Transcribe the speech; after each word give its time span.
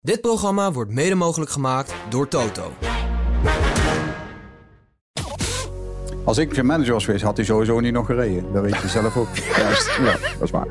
Dit 0.00 0.20
programma 0.20 0.72
wordt 0.72 0.90
mede 0.90 1.14
mogelijk 1.14 1.50
gemaakt 1.50 1.94
door 2.08 2.28
Toto. 2.28 2.72
Als 6.24 6.38
ik 6.38 6.62
manager 6.62 6.92
was 6.92 7.04
geweest, 7.04 7.24
had 7.24 7.36
hij 7.36 7.46
sowieso 7.46 7.80
niet 7.80 7.92
nog 7.92 8.06
gereden. 8.06 8.52
Dat 8.52 8.62
weet 8.62 8.80
je 8.82 8.88
zelf 8.88 9.16
ook. 9.16 9.36
Juist, 9.56 9.96
ja, 10.02 10.12
dat 10.12 10.42
is 10.42 10.50
waar. 10.50 10.66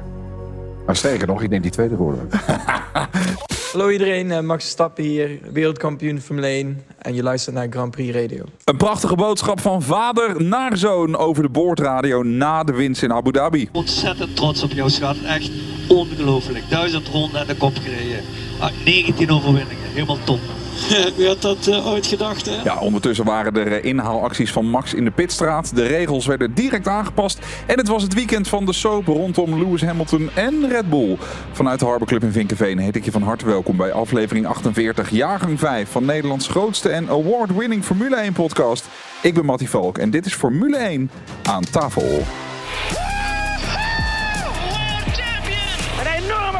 Maar 0.85 0.95
sterker 0.95 1.27
nog, 1.27 1.41
ik 1.41 1.49
denk 1.49 1.61
die 1.61 1.71
tweede 1.71 1.95
geworden. 1.95 2.29
Hallo 3.71 3.89
iedereen, 3.89 4.31
eh, 4.31 4.39
Max 4.39 4.63
Verstappen 4.63 5.03
hier, 5.03 5.39
wereldkampioen 5.51 6.21
Formule 6.21 6.47
1 6.47 6.83
en 6.97 7.13
je 7.13 7.23
luistert 7.23 7.55
naar 7.55 7.67
Grand 7.69 7.91
Prix 7.91 8.15
Radio. 8.15 8.43
Een 8.63 8.77
prachtige 8.77 9.15
boodschap 9.15 9.59
van 9.59 9.81
vader 9.81 10.43
naar 10.43 10.77
zoon 10.77 11.17
over 11.17 11.43
de 11.43 11.49
boordradio 11.49 12.23
na 12.23 12.63
de 12.63 12.73
winst 12.73 13.03
in 13.03 13.13
Abu 13.13 13.31
Dhabi. 13.31 13.69
Ontzettend 13.71 14.35
trots 14.35 14.63
op 14.63 14.71
jou, 14.71 14.89
schat. 14.89 15.17
Echt 15.25 15.51
ongelooflijk. 15.87 16.69
Duizend 16.69 17.07
ronden 17.07 17.39
aan 17.39 17.47
de 17.47 17.57
kop 17.57 17.75
gereden. 17.75 18.23
Ah, 18.59 18.71
19 18.85 19.31
overwinningen, 19.31 19.83
helemaal 19.93 20.17
top. 20.23 20.39
Wie 21.17 21.27
had 21.27 21.41
dat 21.41 21.67
uh, 21.67 21.87
ooit 21.87 22.07
gedacht, 22.07 22.45
hè? 22.45 22.63
Ja, 22.63 22.79
ondertussen 22.79 23.25
waren 23.25 23.55
er 23.55 23.71
eh, 23.71 23.83
inhaalacties 23.83 24.51
van 24.51 24.69
Max 24.69 24.93
in 24.93 25.03
de 25.03 25.11
pitstraat. 25.11 25.75
De 25.75 25.85
regels 25.85 26.25
werden 26.25 26.53
direct 26.53 26.87
aangepast. 26.87 27.39
En 27.65 27.77
het 27.77 27.87
was 27.87 28.03
het 28.03 28.13
weekend 28.13 28.47
van 28.47 28.65
de 28.65 28.73
soap 28.73 29.07
rondom 29.07 29.57
Lewis 29.57 29.81
Hamilton 29.81 30.29
en 30.33 30.69
Red 30.69 30.89
Bull. 30.89 31.17
Vanuit 31.51 31.79
de 31.79 31.85
Harbor 31.85 32.07
Club 32.07 32.23
in 32.23 32.31
Vinkenveen 32.31 32.77
heet 32.77 32.95
ik 32.95 33.05
je 33.05 33.11
van 33.11 33.21
harte 33.21 33.45
welkom 33.45 33.77
bij 33.77 33.91
aflevering 33.91 34.45
48, 34.45 35.09
jaargang 35.09 35.59
5 35.59 35.89
van 35.89 36.05
Nederlands 36.05 36.47
grootste 36.47 36.89
en 36.89 37.09
award-winning 37.09 37.83
Formule 37.83 38.15
1 38.15 38.33
podcast. 38.33 38.85
Ik 39.21 39.33
ben 39.33 39.45
Mattie 39.45 39.69
Valk 39.69 39.97
en 39.97 40.09
dit 40.09 40.25
is 40.25 40.33
Formule 40.33 40.77
1 40.77 41.09
aan 41.43 41.63
tafel. 41.71 42.23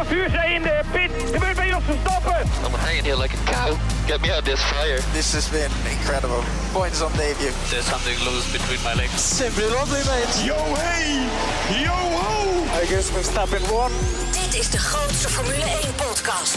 Vuurzee 0.07 0.53
in 0.53 0.61
de 0.61 0.79
pit. 0.91 1.11
Gebeurt 1.33 1.55
bij 1.55 1.67
Jos 1.67 1.83
Verstappen. 1.85 2.41
I'm 2.65 2.73
hanging 2.85 3.05
here 3.05 3.21
like 3.21 3.33
a 3.37 3.51
cow. 3.51 3.77
Get 4.07 4.21
me 4.21 4.29
out 4.33 4.39
of 4.39 4.45
this 4.45 4.61
fire. 4.61 4.99
This 5.13 5.33
has 5.33 5.49
been 5.49 5.71
incredible. 5.95 6.41
Points 6.71 7.01
on 7.01 7.11
debut. 7.11 7.53
There's 7.69 7.87
something 7.93 8.17
loose 8.27 8.47
between 8.57 8.81
my 8.87 8.95
legs. 9.01 9.37
Simply 9.37 9.67
lovely, 9.77 10.03
mate. 10.11 10.33
Yo, 10.49 10.59
hey. 10.83 11.07
Yo, 11.85 11.97
ho. 12.19 12.33
I 12.81 12.85
guess 12.91 13.09
Verstappen 13.09 13.63
won. 13.69 13.91
Dit 14.31 14.59
is 14.61 14.69
de 14.69 14.77
grootste 14.77 15.29
Formule 15.29 15.63
1 15.63 15.95
podcast. 15.95 16.55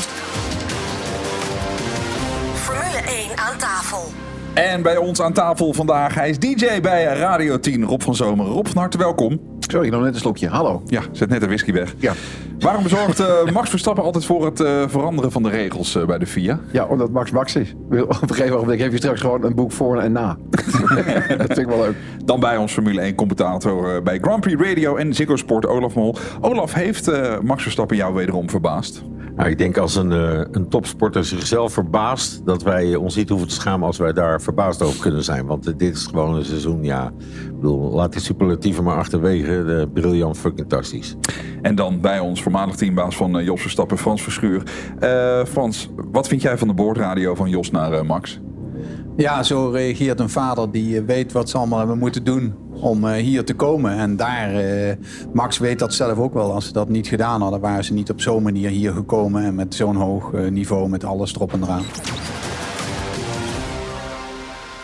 Formule 2.54 3.00
1 3.06 3.38
aan 3.38 3.58
tafel. 3.58 4.12
En 4.54 4.82
bij 4.82 4.96
ons 4.96 5.20
aan 5.20 5.32
tafel 5.32 5.72
vandaag, 5.72 6.14
hij 6.14 6.28
is 6.28 6.38
DJ 6.38 6.80
bij 6.80 7.04
Radio 7.04 7.60
10, 7.60 7.84
Rob 7.84 8.02
van 8.02 8.14
Zomer. 8.14 8.46
Rob 8.46 8.66
van 8.66 8.76
harte 8.76 8.98
welkom. 8.98 9.59
Sorry, 9.70 9.86
ik 9.86 9.92
nam 9.92 10.02
net 10.02 10.14
een 10.14 10.20
slokje. 10.20 10.48
Hallo. 10.48 10.82
Ja, 10.86 11.02
zet 11.12 11.28
net 11.28 11.40
de 11.40 11.46
whisky 11.46 11.72
weg. 11.72 11.94
Ja. 11.98 12.12
Waarom 12.58 12.82
bezorgt 12.82 13.20
uh, 13.20 13.26
Max 13.52 13.70
Verstappen 13.70 14.04
altijd 14.04 14.24
voor 14.24 14.44
het 14.44 14.60
uh, 14.60 14.82
veranderen 14.86 15.32
van 15.32 15.42
de 15.42 15.48
regels 15.48 15.96
uh, 15.96 16.04
bij 16.04 16.18
de 16.18 16.26
FIA? 16.26 16.60
Ja, 16.70 16.84
omdat 16.84 17.10
Max 17.10 17.30
Max 17.30 17.56
is. 17.56 17.74
Op 17.90 18.22
een 18.22 18.34
gegeven 18.34 18.56
moment 18.56 18.80
heb 18.80 18.90
je 18.90 18.96
straks 18.96 19.20
gewoon 19.20 19.44
een 19.44 19.54
boek 19.54 19.72
voor 19.72 20.00
en 20.00 20.12
na. 20.12 20.36
dat 21.36 21.46
vind 21.46 21.58
ik 21.58 21.66
wel 21.66 21.80
leuk. 21.80 21.94
Dan 22.24 22.40
bij 22.40 22.56
ons 22.56 22.72
Formule 22.72 23.00
1 23.00 23.14
commentator 23.14 24.02
bij 24.02 24.18
Grand 24.20 24.40
Prix 24.40 24.62
Radio 24.62 24.96
en 24.96 25.14
Ziggo 25.14 25.36
Sport, 25.36 25.66
Olaf 25.66 25.94
Mol. 25.94 26.16
Olaf, 26.40 26.74
heeft 26.74 27.10
Max 27.42 27.62
Verstappen 27.62 27.96
jou 27.96 28.14
wederom 28.14 28.50
verbaasd? 28.50 29.02
Nou, 29.40 29.52
ik 29.52 29.58
denk 29.58 29.76
als 29.76 29.96
een, 29.96 30.10
uh, 30.10 30.40
een 30.50 30.68
topsporter 30.68 31.24
zichzelf 31.24 31.72
verbaast, 31.72 32.46
dat 32.46 32.62
wij 32.62 32.94
ons 32.94 33.16
niet 33.16 33.28
hoeven 33.28 33.48
te 33.48 33.54
schamen 33.54 33.86
als 33.86 33.98
wij 33.98 34.12
daar 34.12 34.40
verbaasd 34.40 34.82
over 34.82 35.00
kunnen 35.00 35.24
zijn. 35.24 35.46
Want 35.46 35.68
uh, 35.68 35.74
dit 35.76 35.96
is 35.96 36.06
gewoon 36.06 36.34
een 36.34 36.44
seizoen, 36.44 36.84
ja, 36.84 37.12
ik 37.44 37.54
bedoel, 37.54 37.90
laat 37.92 38.12
die 38.12 38.20
superlatieven 38.20 38.84
maar 38.84 38.96
achterwege. 38.96 39.64
De 39.64 39.88
briljant 39.92 40.38
fucking 40.38 40.68
fantastisch. 40.68 41.16
En 41.62 41.74
dan 41.74 42.00
bij 42.00 42.18
ons 42.18 42.42
voormalig 42.42 42.74
teambaas 42.76 43.16
van 43.16 43.38
uh, 43.38 43.44
Jos 43.44 43.60
Verstappen, 43.60 43.98
Frans 43.98 44.22
Verschuur. 44.22 44.62
Frans, 45.46 45.90
wat 46.12 46.28
vind 46.28 46.42
jij 46.42 46.58
van 46.58 46.68
de 46.68 46.74
boordradio 46.74 47.34
van 47.34 47.48
Jos 47.48 47.70
naar 47.70 48.06
Max? 48.06 48.40
Ja, 49.16 49.42
zo 49.42 49.68
reageert 49.68 50.20
een 50.20 50.30
vader 50.30 50.70
die 50.70 51.00
weet 51.00 51.32
wat 51.32 51.48
ze 51.50 51.58
allemaal 51.58 51.78
hebben 51.78 51.98
moeten 51.98 52.24
doen 52.24 52.54
om 52.80 53.04
uh, 53.04 53.12
hier 53.12 53.44
te 53.44 53.54
komen. 53.54 53.92
En 53.92 54.16
daar, 54.16 54.64
uh, 54.64 54.92
Max 55.32 55.58
weet 55.58 55.78
dat 55.78 55.94
zelf 55.94 56.18
ook 56.18 56.34
wel. 56.34 56.52
Als 56.52 56.66
ze 56.66 56.72
dat 56.72 56.88
niet 56.88 57.08
gedaan 57.08 57.42
hadden, 57.42 57.60
waren 57.60 57.84
ze 57.84 57.92
niet 57.92 58.10
op 58.10 58.20
zo'n 58.20 58.42
manier 58.42 58.70
hier 58.70 58.92
gekomen. 58.92 59.44
En 59.44 59.54
met 59.54 59.74
zo'n 59.74 59.96
hoog 59.96 60.32
niveau, 60.32 60.88
met 60.88 61.04
alles 61.04 61.34
erop 61.34 61.52
en 61.52 61.62
eraan. 61.62 61.84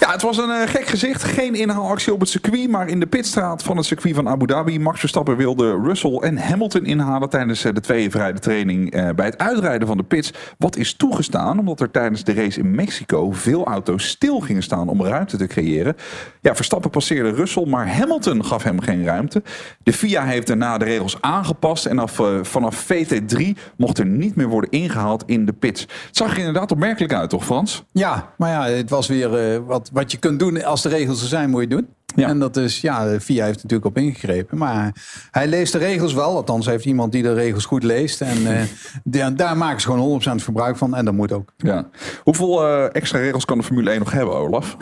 Het 0.07 0.23
was 0.23 0.39
een 0.39 0.49
uh, 0.49 0.63
gek 0.67 0.87
gezicht. 0.87 1.25
Geen 1.25 1.55
inhaalactie 1.55 2.13
op 2.13 2.21
het 2.21 2.29
circuit, 2.29 2.71
maar 2.71 2.89
in 2.89 3.01
de 3.01 3.07
pitstraat 3.07 3.63
van 3.63 3.77
het 3.77 3.87
circuit 3.87 4.15
van 4.15 4.29
Abu 4.29 4.47
Dhabi. 4.47 4.79
Max 4.79 5.01
Verstappen 5.01 5.37
wilde 5.37 5.81
Russell 5.83 6.17
en 6.17 6.39
Hamilton 6.39 6.85
inhalen 6.85 7.29
tijdens 7.29 7.65
uh, 7.65 7.73
de 7.73 7.81
tweeënvrije 7.81 8.39
training 8.39 8.95
uh, 8.95 9.09
bij 9.11 9.27
het 9.27 9.39
uitrijden 9.39 9.89
van 9.89 9.97
de 9.97 10.03
pits. 10.03 10.33
Wat 10.59 10.77
is 10.77 10.95
toegestaan, 10.95 11.59
omdat 11.59 11.81
er 11.81 11.91
tijdens 11.91 12.25
de 12.25 12.35
race 12.35 12.59
in 12.61 12.75
Mexico 12.75 13.33
veel 13.33 13.65
auto's 13.65 14.09
stil 14.09 14.41
gingen 14.41 14.63
staan 14.63 14.89
om 14.89 15.03
ruimte 15.03 15.37
te 15.37 15.47
creëren. 15.47 15.97
Ja, 16.41 16.55
Verstappen 16.55 16.91
passeerde 16.91 17.31
Russell, 17.31 17.67
maar 17.67 17.97
Hamilton 17.97 18.45
gaf 18.45 18.63
hem 18.63 18.81
geen 18.81 19.05
ruimte. 19.05 19.43
De 19.83 19.93
FIA 19.93 20.25
heeft 20.25 20.47
daarna 20.47 20.79
de 20.79 20.85
regels 20.85 21.17
aangepast 21.21 21.87
en 21.87 21.99
af, 21.99 22.23
vanaf 22.43 22.87
VT3 22.93 23.43
mocht 23.77 23.99
er 23.99 24.07
niet 24.07 24.37
meer 24.37 24.49
worden 24.49 24.71
ingehaald 24.71 25.23
in 25.27 25.47
de 25.47 25.53
pits. 25.53 25.81
Het 25.81 26.17
zag 26.17 26.33
er 26.33 26.39
inderdaad 26.39 26.73
opmerkelijk 26.73 27.13
uit, 27.13 27.31
toch 27.31 27.45
Frans? 27.45 27.85
Ja, 27.93 28.33
maar 28.37 28.51
ja, 28.51 28.67
het 28.77 28.91
was 28.91 29.07
weer 29.07 29.65
wat 29.65 29.91
wat 29.97 30.06
je 30.11 30.19
kunt 30.19 30.39
doen 30.39 30.65
als 30.65 30.83
de 30.83 30.89
regels 30.89 31.23
er 31.23 31.29
zijn, 31.29 31.51
moet 31.51 31.61
je 31.61 31.69
doen. 31.69 31.89
Ja. 32.17 32.29
En 32.29 32.39
dat 32.39 32.57
is, 32.57 32.81
ja, 32.81 33.05
de 33.05 33.21
VIA 33.21 33.45
heeft 33.45 33.63
natuurlijk 33.63 33.85
op 33.85 33.97
ingegrepen. 33.99 34.59
Maar 34.59 34.95
hij 35.31 35.47
leest 35.47 35.73
de 35.73 35.79
regels 35.79 36.13
wel. 36.13 36.37
Althans, 36.37 36.67
heeft 36.67 36.85
iemand 36.85 37.13
die 37.13 37.23
de 37.23 37.35
regels 37.35 37.65
goed 37.65 37.83
leest. 37.83 38.21
En 38.21 38.43
uh, 38.53 38.61
de, 39.05 39.35
daar 39.35 39.57
maken 39.57 39.81
ze 39.81 39.87
gewoon 39.87 40.23
100% 40.41 40.45
gebruik 40.45 40.77
van. 40.77 40.95
En 40.95 41.05
dat 41.05 41.15
moet 41.15 41.33
ook. 41.33 41.53
Ja. 41.57 41.89
Hoeveel 42.23 42.69
uh, 42.69 42.95
extra 42.95 43.19
regels 43.19 43.45
kan 43.45 43.59
de 43.59 43.65
Formule 43.65 43.91
1 43.91 43.99
nog 43.99 44.13
hebben, 44.13 44.35
Olaf? 44.35 44.77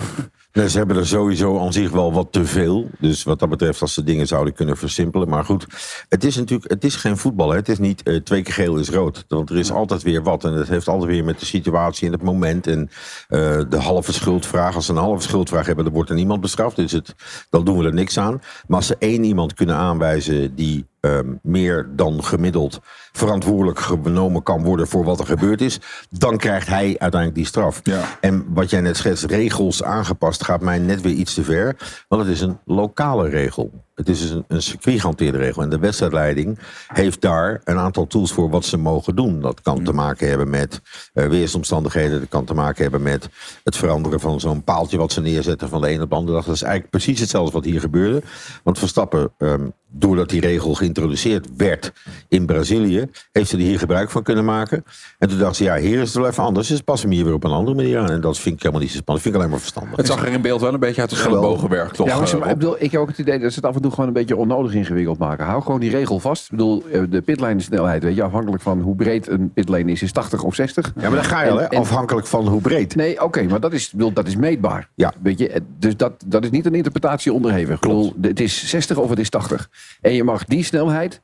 Nee, 0.55 0.69
ze 0.69 0.79
hebben 0.79 0.97
er 0.97 1.07
sowieso 1.07 1.59
aan 1.59 1.73
zich 1.73 1.91
wel 1.91 2.13
wat 2.13 2.33
te 2.33 2.45
veel. 2.45 2.89
Dus 2.99 3.23
wat 3.23 3.39
dat 3.39 3.49
betreft, 3.49 3.81
als 3.81 3.95
ze 3.95 4.05
dingen 4.05 4.27
zouden 4.27 4.55
kunnen 4.55 4.77
versimpelen. 4.77 5.29
Maar 5.29 5.45
goed, 5.45 5.67
het 6.09 6.25
is 6.25 6.37
natuurlijk 6.37 6.71
het 6.71 6.85
is 6.85 6.97
geen 6.97 7.17
voetbal. 7.17 7.51
Hè. 7.51 7.57
Het 7.57 7.69
is 7.69 7.79
niet 7.79 8.01
uh, 8.05 8.17
twee 8.17 8.43
keer 8.43 8.55
geel 8.55 8.77
is 8.77 8.89
rood. 8.89 9.25
Want 9.29 9.51
er 9.51 9.57
is 9.57 9.73
altijd 9.73 10.03
weer 10.03 10.23
wat. 10.23 10.45
En 10.45 10.53
het 10.53 10.69
heeft 10.69 10.89
altijd 10.89 11.11
weer 11.11 11.25
met 11.25 11.41
de 11.41 11.47
situatie 11.47 12.07
en 12.07 12.13
het 12.13 12.23
moment. 12.23 12.67
En 12.67 12.81
uh, 13.29 13.61
de 13.69 13.79
halve 13.79 14.13
schuldvraag. 14.13 14.75
Als 14.75 14.87
ze 14.87 14.93
een 14.93 14.99
halve 14.99 15.23
schuldvraag 15.23 15.67
hebben, 15.67 15.85
dan 15.85 15.95
wordt 15.95 16.11
er 16.11 16.17
niemand 16.17 16.41
bestraft. 16.41 16.77
Dus 16.77 16.93
het, 16.93 17.15
dan 17.51 17.65
doen 17.65 17.79
we 17.79 17.85
er 17.85 17.95
niks 17.95 18.19
aan. 18.19 18.41
Maar 18.67 18.77
als 18.77 18.87
ze 18.87 18.97
één 18.99 19.25
iemand 19.25 19.55
kunnen 19.55 19.77
aanwijzen 19.77 20.55
die 20.55 20.87
um, 21.05 21.39
meer 21.43 21.89
dan 21.97 22.25
gemiddeld 22.25 22.81
verantwoordelijk 23.13 23.79
genomen 23.79 24.43
kan 24.43 24.63
worden 24.65 24.89
voor 24.89 25.05
wat 25.05 25.21
er 25.21 25.27
gebeurd 25.27 25.61
is, 25.61 25.81
dan 26.11 26.37
krijgt 26.37 26.69
hij 26.69 26.85
uiteindelijk 26.85 27.35
die 27.35 27.47
straf. 27.47 27.81
Ja. 27.83 28.03
En 28.21 28.45
wat 28.49 28.71
jij 28.71 28.81
net 28.81 28.97
schetst, 28.97 29.25
regels 29.25 29.83
aangepast, 29.83 30.45
gaat 30.45 30.61
mij 30.61 30.79
net 30.79 31.01
weer 31.01 31.15
iets 31.15 31.35
te 31.35 31.43
ver. 31.43 31.77
Want 32.09 32.23
het 32.23 32.31
is 32.31 32.41
een 32.41 32.59
lokale 32.65 33.29
regel. 33.29 33.71
Het 33.95 34.09
is 34.09 34.31
een, 34.31 34.45
een 34.49 34.63
circuitgehanteerde 34.63 35.39
regel. 35.39 35.63
En 35.63 35.69
de 35.69 35.79
wedstrijdleiding 35.79 36.59
heeft 36.87 37.21
daar 37.21 37.61
een 37.65 37.79
aantal 37.79 38.07
tools 38.07 38.33
voor 38.33 38.51
wat 38.51 38.65
ze 38.65 38.77
mogen 38.77 39.17
doen. 39.17 39.41
Dat 39.41 39.61
kan 39.61 39.85
te 39.85 39.93
maken 39.93 40.29
hebben 40.29 40.51
met 40.51 40.81
uh, 41.15 41.27
weersomstandigheden. 41.27 42.21
Dat 42.21 42.29
kan 42.29 42.45
te 42.45 42.55
maken 42.55 42.83
hebben 42.83 43.03
met 43.03 43.29
het 43.65 43.77
veranderen 43.77 44.21
van 44.21 44.41
zo'n 44.41 44.63
paaltje 44.63 44.99
wat 44.99 45.13
ze 45.13 45.21
neerzetten 45.21 45.69
van 45.69 45.81
de 45.81 45.89
ene 45.89 46.03
op 46.03 46.11
de 46.11 46.17
andere 46.17 46.37
dag. 46.37 46.47
Dat 46.47 46.55
is 46.55 46.63
eigenlijk 46.63 46.91
precies 46.91 47.21
hetzelfde 47.21 47.53
wat 47.53 47.65
hier 47.65 47.81
gebeurde. 47.81 48.23
Want 48.63 48.79
Verstappen, 48.79 49.33
um, 49.39 49.73
doordat 49.97 50.29
die 50.29 50.41
regel 50.41 50.75
geïntroduceerd 50.75 51.49
werd 51.57 51.93
in 52.29 52.47
Brazilië, 52.47 53.11
heeft 53.33 53.51
ze 53.51 53.57
er 53.57 53.63
hier 53.63 53.79
gebruik 53.79 54.11
van 54.11 54.23
kunnen 54.23 54.45
maken. 54.45 54.85
En 55.19 55.29
toen 55.29 55.39
dacht 55.39 55.57
ze, 55.57 55.65
ja, 55.65 55.77
hier 55.77 56.01
is 56.01 56.09
het 56.09 56.17
wel 56.17 56.27
even 56.27 56.43
anders. 56.43 56.69
Dus 56.69 56.81
passen 56.81 57.09
we 57.09 57.15
hier 57.15 57.25
weer 57.25 57.35
op 57.35 57.45
een 57.45 57.51
andere 57.51 57.77
manier 57.77 57.99
aan. 57.99 58.11
En 58.11 58.21
dat 58.21 58.39
vind 58.39 58.55
ik 58.55 58.61
helemaal 58.61 58.83
niet 58.83 58.91
zo 58.91 58.99
spannend. 58.99 59.25
Dat 59.25 59.33
vind 59.33 59.35
ik 59.35 59.41
alleen 59.41 59.51
maar 59.51 59.61
verstandig. 59.61 59.97
Het 59.97 60.07
zag 60.07 60.27
er 60.27 60.33
in 60.33 60.41
beeld 60.41 60.61
wel 60.61 60.75
een 60.75 60.81
beetje 60.81 61.01
uit 61.01 61.11
als 61.11 61.27
ellebogenwerk, 61.27 61.93
toch? 61.93 62.07
Ja, 62.07 62.19
maar, 62.39 62.51
ik, 62.51 62.59
bedoel, 62.59 62.77
ik 62.79 62.91
heb 62.91 63.01
ook 63.01 63.09
het 63.09 63.19
idee 63.19 63.39
dat 63.39 63.53
ze 63.53 63.57
het 63.57 63.69
af 63.69 63.75
en 63.75 63.83
toe 63.85 63.93
gewoon 63.93 64.09
een 64.09 64.13
beetje 64.15 64.37
onnodig 64.37 64.75
ingewikkeld 64.75 65.19
maken. 65.19 65.47
Hou 65.47 65.63
gewoon 65.63 65.81
die 65.81 65.91
regel 65.91 66.19
vast. 66.19 66.45
Ik 66.45 66.51
bedoel, 66.51 66.85
de 67.09 67.23
pitlane 67.23 67.61
snelheid, 67.61 68.03
weet 68.03 68.17
je, 68.17 68.23
afhankelijk 68.23 68.63
van 68.63 68.81
hoe 68.81 68.97
breed 68.97 69.29
een 69.29 69.53
pitlane 69.53 69.91
is, 69.91 70.03
is 70.03 70.13
80 70.13 70.43
of 70.43 70.55
60. 70.55 70.93
Ja, 70.97 71.03
maar 71.03 71.11
dan 71.11 71.25
ga 71.25 71.43
je 71.43 71.51
al, 71.51 71.59
hè? 71.59 71.69
Afhankelijk 71.69 72.27
van 72.27 72.49
hoe 72.49 72.61
breed. 72.61 72.95
Nee, 72.95 73.15
oké, 73.15 73.25
okay, 73.25 73.45
maar 73.45 73.61
dat 73.61 73.73
is, 73.73 73.91
bedoel, 73.91 74.13
dat 74.13 74.27
is 74.27 74.37
meetbaar. 74.37 74.89
Ja. 74.95 75.13
Weet 75.23 75.39
je, 75.39 75.63
dus 75.79 75.97
dat, 75.97 76.13
dat 76.27 76.45
is 76.45 76.51
niet 76.51 76.67
een 76.67 76.75
interpretatie 76.75 77.33
onderhevig. 77.33 77.79
Klopt. 77.79 78.15
Bedoel, 78.15 78.31
het 78.31 78.41
is 78.41 78.69
60 78.69 78.97
of 78.99 79.11
het 79.11 79.19
is 79.19 79.29
80. 79.29 79.71
En 80.01 80.13
je 80.13 80.25
mag 80.25 80.45
die 80.45 80.65
snelheid, 80.65 81.21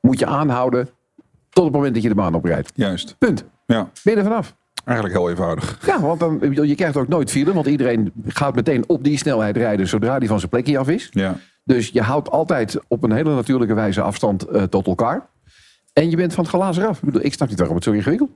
moet 0.00 0.18
je 0.18 0.26
aanhouden 0.26 0.88
tot 1.50 1.64
het 1.64 1.72
moment 1.72 1.94
dat 1.94 2.02
je 2.02 2.08
de 2.08 2.14
baan 2.14 2.34
oprijdt. 2.34 2.72
Juist. 2.74 3.16
Punt. 3.18 3.44
Ja. 3.66 3.90
Ben 4.02 4.12
je 4.12 4.18
er 4.18 4.26
vanaf. 4.26 4.56
Eigenlijk 4.84 5.18
heel 5.18 5.30
eenvoudig. 5.30 5.78
Ja, 5.86 6.00
want 6.00 6.20
dan, 6.20 6.38
je 6.66 6.74
krijgt 6.74 6.96
ook 6.96 7.08
nooit 7.08 7.30
file, 7.30 7.52
want 7.52 7.66
iedereen 7.66 8.12
gaat 8.26 8.54
meteen 8.54 8.84
op 8.86 9.04
die 9.04 9.18
snelheid 9.18 9.56
rijden 9.56 9.88
zodra 9.88 10.18
die 10.18 10.28
van 10.28 10.38
zijn 10.38 10.50
plekje 10.50 10.78
af 10.78 10.88
is. 10.88 11.08
Ja. 11.10 11.36
Dus 11.68 11.88
je 11.88 12.02
houdt 12.02 12.30
altijd 12.30 12.78
op 12.88 13.02
een 13.02 13.12
hele 13.12 13.34
natuurlijke 13.34 13.74
wijze 13.74 14.00
afstand 14.00 14.52
uh, 14.52 14.62
tot 14.62 14.86
elkaar. 14.86 15.28
En 15.92 16.10
je 16.10 16.16
bent 16.16 16.34
van 16.34 16.44
het 16.44 16.52
glazen 16.52 16.88
af. 16.88 16.98
Ik, 16.98 17.04
bedoel, 17.04 17.24
ik 17.24 17.32
snap 17.32 17.48
niet 17.48 17.58
waarom 17.58 17.76
het 17.76 17.84
zo 17.84 17.92
ingewikkeld 17.92 18.30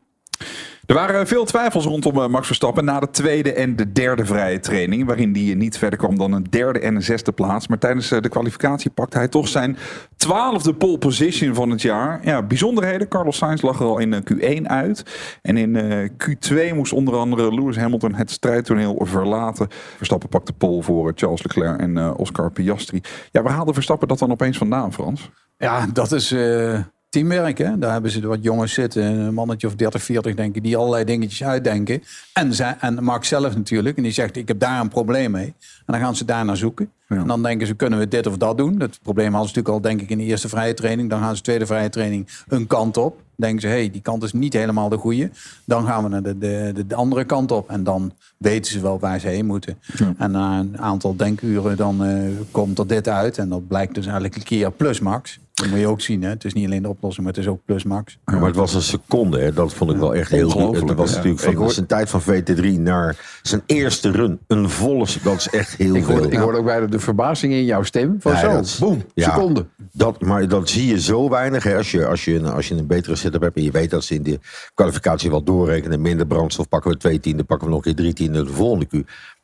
Er 0.86 0.94
waren 0.94 1.26
veel 1.26 1.44
twijfels 1.44 1.84
rondom 1.84 2.20
eh, 2.20 2.26
Max 2.26 2.46
Verstappen 2.46 2.84
na 2.84 3.00
de 3.00 3.10
tweede 3.10 3.52
en 3.52 3.76
de 3.76 3.92
derde 3.92 4.24
vrije 4.24 4.60
training. 4.60 5.06
Waarin 5.06 5.34
hij 5.34 5.54
niet 5.54 5.78
verder 5.78 5.98
kwam 5.98 6.18
dan 6.18 6.32
een 6.32 6.46
derde 6.50 6.78
en 6.78 6.94
een 6.94 7.02
zesde 7.02 7.32
plaats. 7.32 7.68
Maar 7.68 7.78
tijdens 7.78 8.10
eh, 8.10 8.20
de 8.20 8.28
kwalificatie 8.28 8.90
pakte 8.90 9.16
hij 9.16 9.28
toch 9.28 9.48
zijn 9.48 9.76
twaalfde 10.16 10.74
pole 10.74 10.98
position 10.98 11.54
van 11.54 11.70
het 11.70 11.82
jaar. 11.82 12.20
Ja, 12.24 12.42
bijzonderheden. 12.42 13.08
Carlos 13.08 13.36
Sainz 13.36 13.62
lag 13.62 13.80
er 13.80 13.86
al 13.86 13.98
in 13.98 14.12
eh, 14.12 14.20
Q1 14.60 14.62
uit. 14.62 15.02
En 15.42 15.56
in 15.56 15.76
eh, 15.76 16.08
Q2 16.10 16.74
moest 16.74 16.92
onder 16.92 17.16
andere 17.16 17.54
Lewis 17.54 17.76
Hamilton 17.76 18.14
het 18.14 18.30
strijdtoneel 18.30 19.00
verlaten. 19.04 19.68
Verstappen 19.96 20.28
pakte 20.28 20.52
pole 20.52 20.82
voor 20.82 21.08
eh, 21.08 21.12
Charles 21.16 21.42
Leclerc 21.42 21.80
en 21.80 21.98
eh, 21.98 22.10
Oscar 22.16 22.50
Piastri. 22.50 23.00
Ja, 23.30 23.42
waar 23.42 23.52
haalde 23.52 23.74
Verstappen 23.74 24.08
dat 24.08 24.18
dan 24.18 24.30
opeens 24.30 24.58
vandaan, 24.58 24.92
Frans? 24.92 25.30
Ja, 25.56 25.86
dat 25.86 26.12
is 26.12 26.32
eh, 26.32 26.80
teamwerk. 27.12 27.58
Hè? 27.58 27.78
Daar 27.78 27.92
hebben 27.92 28.10
ze 28.10 28.26
wat 28.26 28.42
jongens 28.42 28.72
zitten, 28.72 29.02
een 29.02 29.34
mannetje 29.34 29.66
of 29.66 29.74
30, 29.74 30.02
40 30.02 30.34
denk 30.34 30.56
ik, 30.56 30.62
die 30.62 30.76
allerlei 30.76 31.04
dingetjes 31.04 31.44
uitdenken. 31.44 32.02
En, 32.32 32.54
zij, 32.54 32.76
en 32.80 33.04
Max 33.04 33.28
zelf 33.28 33.56
natuurlijk. 33.56 33.96
En 33.96 34.02
die 34.02 34.12
zegt, 34.12 34.36
ik 34.36 34.48
heb 34.48 34.58
daar 34.58 34.80
een 34.80 34.88
probleem 34.88 35.30
mee. 35.30 35.54
En 35.86 35.92
dan 35.92 36.00
gaan 36.00 36.16
ze 36.16 36.24
daar 36.24 36.44
naar 36.44 36.56
zoeken. 36.56 36.92
En 37.20 37.26
dan 37.26 37.42
denken 37.42 37.66
ze, 37.66 37.74
kunnen 37.74 37.98
we 37.98 38.08
dit 38.08 38.26
of 38.26 38.36
dat 38.36 38.56
doen? 38.56 38.78
Dat 38.78 38.98
probleem 39.02 39.32
hadden 39.32 39.48
ze 39.50 39.56
natuurlijk 39.56 39.84
al, 39.84 39.90
denk 39.90 40.02
ik, 40.02 40.10
in 40.10 40.18
de 40.18 40.24
eerste 40.24 40.48
vrije 40.48 40.74
training. 40.74 41.10
Dan 41.10 41.20
gaan 41.20 41.36
ze 41.36 41.42
tweede 41.42 41.66
vrije 41.66 41.88
training 41.88 42.28
een 42.48 42.66
kant 42.66 42.96
op. 42.96 43.20
Denken 43.36 43.60
ze, 43.60 43.66
hé, 43.66 43.72
hey, 43.72 43.90
die 43.90 44.00
kant 44.00 44.22
is 44.22 44.32
niet 44.32 44.52
helemaal 44.52 44.88
de 44.88 44.96
goede. 44.96 45.30
Dan 45.64 45.86
gaan 45.86 46.02
we 46.02 46.08
naar 46.08 46.22
de, 46.22 46.38
de, 46.38 46.84
de, 46.86 46.94
andere 46.94 47.24
kant 47.24 47.52
op. 47.52 47.70
En 47.70 47.84
dan 47.84 48.12
weten 48.36 48.72
ze 48.72 48.80
wel 48.80 48.98
waar 48.98 49.20
ze 49.20 49.28
heen 49.28 49.46
moeten. 49.46 49.78
En 50.18 50.30
na 50.30 50.58
een 50.58 50.78
aantal 50.78 51.16
denkuren 51.16 51.76
dan 51.76 52.04
eh, 52.04 52.20
komt 52.50 52.78
er 52.78 52.86
dit 52.86 53.08
uit. 53.08 53.38
En 53.38 53.48
dat 53.48 53.68
blijkt 53.68 53.94
dus 53.94 54.04
eigenlijk 54.04 54.36
een 54.36 54.42
keer 54.42 54.72
plus 54.72 55.00
max. 55.00 55.40
Dat 55.62 55.70
moet 55.70 55.78
je 55.78 55.86
ook 55.86 56.00
zien. 56.00 56.22
Hè? 56.22 56.28
Het 56.28 56.44
is 56.44 56.52
niet 56.52 56.66
alleen 56.66 56.82
de 56.82 56.88
oplossing, 56.88 57.26
maar 57.26 57.34
het 57.34 57.44
is 57.44 57.50
ook 57.50 57.60
plus 57.64 57.84
max. 57.84 58.18
Ja, 58.24 58.34
maar 58.34 58.46
het 58.46 58.56
was 58.56 58.74
een 58.74 58.82
seconde, 58.82 59.40
hè. 59.40 59.52
dat 59.52 59.74
vond 59.74 59.90
ik 59.90 59.96
wel 59.96 60.14
echt 60.14 60.30
heel 60.30 60.50
goed. 60.50 60.80
Het 60.80 60.94
was 60.94 61.10
ja. 61.10 61.16
natuurlijk 61.16 61.42
van 61.42 61.54
hoor- 61.54 61.70
zijn 61.70 61.86
tijd 61.86 62.10
van 62.10 62.22
VT3 62.22 62.80
naar 62.80 63.40
zijn 63.42 63.62
eerste 63.66 64.10
run. 64.10 64.38
Een 64.46 64.70
volle, 64.70 65.06
dat 65.22 65.36
is 65.36 65.48
echt 65.48 65.76
heel 65.76 65.94
Ik 65.94 66.04
veel. 66.04 66.14
hoorde, 66.14 66.32
ik 66.32 66.38
hoorde 66.38 66.58
ook 66.58 66.64
bijna 66.64 66.86
de 66.86 67.00
verbazing 67.02 67.52
in 67.52 67.64
jouw 67.64 67.82
stem. 67.82 68.16
Van 68.18 68.32
Ja, 68.32 68.38
zo, 68.38 68.50
dat 68.52 68.64
is- 68.64 68.78
boem, 68.78 69.02
ja, 69.14 69.30
seconde. 69.34 69.66
Dat, 69.92 70.20
maar 70.20 70.48
dat 70.48 70.68
zie 70.68 70.86
je 70.86 71.00
zo 71.00 71.28
weinig. 71.28 71.62
Hè. 71.64 71.76
Als, 71.76 71.90
je, 71.90 72.06
als, 72.06 72.24
je, 72.24 72.34
een- 72.34 72.46
als 72.46 72.68
je 72.68 72.74
een 72.74 72.86
betere 72.86 73.16
setup 73.16 73.40
hebt 73.40 73.56
en 73.56 73.62
je 73.62 73.70
weet 73.70 73.90
dat 73.90 74.04
ze 74.04 74.14
in 74.14 74.22
de 74.22 74.38
kwalificatie 74.74 75.30
wel 75.30 75.42
doorrekenen. 75.42 76.00
Minder 76.00 76.26
brandstof, 76.26 76.68
pakken 76.68 76.90
we 76.90 76.96
twee 76.96 77.20
tienden, 77.20 77.46
pakken 77.46 77.66
we 77.68 77.74
nog 77.74 77.84
een 77.84 77.94
keer 77.94 78.02
drie 78.04 78.14
tienden 78.14 78.44
de 78.44 78.52
volgende 78.52 78.86
Q. 78.86 78.92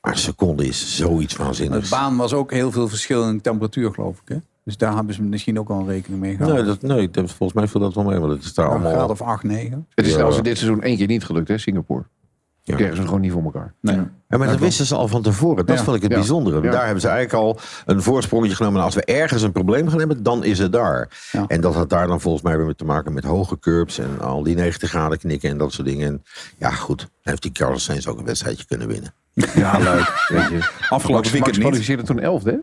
Maar 0.01 0.13
een 0.13 0.19
seconde 0.19 0.67
is 0.67 0.97
zoiets 0.97 1.37
De 1.37 1.43
waanzinnigs. 1.43 1.89
baan 1.91 2.17
was 2.17 2.33
ook 2.33 2.53
heel 2.53 2.73
veel 2.73 2.89
verschil 2.89 3.29
in 3.29 3.41
temperatuur, 3.41 3.93
geloof 3.95 4.21
ik. 4.25 4.29
Hè? 4.29 4.37
Dus 4.65 4.77
daar 4.77 4.95
hebben 4.95 5.15
ze 5.15 5.23
misschien 5.23 5.59
ook 5.59 5.69
wel 5.69 5.79
een 5.79 5.87
rekening 5.87 6.21
mee 6.21 6.37
gehad. 6.37 6.53
Nee, 6.53 6.63
dat, 6.63 6.83
nee, 6.83 7.11
dat, 7.11 7.31
volgens 7.31 7.59
mij 7.59 7.69
viel 7.69 7.81
dat 7.81 7.95
wel 7.95 8.05
mee. 8.05 8.19
Want 8.19 8.33
het 8.33 8.45
is 8.45 8.55
daar 8.55 8.65
een 8.67 8.71
allemaal... 8.73 8.93
graad 8.93 9.11
of 9.11 9.23
8, 9.23 9.43
9. 9.43 9.87
Het 9.95 10.07
is 10.07 10.13
Ja. 10.13 10.19
zelfs 10.19 10.37
in 10.37 10.43
dit 10.43 10.59
seizoen 10.59 10.83
één 10.83 10.97
keer 10.97 11.07
niet 11.07 11.25
gelukt, 11.25 11.49
hè, 11.49 11.59
Singapore. 11.59 12.05
Ja. 12.69 12.77
Kregen 12.77 12.97
ze 12.97 13.03
gewoon 13.03 13.21
niet 13.21 13.33
voor 13.33 13.43
elkaar. 13.45 13.75
Nee. 13.81 13.97
Ja, 14.29 14.39
maar 14.39 14.49
dat 14.49 14.59
wisten 14.59 14.87
ze 14.87 14.95
al 14.95 15.09
van 15.09 15.23
tevoren. 15.23 15.67
Dat 15.67 15.79
Ja. 15.79 15.85
vond 15.85 15.97
ik 15.97 16.03
het 16.03 16.11
Ja. 16.11 16.19
bijzondere. 16.19 16.63
Ja. 16.63 16.71
Daar 16.71 16.85
hebben 16.85 17.01
ze 17.01 17.09
eigenlijk 17.09 17.45
al 17.45 17.59
een 17.87 18.03
voorsprongetje 18.03 18.57
genomen. 18.57 18.79
En 18.79 18.85
als 18.85 18.95
we 18.95 19.05
ergens 19.05 19.43
een 19.43 19.53
probleem 19.53 19.89
gaan 19.89 19.99
hebben, 19.99 20.23
dan 20.23 20.45
is 20.45 20.59
het 20.59 20.73
daar. 20.73 21.09
Ja. 21.33 21.45
En 21.47 21.61
dat 21.61 21.75
had 21.75 21.91
daar 21.91 22.07
dan 22.07 22.21
volgens 22.21 22.43
mij 22.45 22.59
weer 22.59 22.75
te 22.75 22.85
maken 22.85 23.13
met 23.13 23.25
hoge 23.25 23.59
curbs 23.59 23.99
en 23.99 24.21
al 24.21 24.43
die 24.43 24.55
90 24.55 24.91
graden 24.91 25.19
knikken 25.19 25.51
en 25.51 25.59
dat 25.59 25.73
soort 25.73 25.87
dingen. 25.89 26.07
En 26.07 26.23
ja, 26.59 26.71
goed. 26.71 26.99
Dan 26.99 27.09
heeft 27.23 27.43
die 27.43 27.53
Carlos 27.53 27.85
Sainz 27.85 28.07
ook 28.07 28.19
een 28.19 28.25
wedstrijdje 28.25 28.65
kunnen 28.67 28.89
winnen. 28.89 29.15
Ja, 29.55 29.79
leuk. 29.79 30.25
Weet 30.29 30.49
je. 30.49 30.71
Afgelopen 30.89 31.31
weekend 31.31 31.53
niet. 31.53 31.65
kwalificeerde 31.65 32.03
toen 32.03 32.19
elfde, 32.21 32.51
hè? 32.51 32.57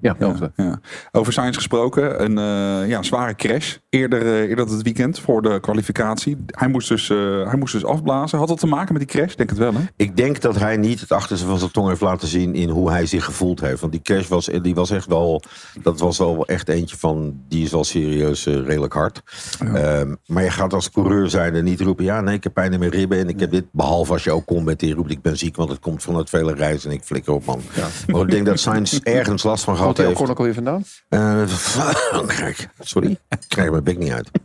Ja, 0.00 0.16
elfde. 0.18 0.52
Ja. 0.56 0.80
Over 1.12 1.32
Sainz 1.32 1.56
gesproken, 1.56 2.24
een 2.24 2.38
eh, 2.38 2.88
ja, 2.88 3.02
zware 3.02 3.34
crash 3.34 3.76
eerder, 3.88 4.22
eh, 4.22 4.48
eerder 4.48 4.66
dit 4.66 4.82
weekend 4.82 5.18
voor 5.18 5.42
de 5.42 5.60
kwalificatie. 5.60 6.36
Hij 6.46 6.68
moest, 6.68 6.88
dus, 6.88 7.10
eh, 7.10 7.46
hij 7.48 7.56
moest 7.56 7.72
dus 7.72 7.84
afblazen. 7.84 8.38
Had 8.38 8.48
dat 8.48 8.58
te 8.58 8.66
maken 8.66 8.92
met 8.92 9.08
die 9.08 9.16
crash? 9.16 9.34
Denk 9.34 9.50
het 9.50 9.58
wel, 9.58 9.74
hè? 9.74 9.80
Ik 9.96 10.16
denk 10.16 10.40
dat 10.40 10.58
hij 10.58 10.76
niet 10.76 11.00
het 11.00 11.12
achterste 11.12 11.46
van 11.46 11.58
zijn 11.58 11.70
tong 11.70 11.88
heeft 11.88 12.00
laten 12.00 12.28
zien 12.28 12.54
in 12.54 12.68
hoe 12.68 12.90
hij 12.90 13.06
zich 13.06 13.24
gevoeld 13.24 13.60
heeft. 13.60 13.80
Want 13.80 13.92
die 13.92 14.02
crash 14.02 14.28
was, 14.28 14.46
die 14.62 14.74
was 14.74 14.90
echt 14.90 15.06
wel, 15.06 15.42
dat 15.82 16.00
was 16.00 16.18
wel 16.18 16.46
echt 16.46 16.68
eentje 16.68 16.96
van, 16.96 17.40
die 17.48 17.64
is 17.64 17.70
wel 17.70 17.84
serieus 17.84 18.46
redelijk 18.46 18.92
hard. 18.92 19.22
Ehm, 19.58 20.14
maar 20.26 20.42
je 20.42 20.50
gaat 20.50 20.72
als 20.72 20.90
coureur 20.90 21.30
zijn 21.30 21.54
en 21.54 21.64
niet 21.64 21.80
roepen, 21.80 22.04
ja 22.04 22.20
nee, 22.20 22.34
ik 22.34 22.44
heb 22.44 22.54
pijn 22.54 22.72
in 22.72 22.78
mijn 22.78 22.90
ribben 22.90 23.18
en 23.18 23.28
ik 23.28 23.40
heb 23.40 23.50
dit. 23.50 23.64
Behalve 23.72 24.12
als 24.12 24.24
je 24.24 24.30
ook 24.30 24.46
komt 24.46 24.64
met 24.64 24.78
die 24.78 24.94
roept, 24.94 25.10
ik 25.10 25.22
ben 25.22 25.38
ziek, 25.38 25.56
want 25.56 25.70
het 25.70 25.78
komt 25.78 26.02
van 26.02 26.16
het 26.16 26.30
vele 26.30 26.54
reizen 26.54 26.90
en 26.90 26.96
ik 26.96 27.02
flikker 27.02 27.32
op 27.32 27.44
man. 27.44 27.60
Maar 28.06 28.20
ik 28.20 28.30
denk 28.30 28.46
dat 28.46 28.60
Sainz 28.60 28.98
ergens 29.02 29.42
last 29.42 29.61
van 29.64 29.76
gehad 29.76 29.94
Komt 29.96 30.18
hij 30.18 30.28
ook 30.28 30.38
alweer 30.38 30.54
vandaan? 30.54 30.84
Eh, 31.08 31.46
Frankrijk. 32.12 32.68
Sorry, 32.78 33.10
ik 33.10 33.38
krijg 33.48 33.70
mijn 33.70 33.84
bek 33.84 33.98
niet 33.98 34.12
uit. 34.12 34.30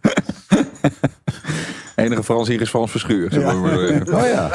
Enige 1.96 2.24
Frans 2.24 2.48
hier 2.48 2.62
is 2.62 2.70
Frans 2.70 2.92
Verschuur. 2.92 3.32
Oh 4.18 4.26
ja. 4.26 4.50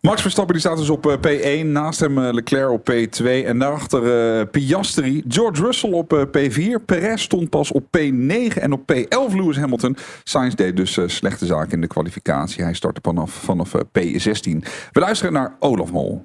Max 0.00 0.22
Verstappen 0.22 0.54
die 0.54 0.62
staat 0.62 0.76
dus 0.76 0.90
op 0.90 1.06
eh, 1.06 1.62
P1. 1.62 1.66
Naast 1.66 2.00
hem 2.00 2.18
eh, 2.18 2.32
Leclerc 2.32 2.70
op 2.70 2.90
P2. 2.90 3.24
En 3.24 3.58
daarachter 3.58 4.46
Piastri. 4.46 5.24
George 5.28 5.62
Russell 5.62 5.92
op 5.92 6.12
eh, 6.12 6.22
P4. 6.22 6.84
Perez 6.84 7.22
stond 7.22 7.50
pas 7.50 7.72
op 7.72 7.84
P9. 7.98 8.58
En 8.60 8.72
op 8.72 8.92
P11 8.92 9.34
Lewis 9.34 9.56
Hamilton. 9.56 9.96
Sainz 10.24 10.54
deed 10.54 10.76
dus 10.76 10.96
eh, 10.96 11.08
slechte 11.08 11.46
zaken 11.46 11.72
in 11.72 11.80
de 11.80 11.86
kwalificatie. 11.86 12.64
Hij 12.64 12.74
startte 12.74 13.00
vanaf, 13.02 13.30
vanaf 13.30 13.74
eh, 13.74 13.80
P16. 13.80 14.58
We 14.92 15.00
luisteren 15.00 15.32
naar 15.32 15.56
Olaf 15.58 15.92
Mol. 15.92 16.24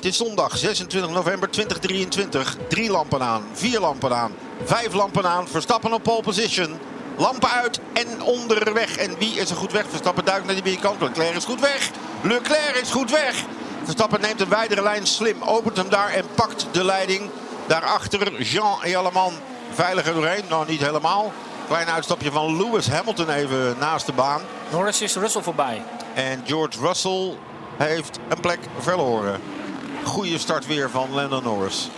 Het 0.00 0.08
is 0.08 0.16
zondag 0.16 0.58
26 0.58 1.10
november 1.10 1.50
2023. 1.50 2.56
Drie 2.68 2.90
lampen 2.90 3.22
aan, 3.22 3.44
vier 3.52 3.80
lampen 3.80 4.16
aan, 4.16 4.32
vijf 4.64 4.92
lampen 4.92 5.26
aan. 5.26 5.48
Verstappen 5.48 5.92
op 5.92 6.02
pole 6.02 6.22
position. 6.22 6.78
Lampen 7.16 7.50
uit 7.50 7.80
en 7.92 8.22
onderweg. 8.22 8.96
En 8.96 9.18
wie 9.18 9.34
is 9.34 9.50
er 9.50 9.56
goed 9.56 9.72
weg? 9.72 9.84
Verstappen 9.88 10.24
duikt 10.24 10.44
naar 10.44 10.54
die 10.54 10.62
binnenkant. 10.62 11.00
Leclerc 11.00 11.34
is 11.34 11.44
goed 11.44 11.60
weg. 11.60 11.90
Leclerc 12.22 12.76
is 12.76 12.90
goed 12.90 13.10
weg. 13.10 13.44
Verstappen 13.82 14.20
neemt 14.20 14.40
een 14.40 14.48
wijdere 14.48 14.82
lijn 14.82 15.06
slim. 15.06 15.42
Opent 15.42 15.76
hem 15.76 15.88
daar 15.88 16.10
en 16.10 16.24
pakt 16.34 16.66
de 16.72 16.84
leiding. 16.84 17.30
Daarachter 17.66 18.42
Jean 18.42 18.78
Jalleman 18.84 19.32
veiliger 19.70 20.14
doorheen. 20.14 20.44
Nou, 20.48 20.66
niet 20.68 20.80
helemaal. 20.80 21.32
Klein 21.66 21.88
uitstapje 21.88 22.30
van 22.30 22.56
Lewis 22.56 22.88
Hamilton 22.88 23.30
even 23.30 23.76
naast 23.78 24.06
de 24.06 24.12
baan. 24.12 24.40
Norris 24.70 25.00
is 25.00 25.16
Russell 25.16 25.42
voorbij. 25.42 25.82
En 26.14 26.42
George 26.46 26.80
Russell 26.80 27.34
heeft 27.76 28.18
een 28.28 28.40
plek 28.40 28.58
verloren. 28.78 29.59
Goede 30.04 30.38
start 30.38 30.66
weer 30.66 30.90
van 30.90 31.14
Lando 31.14 31.40
Norris. 31.40 31.88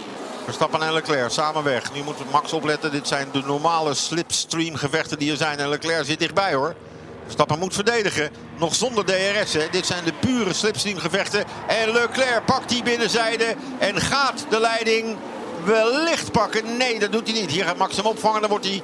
Verstappen 0.45 0.83
en 0.83 0.93
Leclerc 0.93 1.31
samen 1.31 1.65
weg. 1.65 1.93
Nu 1.93 2.03
moet 2.03 2.31
Max 2.31 2.53
opletten. 2.53 2.91
Dit 2.91 3.09
zijn 3.09 3.29
de 3.33 3.43
normale 3.47 3.95
slipstream 3.95 4.75
gevechten 4.75 5.19
die 5.19 5.31
er 5.31 5.37
zijn. 5.37 5.59
En 5.59 5.69
Leclerc 5.69 6.05
zit 6.05 6.19
dichtbij 6.19 6.55
hoor. 6.55 6.75
Verstappen 7.23 7.59
moet 7.59 7.75
verdedigen. 7.75 8.31
Nog 8.59 8.75
zonder 8.75 9.05
DRS. 9.05 9.53
Hè. 9.53 9.69
Dit 9.71 9.87
zijn 9.87 10.05
de 10.05 10.13
pure 10.13 10.53
slipstream 10.53 10.99
gevechten. 10.99 11.45
En 11.67 11.93
Leclerc 11.93 12.45
pakt 12.45 12.69
die 12.69 12.83
binnenzijde. 12.83 13.55
En 13.79 14.01
gaat 14.01 14.47
de 14.51 14.61
leiding 14.61 15.17
wellicht 15.65 16.33
pakken. 16.33 16.77
Nee, 16.77 16.99
dat 16.99 17.13
doet 17.13 17.31
hij 17.31 17.41
niet. 17.41 17.51
Hier 17.51 17.65
gaat 17.65 17.77
Max 17.77 17.97
hem 17.97 18.07
opvangen. 18.07 18.41
Dan 18.41 18.51
wordt 18.51 18.67
hij 18.67 18.83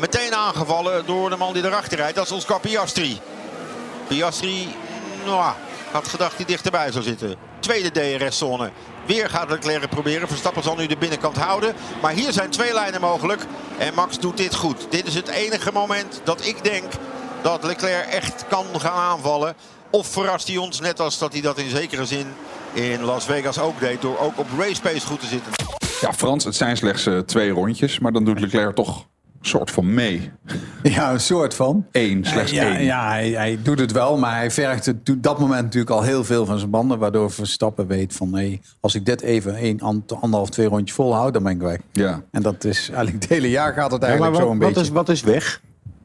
meteen 0.00 0.34
aangevallen 0.34 1.06
door 1.06 1.30
de 1.30 1.36
man 1.36 1.52
die 1.52 1.64
erachter 1.64 1.96
rijdt. 1.96 2.16
Dat 2.16 2.26
is 2.26 2.32
Oscar 2.32 2.60
Piastri. 2.60 3.20
Piastri 4.08 4.68
nou, 5.24 5.52
had 5.90 6.08
gedacht 6.08 6.36
hij 6.36 6.44
dichterbij 6.44 6.92
zou 6.92 7.04
zitten. 7.04 7.47
Tweede 7.60 7.90
DRS-zone. 7.90 8.70
Weer 9.06 9.30
gaat 9.30 9.50
Leclerc 9.50 9.88
proberen. 9.88 10.28
Verstappen 10.28 10.62
zal 10.62 10.76
nu 10.76 10.86
de 10.86 10.96
binnenkant 10.96 11.36
houden. 11.36 11.74
Maar 12.02 12.12
hier 12.12 12.32
zijn 12.32 12.50
twee 12.50 12.72
lijnen 12.72 13.00
mogelijk. 13.00 13.42
En 13.78 13.94
Max 13.94 14.18
doet 14.18 14.36
dit 14.36 14.54
goed. 14.54 14.86
Dit 14.90 15.06
is 15.06 15.14
het 15.14 15.28
enige 15.28 15.72
moment 15.72 16.20
dat 16.24 16.46
ik 16.46 16.64
denk 16.64 16.92
dat 17.42 17.64
Leclerc 17.64 18.06
echt 18.06 18.44
kan 18.48 18.66
gaan 18.72 18.92
aanvallen. 18.92 19.54
Of 19.90 20.06
verrast 20.06 20.48
hij 20.48 20.56
ons 20.56 20.80
net 20.80 21.00
als 21.00 21.18
dat 21.18 21.32
hij 21.32 21.42
dat 21.42 21.58
in 21.58 21.70
zekere 21.70 22.06
zin 22.06 22.26
in 22.72 23.02
Las 23.02 23.24
Vegas 23.24 23.58
ook 23.58 23.80
deed. 23.80 24.02
Door 24.02 24.18
ook 24.18 24.38
op 24.38 24.46
race 24.58 24.80
pace 24.80 25.06
goed 25.06 25.20
te 25.20 25.26
zitten. 25.26 25.52
Ja, 26.00 26.12
Frans, 26.12 26.44
het 26.44 26.56
zijn 26.56 26.76
slechts 26.76 27.06
eh, 27.06 27.18
twee 27.18 27.50
rondjes. 27.50 27.98
Maar 27.98 28.12
dan 28.12 28.24
doet 28.24 28.40
Leclerc 28.40 28.74
toch 28.74 29.06
soort 29.40 29.70
van 29.70 29.94
mee. 29.94 30.30
Ja, 30.82 31.12
een 31.12 31.20
soort 31.20 31.54
van. 31.54 31.86
Eén, 31.92 32.24
slechts 32.24 32.50
ja, 32.52 32.64
één. 32.76 32.84
Ja, 32.84 33.08
hij, 33.08 33.30
hij 33.30 33.58
doet 33.62 33.78
het 33.78 33.92
wel, 33.92 34.18
maar 34.18 34.36
hij 34.36 34.50
vergt 34.50 34.86
het 34.86 35.10
op 35.10 35.22
dat 35.22 35.38
moment 35.38 35.62
natuurlijk 35.62 35.90
al 35.92 36.02
heel 36.02 36.24
veel 36.24 36.46
van 36.46 36.58
zijn 36.58 36.70
banden. 36.70 36.98
Waardoor 36.98 37.30
Verstappen 37.30 37.86
weet 37.86 38.12
van, 38.12 38.30
nee, 38.30 38.60
als 38.80 38.94
ik 38.94 39.06
dit 39.06 39.20
even 39.20 39.64
een, 39.64 39.80
anderhalf, 40.20 40.48
twee 40.50 40.66
rondjes 40.66 40.92
volhoud, 40.96 41.32
dan 41.32 41.42
ben 41.42 41.52
ik 41.52 41.60
weg. 41.60 41.78
Ja. 41.92 42.22
En 42.30 42.42
dat 42.42 42.64
is 42.64 42.88
eigenlijk 42.90 43.22
het 43.22 43.32
hele 43.32 43.50
jaar 43.50 43.72
gaat 43.72 43.90
het 43.92 44.02
Ja, 44.02 44.08
maar 44.08 44.08
eigenlijk 44.08 44.32
wat, 44.36 44.42
zo 44.46 44.50
een 44.52 44.58
wat, 44.58 44.68
beetje. 44.68 44.82
is, 44.82 44.88
wat 44.90 45.08
is 45.08 45.22
weg? 45.22 45.60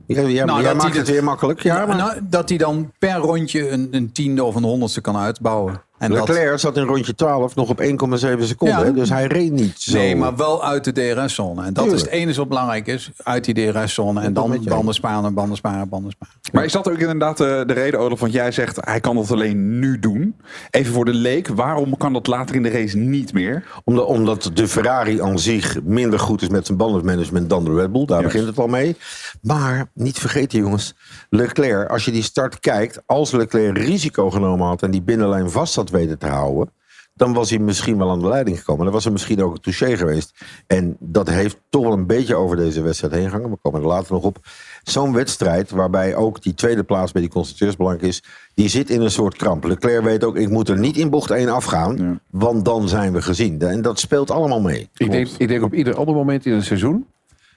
Ja, 0.06 0.22
ja, 0.22 0.46
Nou, 0.46 0.62
jij 0.62 0.68
dat 0.74 0.78
maakt 0.82 0.90
hij 0.90 0.98
het 0.98 1.06
dit- 1.06 1.16
weer 1.16 1.24
makkelijk. 1.24 1.62
Ja, 1.64 1.86
maar... 1.86 1.96
Nou, 1.96 2.20
dat 2.30 2.50
hij 2.50 2.58
dan 2.58 2.92
per 3.00 3.16
rondje 3.16 3.70
een, 3.70 3.88
een 3.92 4.12
tiende 4.12 4.44
of 4.44 4.56
een 4.56 4.64
honderdste 4.64 5.02
kan 5.02 5.18
uitbouwen. 5.18 5.82
En 6.04 6.12
dat- 6.12 6.28
Leclerc 6.28 6.60
zat 6.60 6.78
in 6.78 6.84
rondje 6.84 7.16
12 7.16 7.56
nog 7.56 7.70
op 7.70 7.80
1,7 7.80 8.48
seconden. 8.48 8.86
Ja. 8.86 8.92
Dus 8.92 9.10
hij 9.10 9.26
reed 9.28 9.52
niet 9.52 9.82
zo. 9.82 9.98
Nee, 9.98 10.16
maar 10.16 10.36
wel 10.36 10.64
uit 10.64 10.84
de 10.84 10.92
DRS-zone. 10.92 11.64
En 11.66 11.74
dat 11.74 11.92
is 11.92 12.02
het 12.02 12.10
enige 12.10 12.40
wat 12.40 12.48
belangrijk 12.50 12.88
is. 12.88 13.12
Uit 13.24 13.44
die 13.46 13.72
DRS-zone. 13.72 14.22
En 14.22 14.34
dan 14.34 14.62
banden 14.64 14.94
sparen, 14.94 15.34
banden 15.34 15.58
sparen, 15.58 15.90
banden 15.90 16.12
sparen. 16.12 16.34
Maar 16.52 16.66
is 16.66 16.72
dat 16.72 16.90
ook 16.90 16.98
inderdaad 16.98 17.40
eh, 17.40 17.48
de 17.48 17.74
reden, 17.74 18.00
Olaf? 18.00 18.20
Want 18.20 18.34
jij 18.34 18.52
zegt 18.52 18.78
hij 18.86 19.00
kan 19.00 19.16
dat 19.16 19.32
alleen 19.32 19.80
nu 19.80 20.00
doen. 20.00 20.36
Even 20.72 20.94
voor 20.94 21.06
de 21.06 21.14
leek, 21.14 21.48
waarom 21.48 21.98
kan 21.98 22.14
dat 22.14 22.28
later 22.28 22.56
in 22.56 22.64
de 22.64 22.70
race 22.70 22.98
niet 22.98 23.34
meer? 23.34 23.64
Omdat, 23.84 24.06
omdat 24.06 24.52
de 24.54 24.68
Ferrari 24.68 25.22
aan 25.22 25.40
zich 25.40 25.78
minder 25.84 26.20
goed 26.20 26.42
is 26.42 26.50
met 26.50 26.66
zijn 26.66 26.78
bandenmanagement 26.78 27.50
dan 27.50 27.64
de 27.64 27.74
Red 27.74 27.92
Bull. 27.92 28.06
Daar 28.06 28.24
begint 28.24 28.46
het 28.48 28.58
al 28.60 28.68
mee. 28.68 28.96
Maar 29.42 29.90
niet 29.94 30.20
vergeten 30.20 30.60
jongens. 30.60 30.96
Leclerc, 31.30 31.90
als 31.90 32.06
je 32.06 32.12
die 32.12 32.24
start 32.24 32.60
kijkt. 32.60 33.02
Als 33.06 33.32
Leclerc 33.32 33.78
risico 33.78 34.30
genomen 34.30 34.68
had 34.68 34.82
en 34.84 34.92
die 34.92 35.02
binnenlijn 35.02 35.50
vast 35.50 35.76
had 35.76 35.90
weten 35.94 36.20
te 36.20 36.28
houden. 36.28 36.72
Dan 37.16 37.34
was 37.34 37.50
hij 37.50 37.60
misschien 37.60 37.98
wel 37.98 38.10
aan 38.10 38.20
de 38.20 38.28
leiding 38.28 38.58
gekomen. 38.58 38.84
Dan 38.84 38.94
was 38.94 39.06
er 39.06 39.12
misschien 39.12 39.44
ook 39.44 39.54
een 39.54 39.62
touché 39.62 39.98
geweest. 39.98 40.34
En 40.68 40.96
dat 41.00 41.30
heeft 41.30 41.58
toch 41.70 41.84
wel 41.84 41.94
een 41.94 42.08
beetje 42.08 42.36
over 42.36 42.58
deze 42.58 42.82
wedstrijd 42.82 43.14
heen 43.14 43.30
gegaan. 43.30 43.50
We 43.50 43.58
komen 43.62 43.82
er 43.82 43.88
later 43.88 44.14
nog 44.14 44.24
op. 44.24 44.38
Zo'n 44.84 45.14
wedstrijd 45.14 45.70
waarbij 45.70 46.16
ook 46.16 46.42
die 46.42 46.54
tweede 46.54 46.84
plaats 46.84 47.12
bij 47.12 47.22
die 47.22 47.32
constructeurs 47.32 47.76
belangrijk 47.76 48.08
is. 48.08 48.24
Die 48.54 48.70
zit 48.70 48.90
in 48.90 49.02
een 49.02 49.12
soort 49.12 49.36
kramp. 49.38 49.64
Leclerc 49.64 50.04
weet 50.04 50.24
ook, 50.24 50.36
ik 50.36 50.50
moet 50.50 50.70
er 50.70 50.80
niet 50.80 50.98
in 50.98 51.10
bocht 51.10 51.32
1 51.32 51.50
afgaan. 51.50 52.20
Want 52.30 52.66
dan 52.66 52.88
zijn 52.88 53.14
we 53.14 53.22
gezien. 53.22 53.62
En 53.62 53.82
dat 53.82 54.00
speelt 54.00 54.32
allemaal 54.32 54.62
mee. 54.62 54.90
Ik 54.96 55.12
denk, 55.12 55.28
ik 55.38 55.48
denk 55.48 55.64
op 55.64 55.74
ieder 55.74 55.96
ander 55.96 56.16
moment 56.16 56.46
in 56.46 56.54
het 56.54 56.66
seizoen 56.66 57.06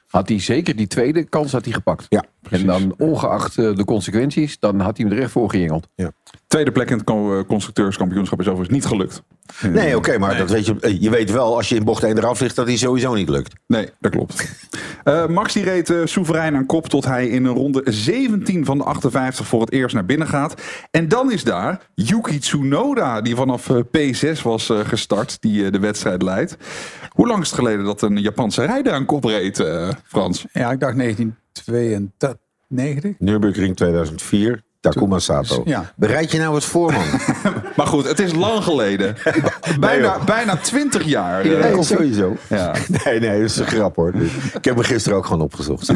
had 0.07 0.29
hij 0.29 0.41
zeker 0.41 0.77
die 0.77 0.87
tweede 0.87 1.25
kans 1.25 1.53
had 1.53 1.65
hij 1.65 1.75
gepakt. 1.75 2.07
Ja, 2.09 2.25
en 2.51 2.67
dan 2.67 2.95
ongeacht 2.99 3.59
eh, 3.59 3.75
de 3.75 3.85
consequenties, 3.85 4.59
dan 4.59 4.81
had 4.81 4.97
hij 4.97 5.07
hem 5.07 5.17
er 5.17 5.23
echt 5.23 5.31
voor 5.31 5.51
gejengeld. 5.51 5.89
Ja. 5.95 6.13
Tweede 6.47 6.73
plek 6.73 6.91
in 6.91 6.99
het 6.99 7.09
eh, 7.09 7.41
constructeurskampioenschap 7.47 8.41
is 8.41 8.47
overigens 8.47 8.77
niet 8.77 8.87
gelukt. 8.87 9.23
Nee, 9.63 9.97
oké, 9.97 10.19
maar 10.19 10.37
Dat 10.37 10.51
weet 10.51 10.67
je, 10.67 10.77
eh, 10.81 11.03
je 11.03 11.11
weet 11.11 11.31
wel, 11.31 11.57
als 11.57 11.69
je 11.69 11.75
in 11.75 11.85
bocht 11.85 12.03
1 12.03 12.19
eraf 12.19 12.41
ligt, 12.41 12.57
dat 12.57 12.67
die 12.67 12.79
sowieso 12.79 13.15
niet 13.15 13.29
lukt. 13.29 13.55
Nee, 13.67 13.89
dat 14.01 14.11
klopt. 14.11 14.45
Eh, 15.07 15.27
Max 15.27 15.53
die 15.53 15.65
reed 15.65 15.91
eh, 15.91 15.99
soeverein 16.05 16.57
aan 16.57 16.67
kop 16.67 16.89
tot 16.89 17.05
hij 17.05 17.29
in 17.29 17.45
een 17.45 17.55
ronde 17.55 17.83
17 17.85 18.65
van 18.65 18.79
de 18.79 18.85
58 18.85 19.47
voor 19.47 19.61
het 19.61 19.73
eerst 19.73 19.95
naar 19.95 20.05
binnen 20.05 20.29
gaat. 20.29 20.63
En 20.91 21.09
dan 21.09 21.33
is 21.33 21.45
daar 21.45 21.81
Yuki 21.95 22.39
Tsunoda, 22.39 23.21
die 23.21 23.37
vanaf 23.37 23.71
eh, 23.71 23.77
P6 23.77 24.43
was 24.43 24.71
eh, 24.71 24.79
gestart, 24.81 25.37
die 25.41 25.71
de 25.71 25.79
wedstrijd 25.79 26.23
leidt. 26.23 26.57
Hoe 27.11 27.27
lang 27.27 27.43
is 27.43 27.47
het 27.47 27.59
geleden 27.59 27.85
dat 27.85 28.03
een 28.03 28.21
Japanse 28.21 28.65
rijder 28.65 28.93
aan 28.93 29.05
kop 29.05 29.25
reed, 29.25 29.61
eh, 29.61 29.89
Frans? 30.05 30.47
Ja, 30.53 30.71
ik 30.71 30.81
dacht 30.81 30.97
1992. 30.97 33.15
Nürburgring 33.19 33.77
2004, 33.77 34.63
Takuma 34.91 35.19
Sato. 35.19 35.63
Ja. 35.65 35.93
Bereid 35.97 36.31
je 36.33 36.39
nou 36.39 36.55
eens 36.55 36.65
voor, 36.67 36.93
man. 36.93 37.05
Maar 37.77 37.87
goed, 37.87 38.09
het 38.09 38.19
is 38.21 38.33
lang 38.35 38.63
geleden. 38.65 39.17
bijna, 39.81 40.05
joh. 40.05 40.25
bijna 40.25 40.57
20 40.57 41.05
jaar. 41.05 41.41
eh. 41.45 41.61
Nee, 41.73 41.83
sowieso. 41.83 42.37
Ja. 42.49 42.73
Nee, 43.05 43.21
nee, 43.21 43.41
dat 43.41 43.51
is 43.51 43.57
een 43.57 43.67
grap 43.67 43.97
hoor. 43.97 44.13
Ik 44.55 44.65
heb 44.65 44.77
me 44.77 44.85
gisteren 44.85 45.19
ook 45.19 45.27
gewoon 45.27 45.41
opgezocht. 45.43 45.93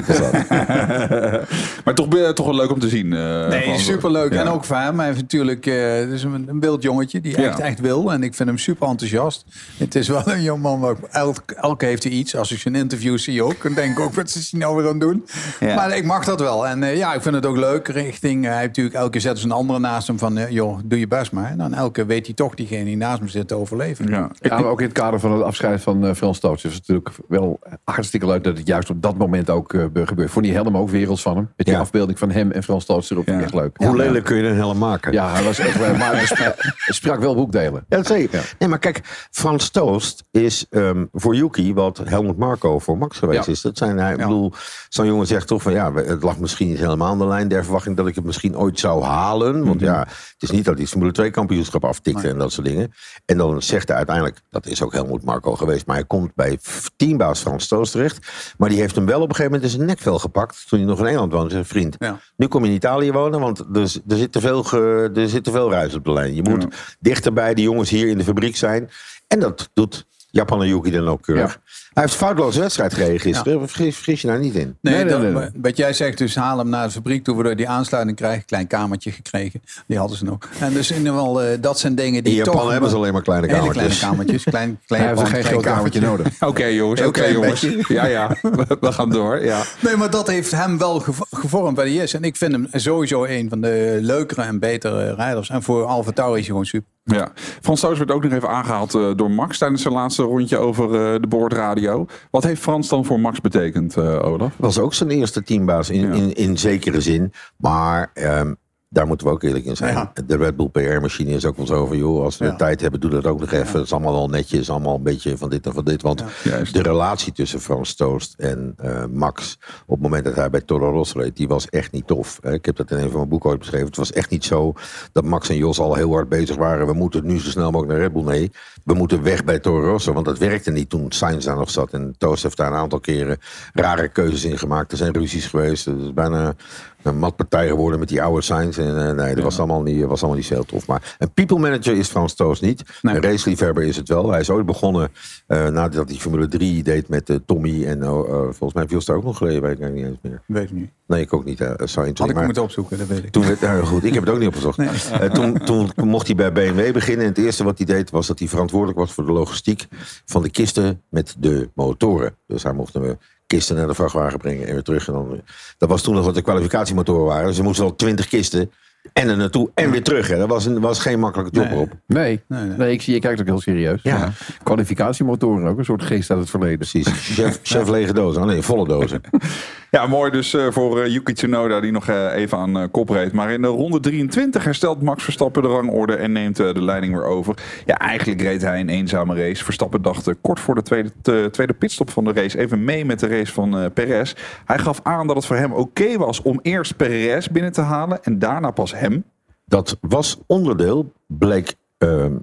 Maar 1.85 1.95
toch, 1.95 2.09
eh, 2.15 2.29
toch 2.29 2.47
wel 2.47 2.55
leuk 2.55 2.71
om 2.73 2.79
te 2.81 2.89
zien. 2.89 3.13
eh, 3.13 3.49
Nee, 3.49 3.79
superleuk. 3.79 4.33
Ja. 4.33 4.41
En 4.41 4.49
ook 4.49 4.65
voor 4.65 4.77
hem. 4.77 4.97
Hij 4.99 5.07
heeft 5.09 5.21
natuurlijk 5.21 5.67
eh, 5.67 5.95
het 5.95 6.11
is 6.11 6.23
een, 6.23 6.45
een 6.49 6.61
wild 6.61 6.83
jongetje 6.83 7.21
die 7.21 7.41
Ja. 7.41 7.49
echt, 7.49 7.59
echt 7.59 7.81
wil. 7.81 8.13
En 8.13 8.23
ik 8.23 8.35
vind 8.35 8.49
hem 8.49 8.59
super 8.59 8.89
enthousiast. 8.89 9.45
Het 9.77 9.95
is 9.95 10.09
wel 10.09 10.23
een 10.27 10.61
waar 10.81 10.95
Elk, 11.11 11.43
elke 11.57 11.85
heeft 11.87 12.03
hij 12.03 12.13
iets. 12.13 12.37
Als 12.37 12.53
ik 12.53 12.59
zijn 12.59 12.75
interview 12.75 13.19
zie 13.19 13.43
ook. 13.43 13.63
Dan 13.63 13.73
denk 13.75 13.93
ik 13.93 14.01
ook, 14.01 14.15
wat 14.15 14.29
is 14.35 14.49
hij 14.51 14.61
nou 14.61 14.77
weer 14.77 14.85
aan 14.85 14.91
het 14.91 15.01
doen? 15.01 15.27
Ja. 15.61 15.75
Maar 15.75 15.97
ik 15.97 16.05
mag 16.05 16.25
dat 16.25 16.41
wel. 16.41 16.67
En 16.67 16.83
eh, 16.83 16.97
ja, 16.97 17.15
ik 17.15 17.23
vind 17.23 17.35
het 17.35 17.47
ook 17.47 17.57
leuk. 17.57 17.89
Richting, 17.89 18.45
eh, 18.45 18.51
hij 18.51 18.61
heeft 18.61 18.75
natuurlijk 18.83 18.95
elke 19.05 19.11
keer 19.11 19.21
zet 19.37 19.43
een 19.45 19.51
andere 19.57 19.79
naast 19.79 20.07
hem 20.07 20.19
van... 20.19 20.37
eh, 20.39 20.51
joh, 20.51 20.79
doe 20.85 20.99
je 20.99 21.07
best 21.09 21.33
maar. 21.33 21.51
En 21.51 21.59
dan 21.59 21.75
elke 21.75 22.05
weet 22.07 22.27
hij 22.27 22.35
toch 22.35 22.55
diegene 22.55 22.85
die 22.85 22.97
naast 22.97 23.19
hem 23.19 23.29
zit 23.29 23.49
te 23.49 23.55
overleven. 23.55 24.07
Ja. 24.09 24.31
Ja, 24.41 24.61
maar 24.61 24.71
ook 24.71 24.79
in 24.81 24.85
het 24.87 24.95
kader 24.95 25.21
van 25.21 25.33
het 25.33 25.43
afscheid 25.43 25.81
van 25.83 26.07
eh, 26.07 26.15
Frans 26.15 26.39
Toots 26.39 26.65
is 26.65 26.75
het 26.75 26.81
natuurlijk 26.89 27.17
wel 27.29 27.59
hartstikke 27.85 28.27
leuk 28.27 28.45
dat 28.45 28.59
het 28.59 28.67
juist 28.67 28.91
op 28.91 29.03
dat 29.03 29.17
moment 29.17 29.51
ook 29.51 29.73
eh, 29.75 29.85
gebeurt. 30.05 30.31
Vond 30.31 30.45
die 30.45 30.55
helm 30.55 30.77
ook 30.77 30.89
werelds 30.91 31.23
van 31.23 31.37
hem. 31.37 31.49
Met 31.57 31.67
die 31.67 31.75
Ja. 31.75 31.81
afbeelding 31.81 32.19
van 32.19 32.31
hem 32.31 32.51
en 32.51 32.63
Frans 32.63 32.85
Toots 32.85 33.11
erop. 33.11 33.27
Ja. 33.27 33.41
Echt 33.41 33.55
leuk. 33.55 33.77
Hoe 33.77 33.87
Ja. 33.87 33.93
lelijk 33.93 34.25
kun 34.25 34.37
je 34.37 34.43
een 34.49 34.57
helm 34.57 34.79
maken? 34.79 35.13
Ja, 35.13 35.33
hij 35.33 35.43
was 35.45 35.59
echt 35.59 35.79
wel. 35.79 35.97
Maar 35.97 36.27
sprak, 36.27 36.55
sprak 36.87 37.21
wel 37.21 37.35
boekdelen. 37.35 37.85
Ja, 37.89 38.03
zeker. 38.03 38.55
Nee, 38.59 38.69
maar 38.69 38.79
kijk, 38.79 39.01
Frans 39.31 39.71
Toost 39.71 40.25
is 40.31 40.67
ehm, 40.71 41.05
voor 41.13 41.35
Yuki 41.35 41.75
wat 41.75 42.01
Helmut 42.05 42.37
Marco 42.37 42.79
voor 42.79 42.99
Max 42.99 43.19
geweest 43.19 43.47
Ja. 43.47 43.53
is. 43.53 43.61
Dat 43.61 43.79
zijn, 43.79 43.99
hij, 43.99 44.13
ik 44.13 44.19
bedoel, 44.19 44.53
zo'n 44.89 45.07
jongen 45.07 45.27
zegt 45.27 45.47
toch 45.47 45.63
van 45.63 45.73
ja, 45.73 45.93
het 45.95 46.23
lag 46.23 46.39
misschien 46.39 46.69
niet 46.69 46.79
helemaal 46.79 47.11
aan 47.11 47.19
de 47.19 47.27
lijn 47.27 47.49
der 47.49 47.63
verwachting 47.65 47.97
dat 47.97 48.07
ik 48.07 48.15
het 48.15 48.25
misschien 48.25 48.57
ooit 48.61 48.79
zou 48.81 49.03
halen. 49.05 49.65
Want 49.65 49.81
ja, 49.81 49.99
het 49.99 50.43
is 50.43 50.51
niet 50.51 50.65
dat 50.65 50.77
hij 50.79 50.87
Formule 50.87 51.13
2 51.13 51.31
kampioenschap 51.31 51.85
aftikte 51.85 52.29
en 52.29 52.39
dat 52.39 52.53
soort 52.53 52.67
dingen. 52.67 52.93
En 53.25 53.37
dan 53.37 53.63
zegt 53.63 53.89
hij 53.89 53.97
uiteindelijk, 53.97 54.41
dat 54.51 54.67
is 54.67 54.83
ook 54.83 54.93
Helmut 54.93 55.25
Marco 55.25 55.55
geweest, 55.57 55.87
maar 55.87 55.97
hij 55.97 56.05
komt 56.05 56.35
bij 56.35 56.59
teambaas 56.97 57.41
Frans 57.41 57.69
Toost 57.69 57.93
terecht. 57.93 58.33
Maar 58.59 58.69
die 58.69 58.79
heeft 58.81 58.95
hem 58.95 59.07
wel 59.07 59.21
op 59.21 59.29
een 59.29 59.35
gegeven 59.35 59.53
moment 59.53 59.71
in 59.73 59.77
zijn 59.77 59.89
nekvel 59.89 60.19
gepakt 60.19 60.69
toen 60.69 60.79
hij 60.79 60.89
nog 60.89 60.99
in 60.99 61.07
Engeland 61.07 61.33
woonde. 61.33 61.51
Zijn 61.51 61.65
vriend, 61.65 61.97
Ja. 61.99 62.19
nu 62.37 62.47
kom 62.47 62.63
je 62.63 62.69
in 62.69 62.75
Italië 62.77 63.13
wonen, 63.13 63.41
want 63.41 63.59
er, 63.59 63.67
er, 64.09 64.17
zit, 64.17 64.33
te 64.33 64.41
veel 64.41 64.63
ge- 64.63 65.11
er 65.15 65.29
zit 65.29 65.45
te 65.45 65.51
veel 65.51 65.71
ruis 65.71 65.95
op 65.95 66.05
de 66.05 66.13
lijn. 66.13 66.35
Je 66.35 66.43
moet 66.43 66.67
dichter 67.01 67.33
bij 67.33 67.55
de 67.55 67.63
jongens 67.63 67.91
hier 67.91 68.09
in 68.09 68.19
de 68.19 68.25
fabriek 68.25 68.57
zijn. 68.57 68.91
En 69.29 69.41
dat 69.41 69.71
doet 69.75 70.07
Japan 70.31 70.61
en 70.63 70.69
Yuki 70.69 70.91
dan 70.91 71.09
ook 71.09 71.23
keurig. 71.23 71.61
Heeft 72.01 72.15
foutloze 72.15 72.61
wedstrijd 72.61 72.95
gereden 72.95 73.21
gisteren. 73.21 73.69
Vergis, 73.69 73.95
vergis 73.95 74.21
je 74.21 74.27
daar 74.29 74.39
niet 74.39 74.55
in. 74.55 74.77
Nee, 74.81 74.95
Nee, 74.95 75.05
nee, 75.05 75.13
dat- 75.13 75.23
nee, 75.23 75.33
nee. 75.33 75.49
wat 75.63 75.77
jij 75.77 75.93
zegt, 75.93 76.19
dus 76.19 76.35
haal 76.35 76.59
hem 76.59 76.69
naar 76.69 76.87
de 76.87 76.93
fabriek 76.93 77.25
toe, 77.25 77.35
waardoor 77.35 77.57
die 77.57 77.69
aansluiting 77.69 78.17
krijgt. 78.17 78.45
Klein 78.45 78.67
kamertje 78.67 79.11
gekregen. 79.13 79.63
Die 79.87 79.99
hadden 79.99 80.17
ze 80.17 80.25
nog. 80.25 80.39
En 80.61 80.73
dus 80.73 80.91
in 80.91 80.97
ieder 80.99 81.13
geval, 81.13 81.43
eh, 81.43 81.59
dat 81.61 81.79
zijn 81.79 81.95
dingen 81.95 82.25
die 82.25 82.33
In 82.33 82.39
Japan 82.39 82.55
toch... 82.61 82.71
hebben 82.71 82.91
ze 82.91 82.97
alleen 82.97 83.13
maar 83.13 83.23
kleine 83.23 83.47
Hele 83.47 83.59
kamertjes. 83.59 83.99
kleine 83.99 84.15
kamertjes. 84.17 84.45
Klein, 84.45 84.79
klein 84.87 85.03
Hij 85.03 85.15
heeft 85.17 85.29
geen 85.31 85.45
groot 85.45 85.63
kamertje 85.63 86.01
nodig. 86.01 86.27
Oké 86.51 86.65
jongens, 86.65 87.01
oké 87.01 87.25
jongens. 87.25 87.61
beetje. 87.61 87.95
Ja, 87.95 88.07
ja, 88.07 88.37
we, 88.43 88.77
we 88.81 88.93
gaan 88.93 89.11
door. 89.11 89.45
Ja. 89.45 89.63
Nee, 89.81 89.97
maar 89.97 90.11
dat 90.11 90.27
heeft 90.27 90.51
hem 90.51 90.79
wel 90.79 91.01
gevo- 91.01 91.27
gevormd 91.31 91.77
waar 91.77 91.87
hij 91.87 91.95
is. 91.95 92.15
En 92.15 92.23
ik 92.23 92.37
vind 92.37 92.53
hem 92.53 92.67
sowieso 92.73 93.25
een 93.25 93.49
van 93.49 93.61
de 93.61 93.99
leukere 94.01 94.43
en 94.43 94.59
betere 94.59 95.15
rijders. 95.15 95.49
En 95.51 95.63
voor 95.63 95.85
Alfa 95.85 96.11
Tauri 96.13 96.33
is 96.33 96.39
hij 96.39 96.47
gewoon 96.51 96.65
super. 96.65 96.89
Ja. 97.05 97.33
Frans 97.63 97.81
Toos 97.81 97.99
werd 97.99 98.11
ook 98.11 98.23
nog 98.23 98.33
even 98.33 98.49
aangehaald 98.49 98.95
eh, 98.95 99.11
door 99.17 99.31
Max 99.31 99.59
tijdens 99.59 99.83
zijn 99.83 99.95
laatste 99.95 100.23
rondje 100.23 100.57
over 100.59 100.85
eh, 100.85 101.21
de 101.21 101.27
boordradio. 101.29 101.90
Wat 102.31 102.45
heeft 102.45 102.61
Frans 102.63 102.89
dan 102.89 103.05
voor 103.05 103.21
Max 103.21 103.41
betekend, 103.41 103.97
eh, 103.97 104.25
Olaf? 104.25 104.53
Was 104.57 104.79
ook 104.79 104.95
zijn 104.95 105.11
eerste 105.11 105.43
teambaas 105.43 105.91
in, 105.91 106.01
Ja. 106.01 106.13
in, 106.13 106.35
in 106.35 106.59
zekere 106.59 107.01
zin. 107.01 107.33
Maar 107.57 108.11
ehm, 108.15 108.55
daar 108.93 109.07
moeten 109.07 109.27
we 109.27 109.33
ook 109.33 109.43
eerlijk 109.43 109.65
in 109.65 109.77
zijn. 109.77 109.95
Ja. 109.95 110.13
De 110.27 110.37
Red 110.37 110.57
Bull 110.57 110.69
PR-machine 110.69 111.31
is 111.31 111.45
ook 111.45 111.57
wel 111.57 111.67
zo 111.67 111.87
van... 111.87 111.97
joh, 111.97 112.23
als 112.25 112.39
we 112.39 112.45
Ja. 112.45 112.51
de 112.51 112.57
tijd 112.57 112.81
hebben, 112.81 113.01
doe 113.01 113.11
dat 113.11 113.27
ook 113.27 113.41
nog 113.41 113.53
even. 113.53 113.73
Het 113.77 113.85
is 113.87 113.93
allemaal 113.93 114.13
wel 114.13 114.29
netjes, 114.29 114.71
allemaal 114.71 114.95
een 114.95 115.03
beetje 115.03 115.37
van 115.37 115.51
dit 115.51 115.67
en 115.67 115.73
van 115.73 115.85
dit. 115.85 116.03
Want 116.03 116.25
de 116.73 116.83
relatie 116.83 117.33
tussen 117.33 117.61
Frans 117.61 117.95
Toost 117.95 118.35
en 118.39 118.75
eh, 118.77 119.05
Max... 119.13 119.59
op 119.87 119.95
het 119.95 120.01
moment 120.03 120.25
dat 120.25 120.35
hij 120.35 120.51
bij 120.51 120.61
Toro 120.61 120.91
Rosso 120.91 121.19
reed, 121.21 121.37
die 121.37 121.49
was 121.49 121.69
echt 121.69 121.93
niet 121.93 122.07
tof. 122.07 122.39
Ik 122.43 122.65
heb 122.65 122.77
dat 122.77 122.91
in 122.91 122.99
een 122.99 123.09
van 123.09 123.17
mijn 123.17 123.29
boeken 123.29 123.51
ooit 123.51 123.59
beschreven. 123.59 123.87
Het 123.87 123.97
was 123.97 124.13
echt 124.13 124.31
niet 124.31 124.45
zo 124.45 124.73
dat 125.13 125.25
Max 125.25 125.49
en 125.49 125.57
Jos 125.57 125.81
al 125.81 125.95
heel 125.95 126.13
hard 126.13 126.29
bezig 126.29 126.57
waren. 126.57 126.87
We 126.87 126.93
moeten 126.93 127.27
nu 127.27 127.41
zo 127.41 127.51
snel 127.51 127.71
mogelijk 127.71 127.93
naar 127.93 128.01
Red 128.03 128.13
Bull. 128.13 128.25
Nee, 128.25 128.51
we 128.91 128.97
moeten 128.97 129.23
weg 129.23 129.45
bij 129.45 129.59
Toro 129.59 129.91
Rosso. 129.91 130.13
Want 130.13 130.27
dat 130.27 130.39
werkte 130.39 130.71
niet 130.71 130.91
toen 130.91 131.13
Sainz 131.13 131.45
daar 131.45 131.57
nog 131.57 131.71
zat. 131.71 131.91
En 131.93 132.15
Toost 132.19 132.43
heeft 132.43 132.57
daar 132.57 132.73
een 132.73 132.79
aantal 132.79 133.01
keren 133.01 133.39
rare 133.73 134.09
keuzes 134.09 134.45
in 134.45 134.59
gemaakt. 134.59 134.93
Er 134.93 134.99
zijn 134.99 135.13
ruzies 135.13 135.47
geweest. 135.47 135.85
Het 135.85 136.01
is 136.01 136.15
bijna 136.15 136.55
een 137.03 137.19
matpartij 137.19 137.67
geworden 137.69 137.99
met 137.99 138.09
die 138.09 138.23
oude 138.23 138.43
Sainz. 138.43 138.79
En 138.79 139.09
eh, 139.09 139.15
nee, 139.15 139.35
dat 139.35 139.45
was, 139.45 139.59
allemaal 139.59 139.83
niet, 139.83 140.05
was 140.05 140.21
allemaal 140.21 140.39
niet 140.39 140.47
zo 140.47 140.55
heel 140.55 140.65
tof. 140.65 140.87
Maar 140.87 141.17
een 141.19 141.33
people 141.33 141.59
manager 141.59 141.97
is 141.97 142.09
Frans 142.09 142.35
Toost 142.35 142.63
niet. 142.63 142.83
Nee. 143.03 143.15
Een 143.15 143.23
raceliefhebber 143.23 143.83
is 143.85 143.97
het 143.97 144.09
wel. 144.09 144.31
Hij 144.31 144.41
is 144.41 144.51
ooit 144.51 144.67
begonnen 144.67 145.09
eh, 145.47 145.67
nadat 145.67 146.09
hij 146.09 146.19
Formule 146.19 146.49
3 146.49 146.83
deed 146.83 147.09
met 147.09 147.31
eh, 147.31 147.37
Tommy. 147.47 147.85
En 147.87 148.03
eh, 148.03 148.09
eh, 148.09 148.25
volgens 148.29 148.73
mij 148.75 148.89
viel 148.89 148.99
het 148.99 149.11
ook 149.11 149.25
nog 149.25 149.37
geleden. 149.37 149.63
Weet 149.63 149.81
ik 149.81 149.93
niet 149.93 150.05
eens 150.05 150.19
meer. 150.23 150.43
Weet 150.47 150.63
ik 150.63 150.73
niet. 150.73 150.91
Nee, 151.07 151.21
ik 151.21 151.33
ook 151.33 151.45
niet. 151.45 151.59
Sorry, 151.85 152.13
Had 152.15 152.29
ik 152.29 152.35
maar- 152.35 152.45
moeten 152.45 152.63
opzoeken, 152.63 152.99
dat 152.99 153.07
weet 153.07 153.25
ik. 153.25 153.31
toen 153.31 153.45
goed, 153.85 154.05
ik 154.05 154.15
heb 154.15 154.23
het 154.25 154.33
ook 154.33 154.39
niet 154.39 154.49
opgezocht. 154.49 154.79
Eh, 154.79 155.31
toen, 155.31 155.59
toen 155.65 155.91
mocht 155.97 156.27
hij 156.27 156.37
bij 156.37 156.53
BMW 156.53 156.93
beginnen. 156.93 157.25
En 157.25 157.31
het 157.33 157.39
eerste 157.39 157.65
wat 157.65 157.77
hij 157.79 157.87
deed 157.87 158.11
was 158.11 158.27
dat 158.27 158.39
hij 158.39 158.49
verantwoordelijk 158.49 158.80
was 158.87 159.13
voor 159.13 159.27
de 159.27 159.33
logistiek 159.33 159.87
van 160.27 160.43
de 160.43 160.51
kisten 160.51 161.03
met 161.09 161.35
de 161.39 161.69
motoren. 161.75 162.35
Dus 162.47 162.63
hij 162.63 162.73
mocht 162.73 162.93
de 162.93 163.19
kisten 163.47 163.77
naar 163.77 163.87
de 163.87 163.95
vrachtwagen 163.95 164.39
brengen 164.39 164.67
en 164.67 164.73
weer 164.73 164.83
terug. 164.83 165.07
En 165.07 165.13
dan, 165.13 165.41
dat 165.79 165.89
was 165.89 166.03
toen 166.03 166.15
nog 166.15 166.25
wat 166.25 166.35
de 166.35 166.43
kwalificatiemotoren 166.43 167.25
waren. 167.27 167.47
Dus 167.47 167.59
er 167.59 167.65
moesten 167.65 167.85
al 167.85 167.97
twintig 167.97 168.29
kisten 168.29 168.71
en 169.13 169.29
er 169.29 169.37
naartoe 169.37 169.71
en 169.75 169.91
weer 169.91 170.03
terug. 170.03 170.29
Hè. 170.29 170.39
Dat 170.39 170.49
was, 170.49 170.65
een, 170.67 170.81
was 170.81 170.99
geen 170.99 171.19
makkelijke 171.21 171.57
job 171.57 171.65
Nee. 171.65 171.75
erop. 171.75 171.93
Nee, 172.07 172.41
Nee, 172.49 172.65
nee. 172.65 172.77
nee. 172.77 172.93
ik 172.93 173.03
zie 173.03 173.15
je 173.15 173.21
kijkt 173.21 173.41
ook 173.41 173.47
heel 173.47 173.61
serieus. 173.61 174.03
Ja. 174.03 174.33
Kwalificatiemotoren 174.63 175.67
ook, 175.67 175.79
een 175.79 175.85
soort 175.85 176.03
geest 176.03 176.31
uit 176.31 176.41
het 176.41 176.51
verleden. 176.51 176.79
Precies. 176.79 177.07
Chef, 177.35 177.61
chef 177.73 177.89
lege 177.89 178.13
dozen. 178.13 178.43
Oh 178.43 178.49
nee, 178.49 178.63
volle 178.63 178.89
dozen. 178.89 179.21
Ja, 179.97 180.07
mooi 180.07 180.31
dus 180.31 180.55
eh, 180.55 180.67
voor 180.71 181.01
eh, 181.01 181.13
Yuki 181.13 181.33
Tsunoda 181.33 181.81
die 181.81 181.91
nog 181.91 182.09
eh, 182.09 182.35
even 182.35 182.59
aan 182.59 182.91
kop 182.91 183.09
reed. 183.09 183.33
Maar 183.33 183.51
in 183.51 183.63
de 183.63 183.69
ronde 183.69 184.01
23 184.01 184.65
herstelt 184.65 185.03
Max 185.03 185.25
Verstappen 185.25 185.63
de 185.63 185.69
rangorde 185.69 186.15
en 186.15 186.33
neemt 186.33 186.57
de 186.57 186.83
leiding 186.83 187.15
weer 187.15 187.25
over. 187.25 187.55
Ja, 187.87 187.99
eigenlijk 187.99 188.41
reed 188.41 188.63
hij 188.63 188.81
een 188.81 188.89
eenzame 188.89 189.35
race. 189.35 189.65
Verstappen 189.65 190.03
dacht 190.03 190.35
kort 190.41 190.61
voor 190.61 190.75
de 190.75 190.83
tweede, 190.83 191.51
tweede 191.51 191.73
pitstop 191.73 192.11
van 192.11 192.25
de 192.25 192.33
race 192.33 192.59
even 192.59 192.85
mee 192.85 193.05
met 193.05 193.21
de 193.21 193.27
race 193.27 193.53
van 193.53 193.93
Perez. 193.93 194.35
Hij 194.65 194.79
gaf 194.79 195.01
aan 195.03 195.27
dat 195.27 195.37
het 195.37 195.47
voor 195.47 195.57
hem 195.57 195.73
oké 195.73 196.17
was 196.17 196.43
om 196.43 196.59
eerst 196.63 196.97
Perez 196.97 197.47
binnen 197.47 197.73
te 197.73 197.81
halen 197.81 198.25
en 198.25 198.39
daarna 198.39 198.71
pas 198.71 198.95
hem. 198.95 199.25
Dat 199.65 199.99
was 200.01 200.39
onderdeel, 200.47 201.13
bleek 201.27 201.75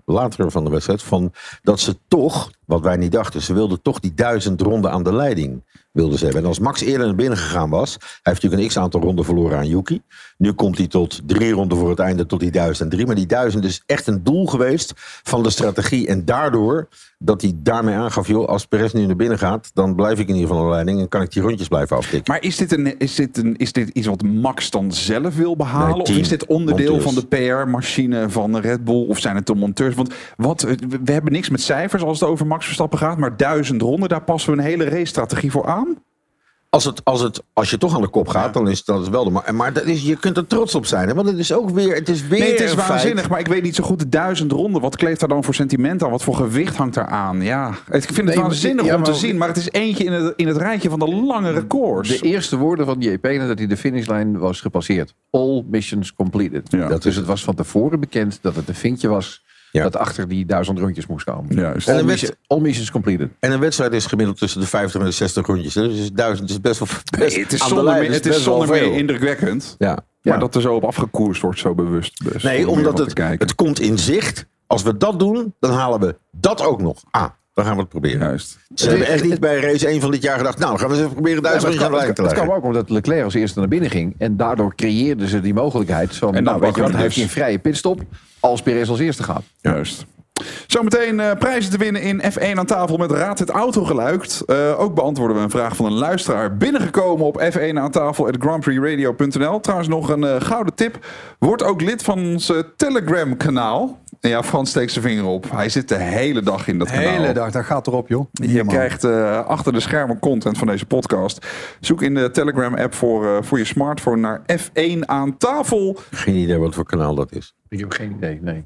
later 0.06 0.51
van 0.51 0.63
de 0.63 0.70
wedstrijd. 0.70 1.04
Van 1.04 1.34
dat 1.62 1.80
ze 1.80 1.98
toch, 2.08 2.51
wat 2.68 2.82
wij 2.82 2.98
niet 2.98 3.12
dachten, 3.12 3.42
ze 3.42 3.54
wilden 3.54 3.82
toch 3.82 4.00
die 4.00 4.14
duizend 4.14 4.62
ronden 4.62 4.92
aan 4.92 5.04
de 5.04 5.14
leiding. 5.14 5.64
Wilden 5.92 6.18
ze 6.18 6.24
hebben. 6.24 6.42
En 6.42 6.48
als 6.48 6.60
Max 6.60 6.82
eerder 6.82 7.06
naar 7.06 7.16
binnen 7.16 7.38
gegaan 7.38 7.70
was, 7.70 7.92
hij 8.00 8.10
heeft 8.24 8.42
natuurlijk 8.42 8.62
een 8.62 8.68
x 8.68 8.78
aantal 8.78 9.02
ronden 9.02 9.26
verloren 9.26 9.58
aan 9.58 9.68
Yuki. 9.68 10.02
Nu 10.38 10.54
komt 10.54 10.78
hij 10.78 10.88
tot 10.88 11.22
drie 11.26 11.52
ronden 11.52 11.78
voor 11.78 11.90
het 11.90 12.00
einde 12.00 12.26
tot 12.26 12.40
die 12.40 12.52
duizend 12.52 12.92
drie. 12.92 13.06
Maar 13.06 13.16
die 13.16 13.26
duizend 13.26 13.66
is 13.66 13.84
echt 13.86 14.08
een 14.08 14.24
doel 14.24 14.46
geweest 14.46 14.94
van 15.24 15.44
de 15.44 15.50
strategie. 15.50 16.08
En 16.08 16.26
daardoor 16.26 16.88
dat 17.20 17.42
hij 17.42 17.54
daarmee 17.56 17.96
aangaf, 17.96 18.28
joh, 18.28 18.48
als 18.48 18.66
Perez 18.66 18.94
nu 18.94 19.06
naar 19.06 19.16
binnen 19.16 19.38
gaat, 19.38 19.72
dan 19.74 19.96
blijf 19.96 20.20
ik 20.20 20.28
in 20.28 20.34
ieder 20.34 20.50
geval 20.50 20.64
aan 20.64 20.70
de 20.70 20.74
leiding 20.74 21.00
en 21.00 21.08
kan 21.08 21.22
ik 21.22 21.32
die 21.32 21.42
rondjes 21.42 21.68
blijven 21.68 21.98
aftikken. 21.98 22.34
Maar 22.34 22.44
is 22.44 22.58
dit, 22.58 22.72
een, 22.72 22.98
is, 22.98 23.16
dit 23.16 23.38
een, 23.38 23.56
is 23.56 23.72
dit 23.72 23.90
iets 23.90 24.08
wat 24.08 24.24
Max 24.24 24.70
dan 24.70 24.92
zelf 24.92 25.36
wil 25.36 25.56
behalen? 25.56 25.98
Nee, 25.98 26.02
of 26.02 26.10
is 26.10 26.28
dit 26.28 26.46
onderdeel 26.46 26.94
Monteurs. 26.94 27.14
van 27.14 27.26
de 27.30 27.64
PR-machine 27.64 28.30
van 28.30 28.58
Red 28.58 28.84
Bull? 28.84 29.06
Of 29.08 29.20
zijn 29.20 29.36
het 29.36 29.46
de 29.46 29.56
monteurs? 29.56 29.96
Want 29.96 30.14
wat, 30.36 30.62
we 31.02 31.12
hebben 31.12 31.32
niks 31.32 31.50
met 31.50 31.62
cijfers 31.62 32.04
als 32.04 32.20
het 32.20 32.30
over 32.30 32.48
Max 32.48 32.57
Verstappen 32.66 33.00
gaat. 33.00 33.18
Maar 33.18 33.38
duizend 33.38 33.82
ronden, 33.82 34.10
daar 34.10 34.24
passen 34.24 34.52
we 34.52 34.58
een 34.58 34.64
hele 34.64 34.84
race-strategie 34.84 35.52
voor 35.52 35.66
aan. 35.68 35.98
Als, 36.70 36.86
het, 36.86 37.02
als, 37.04 37.22
het, 37.22 37.44
als 37.54 37.70
je 37.70 37.78
toch 37.78 37.96
aan 37.96 38.02
de 38.02 38.08
kop 38.08 38.28
gaat, 38.28 38.54
dan 38.54 38.70
is 38.70 38.84
dat 38.84 39.10
wel 39.10 39.24
de. 39.24 39.30
Maar, 39.30 39.56
maar 39.56 39.74
dat 39.74 39.86
is, 39.86 40.04
je 40.04 40.16
kunt 40.16 40.38
er 40.38 40.48
trots 40.48 40.76
op 40.76 40.86
zijn. 40.86 41.08
Hè? 41.08 41.14
Want 41.14 41.28
het 41.28 41.38
is 41.38 41.54
ook 41.54 41.70
weer. 41.70 41.96
Het 41.96 42.10
is 42.10 42.28
weer 42.28 42.40
Nee, 42.40 42.52
het 42.52 42.60
is 42.60 42.74
feit. 42.74 42.88
waanzinnig. 42.88 43.30
Maar 43.30 43.40
ik 43.40 43.48
weet 43.48 43.64
niet 43.64 43.76
zo 43.76 43.84
goed 43.84 44.00
de 44.00 44.10
duizend 44.10 44.52
ronden. 44.52 44.82
Wat 44.82 44.96
kleeft 44.96 45.20
daar 45.20 45.30
dan 45.30 45.44
voor 45.44 45.54
sentiment 45.54 46.04
aan? 46.04 46.10
Wat 46.10 46.24
voor 46.24 46.36
gewicht 46.36 46.76
hangt 46.76 46.94
daar 46.94 47.08
aan? 47.08 47.42
Ja, 47.42 47.70
ik 47.70 48.04
vind 48.04 48.18
het 48.18 48.26
Nee, 48.26 48.36
waanzinnig 48.36 48.86
ja, 48.86 48.96
om 48.96 49.04
te 49.04 49.14
zien. 49.14 49.38
Maar 49.38 49.48
het 49.48 49.58
is 49.58 49.72
eentje 49.72 50.04
in 50.04 50.12
het, 50.12 50.34
in 50.36 50.48
het 50.48 50.58
rijtje 50.58 50.90
van 50.90 51.00
de 51.00 51.16
lange 51.16 51.52
records. 51.52 52.10
De 52.10 52.20
eerste 52.20 52.58
woorden 52.58 52.86
van 52.86 53.00
JP 53.00 53.24
nadat 53.24 53.58
hij 53.58 53.68
de 53.68 53.78
finishlijn 53.78 54.38
was 54.38 54.62
gepasseerd. 54.62 55.14
All 55.30 55.64
missions 55.70 56.14
completed. 56.14 56.72
Ja. 56.72 56.88
Dat 56.88 57.04
dus 57.04 57.16
het 57.16 57.26
was 57.26 57.44
van 57.44 57.56
tevoren 57.56 58.00
bekend 58.00 58.40
dat 58.42 58.56
het 58.56 58.68
een 58.68 58.76
vinkje 58.76 59.08
was 59.08 59.46
dat 59.84 59.96
achter 59.98 60.28
die 60.28 60.46
duizend 60.46 60.80
rondjes 60.80 61.08
moest 61.08 61.26
komen. 61.26 61.56
Juist. 61.56 61.90
All, 61.90 61.98
En 62.10 62.36
all 62.48 62.60
missions 62.60 62.92
completed. 62.92 63.30
En 63.40 63.52
een 63.52 63.60
wedstrijd 63.60 63.94
is 63.94 64.06
gemiddeld 64.06 64.38
tussen 64.38 64.62
de 64.62 64.68
50 64.68 65.00
en 65.00 65.06
de 65.06 65.12
60 65.12 65.46
rondjes. 65.48 65.76
hè. 65.76 65.88
Dus 65.88 66.12
duizend 66.12 66.50
is 66.50 66.62
best 66.62 66.80
wel. 66.80 66.88
Best, 67.20 67.36
Nee, 67.36 67.44
het 67.44 67.54
is 67.54 67.62
aan 67.62 67.70
de 67.70 67.76
zonder, 67.76 67.94
lijn 67.94 68.12
het 68.12 68.26
is 68.26 68.44
zonder 68.44 68.70
meer 68.70 68.94
indrukwekkend. 68.94 69.76
Ja. 69.78 69.88
Maar 70.22 70.36
Ja. 70.36 70.38
dat 70.38 70.56
er 70.56 70.62
zo 70.62 70.76
op 70.76 70.84
afgekoerst 70.84 71.42
wordt, 71.42 71.60
zo 71.60 71.76
bewust. 71.76 72.24
Dus 72.32 72.44
Nee, 72.44 72.68
om 72.70 72.78
omdat 72.78 72.98
het, 72.98 73.18
het 73.18 73.56
komt 73.56 73.80
in 73.80 73.98
zicht. 74.00 74.46
Als 74.68 74.84
we 74.84 74.98
dat 74.98 75.20
doen, 75.20 75.54
dan 75.60 75.72
halen 75.72 76.00
we 76.00 76.16
dat 76.32 76.62
ook 76.64 76.82
nog. 76.82 77.04
Ah, 77.12 77.30
dan 77.58 77.66
gaan 77.66 77.76
we 77.76 77.82
het 77.82 77.90
proberen. 77.90 78.20
Juist. 78.20 78.58
Ze 78.76 78.90
hebben 78.90 79.08
echt 79.08 79.24
niet 79.24 79.40
bij 79.40 79.60
race 79.60 79.88
1 79.88 80.02
van 80.02 80.12
dit 80.12 80.22
jaar 80.22 80.38
gedacht. 80.38 80.58
Nou, 80.60 80.70
dan 80.70 80.80
gaan 80.80 80.88
we 80.90 80.94
eens 80.94 81.04
even 81.04 81.14
proberen 81.14 81.44
Ja, 81.44 81.50
het, 81.52 81.62
lijn 81.62 81.74
te 82.08 82.14
kan- 82.14 82.26
het 82.26 82.34
kwam 82.34 82.52
ook 82.52 82.64
omdat 82.64 82.90
Leclerc 82.90 83.24
als 83.24 83.34
eerste 83.34 83.60
naar 83.60 83.68
binnen 83.68 83.90
ging. 83.90 84.16
En 84.18 84.38
daardoor 84.38 84.76
creëerden 84.76 85.28
ze 85.28 85.42
die 85.42 85.54
mogelijkheid. 85.54 86.16
Van, 86.16 86.36
En 86.36 86.44
nou, 86.44 86.60
dan 86.60 86.66
weet 86.66 86.76
je 86.76 86.82
wat, 86.82 86.92
we 86.92 86.98
heeft 86.98 87.16
hij 87.16 87.24
dus. 87.24 87.34
een 87.36 87.42
vrije 87.42 87.60
pitstop 87.60 88.02
als 88.40 88.62
Perez 88.62 88.90
als 88.90 89.00
eerste 89.00 89.24
gaat. 89.24 89.44
Juist. 89.62 90.06
Zometeen 90.68 91.20
eh, 91.20 91.32
prijzen 91.40 91.72
te 91.72 91.78
winnen 91.78 92.02
in 92.02 92.22
F1 92.32 92.58
aan 92.58 92.66
tafel 92.66 92.98
met 92.98 93.12
Raad 93.12 93.40
het 93.40 93.50
Autogeluid. 93.50 94.44
Eh 94.46 94.80
ook 94.80 94.94
beantwoorden 94.96 95.38
we 95.38 95.44
een 95.44 95.50
vraag 95.50 95.76
van 95.76 95.86
een 95.86 95.94
luisteraar. 95.98 96.58
Binnengekomen 96.58 97.26
op 97.26 97.42
F1 97.54 97.74
aan 97.78 97.92
tafel 97.92 98.28
at 98.28 98.36
grandprixradio.nl. 98.40 99.60
Trouwens 99.60 99.90
nog 99.90 100.10
een 100.10 100.24
eh, 100.24 100.36
gouden 100.42 100.74
tip. 100.76 101.06
Word 101.40 101.64
ook 101.64 101.82
lid 101.82 102.04
van 102.04 102.20
ons 102.20 102.52
Telegram 102.76 103.38
kanaal. 103.38 104.00
Ja, 104.20 104.44
Frans 104.44 104.70
steekt 104.70 104.92
zijn 104.92 105.06
vinger 105.06 105.26
op. 105.26 105.52
Hij 105.52 105.70
zit 105.70 105.88
de 105.90 105.96
hele 105.96 106.42
dag 106.42 106.68
in 106.68 106.78
dat 106.78 106.88
De 106.88 106.94
kanaal. 106.94 107.10
hele 107.12 107.34
dag, 107.34 107.52
dat 107.52 107.66
gaat 107.66 107.88
erop, 107.88 108.08
joh. 108.08 108.26
Je 108.32 108.66
krijgt 108.66 109.04
eh, 109.04 109.46
achter 109.46 109.74
de 109.74 109.80
schermen 109.80 110.20
content 110.20 110.58
van 110.58 110.68
deze 110.68 110.86
podcast. 110.86 111.48
Zoek 111.80 112.02
in 112.02 112.14
de 112.14 112.32
Telegram-app 112.32 112.94
voor, 112.94 113.26
eh, 113.26 113.44
voor 113.44 113.58
je 113.58 113.66
smartphone 113.66 114.18
naar 114.22 114.42
F1 114.60 115.00
aan 115.06 115.38
tafel. 115.38 115.98
Geen 116.12 116.36
idee 116.36 116.58
wat 116.58 116.76
voor 116.76 116.86
kanaal 116.86 117.16
dat 117.16 117.32
is. 117.32 117.54
Ik 117.70 117.80
heb 117.80 117.92
geen 117.92 118.12
idee, 118.18 118.40
nee. 118.42 118.64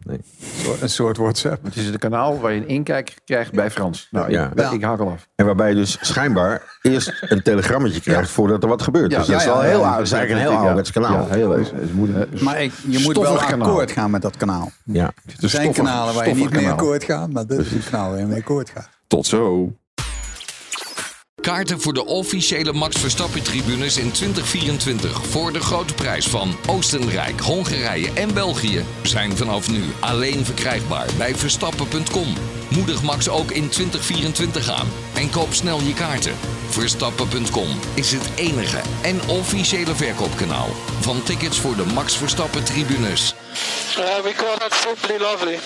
Een 0.81 0.89
soort 0.89 1.17
WhatsApp. 1.17 1.63
Het 1.63 1.75
is 1.75 1.85
het 1.85 1.97
kanaal 1.97 2.39
waar 2.39 2.51
je 2.53 2.61
een 2.61 2.67
inkijk 2.67 3.13
krijgt 3.25 3.51
bij 3.51 3.71
Frans. 3.71 4.07
Nou, 4.11 4.31
Ja. 4.31 4.51
ik, 4.55 4.71
ik 4.71 4.83
haak 4.83 4.99
al 4.99 5.09
af. 5.09 5.27
En 5.35 5.45
waarbij 5.45 5.69
je 5.69 5.75
dus 5.75 5.97
schijnbaar 6.01 6.79
eerst 6.81 7.13
een 7.21 7.41
telegrammetje 7.41 8.01
krijgt 8.01 8.29
voordat 8.29 8.63
er 8.63 8.69
wat 8.69 8.81
gebeurt. 8.81 9.11
Ja, 9.11 9.17
dus 9.17 9.27
dat 9.27 9.35
is 9.39 9.43
ja, 9.43 9.53
ja, 9.53 9.59
heel 9.69 9.85
oud. 9.85 9.95
Dat 9.97 10.05
is 10.05 10.11
eigenlijk 10.11 10.43
een 10.43 10.49
heel 10.49 10.57
ouderwets 10.59 10.91
kanaal. 10.91 11.27
Ja, 11.27 11.33
heel 11.35 11.57
moet, 11.93 12.09
eh, 12.15 12.41
Maar 12.41 12.61
ik, 12.61 12.71
je 12.87 12.99
moet 12.99 13.17
wel 13.17 13.35
kanaal. 13.35 13.67
akkoord 13.67 13.91
gaan 13.91 14.11
met 14.11 14.21
dat 14.21 14.37
kanaal. 14.37 14.71
Ja. 14.83 15.05
Er 15.05 15.13
zijn 15.35 15.49
stoffig- 15.63 15.75
kanalen 15.75 16.13
waar 16.13 16.27
je 16.27 16.35
niet 16.35 16.49
mee 16.51 16.69
akkoord 16.69 17.03
gaat, 17.03 17.31
maar 17.31 17.45
dit 17.47 17.59
is 17.59 17.71
een 17.71 17.81
kanaal 17.91 18.09
waar 18.09 18.19
je 18.19 18.25
mee 18.25 18.39
akkoord 18.39 18.69
gaat. 18.69 18.89
Tot 19.07 19.25
zo. 19.25 19.71
Kaarten 21.41 21.81
voor 21.81 21.93
de 21.93 22.05
officiële 22.05 22.73
Max 22.73 22.99
Verstappen 22.99 23.43
tribunes 23.43 23.97
in 23.97 24.11
2024 24.11 25.25
voor 25.25 25.53
de 25.53 25.59
grote 25.59 25.93
prijs 25.93 26.27
van 26.27 26.55
Oostenrijk, 26.67 27.39
Hongarije 27.39 28.11
en 28.13 28.33
België 28.33 28.85
zijn 29.03 29.37
vanaf 29.37 29.71
nu 29.71 29.83
alleen 29.99 30.45
verkrijgbaar 30.45 31.07
bij 31.17 31.35
verstappen.com. 31.35 32.60
Moedig 32.75 33.03
Max 33.03 33.29
ook 33.29 33.51
in 33.51 33.69
2024 33.69 34.69
aan 34.69 34.87
en 35.15 35.29
koop 35.29 35.53
snel 35.53 35.81
je 35.81 35.93
kaarten. 35.93 36.35
Verstappen.com 36.69 37.67
is 37.93 38.11
het 38.11 38.29
enige 38.35 38.81
en 39.01 39.29
officiële 39.29 39.95
verkoopkanaal 39.95 40.67
van 40.99 41.23
tickets 41.23 41.59
voor 41.59 41.75
de 41.75 41.85
Max 41.93 42.17
Verstappen 42.17 42.63
tribunes. 42.63 43.35
Uh, 43.97 44.23
we 44.23 44.33
call 44.35 44.57
that 44.57 44.73
simply 44.73 45.17
lovely. 45.17 45.59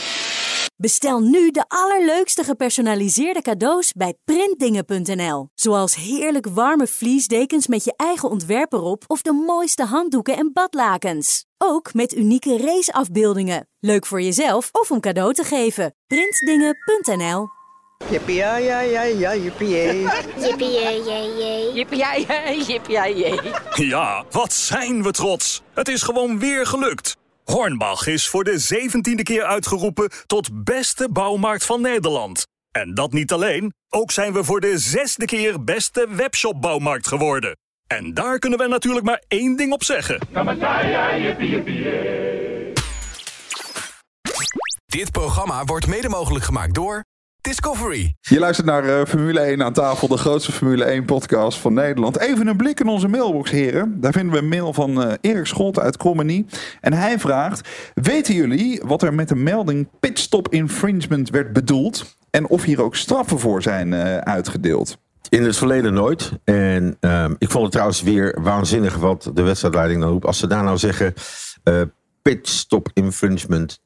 Bestel 0.77 1.19
nu 1.19 1.51
de 1.51 1.65
allerleukste 1.67 2.43
gepersonaliseerde 2.43 3.41
cadeaus 3.41 3.91
bij 3.93 4.13
printdingen.nl. 4.25 5.49
Zoals 5.53 5.95
heerlijk 5.95 6.47
warme 6.47 6.87
vliesdekens 6.87 7.67
met 7.67 7.83
je 7.83 7.93
eigen 7.95 8.29
ontwerp 8.29 8.73
erop 8.73 9.03
of 9.07 9.21
de 9.21 9.31
mooiste 9.31 9.83
handdoeken 9.83 10.37
en 10.37 10.49
badlakens. 10.53 11.45
Ook 11.67 11.93
met 11.93 12.15
unieke 12.15 12.57
raceafbeeldingen. 12.57 13.67
Leuk 13.79 14.05
voor 14.05 14.21
jezelf 14.21 14.69
of 14.71 14.91
om 14.91 14.99
cadeau 14.99 15.33
te 15.33 15.43
geven. 15.43 15.95
Printdingen.nl 16.07 17.47
Yippie, 18.09 18.35
ja, 18.35 18.57
ja, 18.57 18.79
ja, 18.79 19.01
ja. 19.01 19.35
Jippie, 19.35 19.67
jee, 19.67 20.01
jee, 20.37 21.35
jee. 21.37 21.73
Jippie, 21.73 22.05
jippie, 22.65 23.15
jee. 23.15 23.39
Ja, 23.89 24.25
wat 24.31 24.53
zijn 24.53 25.03
we 25.03 25.11
trots. 25.11 25.61
Het 25.73 25.87
is 25.87 26.01
gewoon 26.01 26.39
weer 26.39 26.65
gelukt. 26.65 27.17
Hornbach 27.43 28.07
is 28.07 28.27
voor 28.29 28.43
de 28.43 28.59
zeventiende 28.59 29.23
keer 29.23 29.43
uitgeroepen 29.43 30.09
tot 30.25 30.63
beste 30.63 31.09
bouwmarkt 31.11 31.65
van 31.65 31.81
Nederland. 31.81 32.47
En 32.71 32.93
dat 32.93 33.11
niet 33.13 33.31
alleen, 33.31 33.73
ook 33.89 34.11
zijn 34.11 34.33
we 34.33 34.43
voor 34.43 34.59
de 34.59 34.77
zesde 34.77 35.25
keer 35.25 35.63
beste 35.63 36.07
webshopbouwmarkt 36.09 37.07
geworden. 37.07 37.57
En 37.87 38.13
daar 38.13 38.39
kunnen 38.39 38.59
we 38.59 38.67
natuurlijk 38.67 39.05
maar 39.05 39.23
één 39.27 39.55
ding 39.55 39.73
op 39.73 39.83
zeggen. 39.83 40.19
Dit 44.85 45.11
programma 45.11 45.63
wordt 45.63 45.87
mede 45.87 46.09
mogelijk 46.09 46.45
gemaakt 46.45 46.73
door 46.73 47.03
Discovery. 47.41 48.15
Je 48.19 48.39
luistert 48.39 48.67
naar 48.67 48.83
eh, 48.83 49.05
Formule 49.05 49.39
1 49.39 49.63
aan 49.63 49.73
tafel, 49.73 50.07
de 50.07 50.17
grootste 50.17 50.51
Formule 50.51 50.83
1 50.83 51.05
podcast 51.05 51.57
van 51.57 51.73
Nederland. 51.73 52.19
Even 52.19 52.47
een 52.47 52.57
blik 52.57 52.79
in 52.79 52.87
onze 52.87 53.07
mailbox, 53.07 53.51
heren. 53.51 54.01
Daar 54.01 54.11
vinden 54.11 54.33
we 54.33 54.39
een 54.39 54.47
mail 54.47 54.73
van 54.73 55.03
eh, 55.03 55.13
Erik 55.21 55.45
Scholte 55.45 55.81
uit 55.81 55.97
Krommenie. 55.97 56.45
En 56.81 56.93
hij 56.93 57.19
vraagt, 57.19 57.69
weten 57.93 58.33
jullie 58.33 58.81
wat 58.85 59.03
er 59.03 59.13
met 59.13 59.27
de 59.27 59.35
melding 59.35 59.87
pitstop 59.99 60.49
infringement 60.49 61.29
werd 61.29 61.53
bedoeld? 61.53 62.17
En 62.29 62.47
of 62.47 62.63
hier 62.63 62.81
ook 62.81 62.95
straffen 62.95 63.39
voor 63.39 63.61
zijn 63.61 63.93
eh, 63.93 64.17
uitgedeeld? 64.17 64.97
In 65.29 65.43
het 65.43 65.57
verleden 65.57 65.93
nooit. 65.93 66.31
En 66.43 66.97
ehm, 66.99 67.33
ik 67.37 67.49
vond 67.49 67.63
het 67.63 67.71
trouwens 67.71 68.01
weer 68.01 68.37
waanzinnig 68.41 68.95
wat 68.95 69.31
de 69.33 69.41
wedstrijdleiding 69.41 70.01
dan 70.01 70.09
roept. 70.09 70.25
Als 70.25 70.39
ze 70.39 70.47
daar 70.47 70.63
nou 70.63 70.77
zeggen 70.77 71.13
eh 71.63 71.81
pitstop 72.21 72.89
infringement 72.93 73.79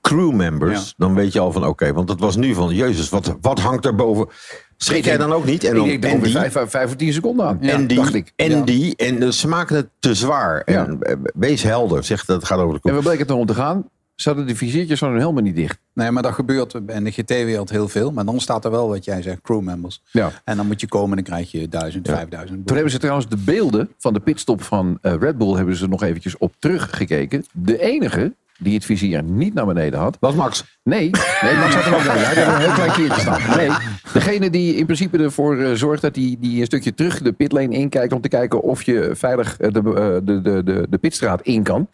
crew 0.00 0.32
members, 0.32 0.94
dan 0.96 1.14
weet 1.14 1.32
je 1.32 1.38
al 1.40 1.52
van 1.52 1.66
oké. 1.66 1.92
want 1.92 2.08
het 2.08 2.20
was 2.20 2.36
nu 2.36 2.54
van, 2.54 2.74
jezus, 2.74 3.08
wat, 3.08 3.36
wat 3.40 3.60
hangt 3.60 3.84
er 3.84 3.94
boven? 3.94 4.28
Schrik 4.76 5.04
jij 5.04 5.16
dan 5.16 5.32
ook 5.32 5.44
niet? 5.44 5.64
En, 5.64 5.70
ik 5.70 5.76
dan, 5.76 5.86
denk 5.86 6.04
en 6.04 6.10
ongeveer 6.10 6.40
die, 6.40 6.50
vijf, 6.50 6.70
vijf 6.70 6.88
of 6.88 6.96
tien 6.96 7.12
seconden 7.12 7.46
aan. 7.46 7.60
en 7.60 7.86
die, 7.86 7.96
dacht 7.96 8.14
ik. 8.14 8.32
en 8.36 8.50
Ja. 8.50 8.60
die, 8.64 8.96
en 8.96 9.22
eh, 9.22 9.28
ze 9.28 9.48
maken 9.48 9.76
het 9.76 9.88
te 9.98 10.14
zwaar. 10.14 10.60
En, 10.60 11.02
eh, 11.02 11.16
wees 11.34 11.62
helder, 11.62 12.04
zeg 12.04 12.24
dat 12.24 12.36
het 12.36 12.44
gaat 12.46 12.58
over 12.58 12.68
de 12.68 12.74
En 12.74 12.80
kop. 12.80 12.92
waar 12.92 13.02
bleek 13.02 13.18
het 13.18 13.30
om 13.30 13.46
te 13.46 13.54
gaan? 13.54 13.88
Ze 14.16 14.28
hadden 14.28 14.46
de 14.46 14.56
viziertjes 14.56 14.98
van 14.98 15.08
hun 15.08 15.18
helemaal 15.18 15.42
niet 15.42 15.56
dicht. 15.56 15.78
Nee, 15.92 16.10
maar 16.10 16.22
dat 16.22 16.32
gebeurt 16.32 16.74
in 16.86 17.04
de 17.04 17.10
GT-wereld 17.10 17.70
heel 17.70 17.88
veel. 17.88 18.12
Maar 18.12 18.24
dan 18.24 18.40
staat 18.40 18.64
er 18.64 18.70
wel 18.70 18.88
wat 18.88 19.04
jij 19.04 19.22
zegt, 19.22 19.40
crewmembers. 19.40 20.02
Ja. 20.10 20.32
En 20.44 20.56
dan 20.56 20.66
moet 20.66 20.80
je 20.80 20.88
komen 20.88 21.18
en 21.18 21.24
dan 21.24 21.32
krijg 21.32 21.50
je 21.50 21.68
1000, 21.68 22.08
5000. 22.08 22.66
Toen 22.66 22.74
hebben 22.74 22.92
ze 22.92 22.98
trouwens 22.98 23.28
de 23.28 23.36
beelden 23.36 23.90
van 23.98 24.12
de 24.12 24.20
pitstop 24.20 24.62
van 24.62 24.98
eh, 25.02 25.14
Red 25.18 25.38
Bull... 25.38 25.54
hebben 25.54 25.76
ze 25.76 25.88
nog 25.88 26.02
eventjes 26.02 26.38
op 26.38 26.54
teruggekeken. 26.58 27.44
De 27.52 27.80
enige 27.80 28.32
die 28.58 28.74
het 28.74 28.84
vizier 28.84 29.22
niet 29.22 29.54
naar 29.54 29.66
beneden 29.66 29.98
had... 29.98 30.16
Was 30.20 30.34
Max? 30.34 30.78
Nee, 30.82 31.10
nee 31.42 31.56
Max 31.56 31.74
had 31.74 31.84
hem 31.84 31.94
ook 31.94 32.02
niet. 32.02 32.12
Hij 32.12 32.24
had 32.24 32.36
er 32.36 32.48
een 32.48 32.60
heel 32.60 32.72
klein 32.72 32.92
keertje 32.92 33.20
staan. 33.20 33.56
Nee, 33.56 33.70
degene 34.12 34.50
die 34.50 34.74
in 34.74 34.84
principe 34.84 35.18
ervoor 35.18 35.58
eh, 35.58 35.72
zorgt 35.72 36.02
dat 36.02 36.16
hij 36.16 36.36
die 36.40 36.60
een 36.60 36.66
stukje 36.66 36.94
terug 36.94 37.22
de 37.22 37.32
pitlane 37.32 37.74
inkijkt... 37.74 38.12
om 38.12 38.20
te 38.20 38.28
kijken 38.28 38.62
of 38.62 38.82
je 38.82 39.10
veilig 39.14 39.58
eh, 39.58 39.72
de, 39.72 39.78
eh, 39.78 40.26
de, 40.26 40.40
de, 40.40 40.62
de, 40.64 40.86
de 40.90 40.98
pitstraat 40.98 41.42
in 41.42 41.62
kan... 41.62 41.88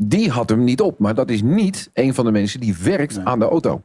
die 0.00 0.30
had 0.30 0.48
hem 0.48 0.64
niet 0.64 0.80
op. 0.80 0.98
Maar 0.98 1.14
dat 1.14 1.30
is 1.30 1.42
niet 1.42 1.90
een 1.92 2.14
van 2.14 2.24
de 2.24 2.30
mensen 2.30 2.60
die 2.60 2.76
werkt 2.76 3.18
aan 3.24 3.38
de 3.38 3.44
auto. 3.44 3.82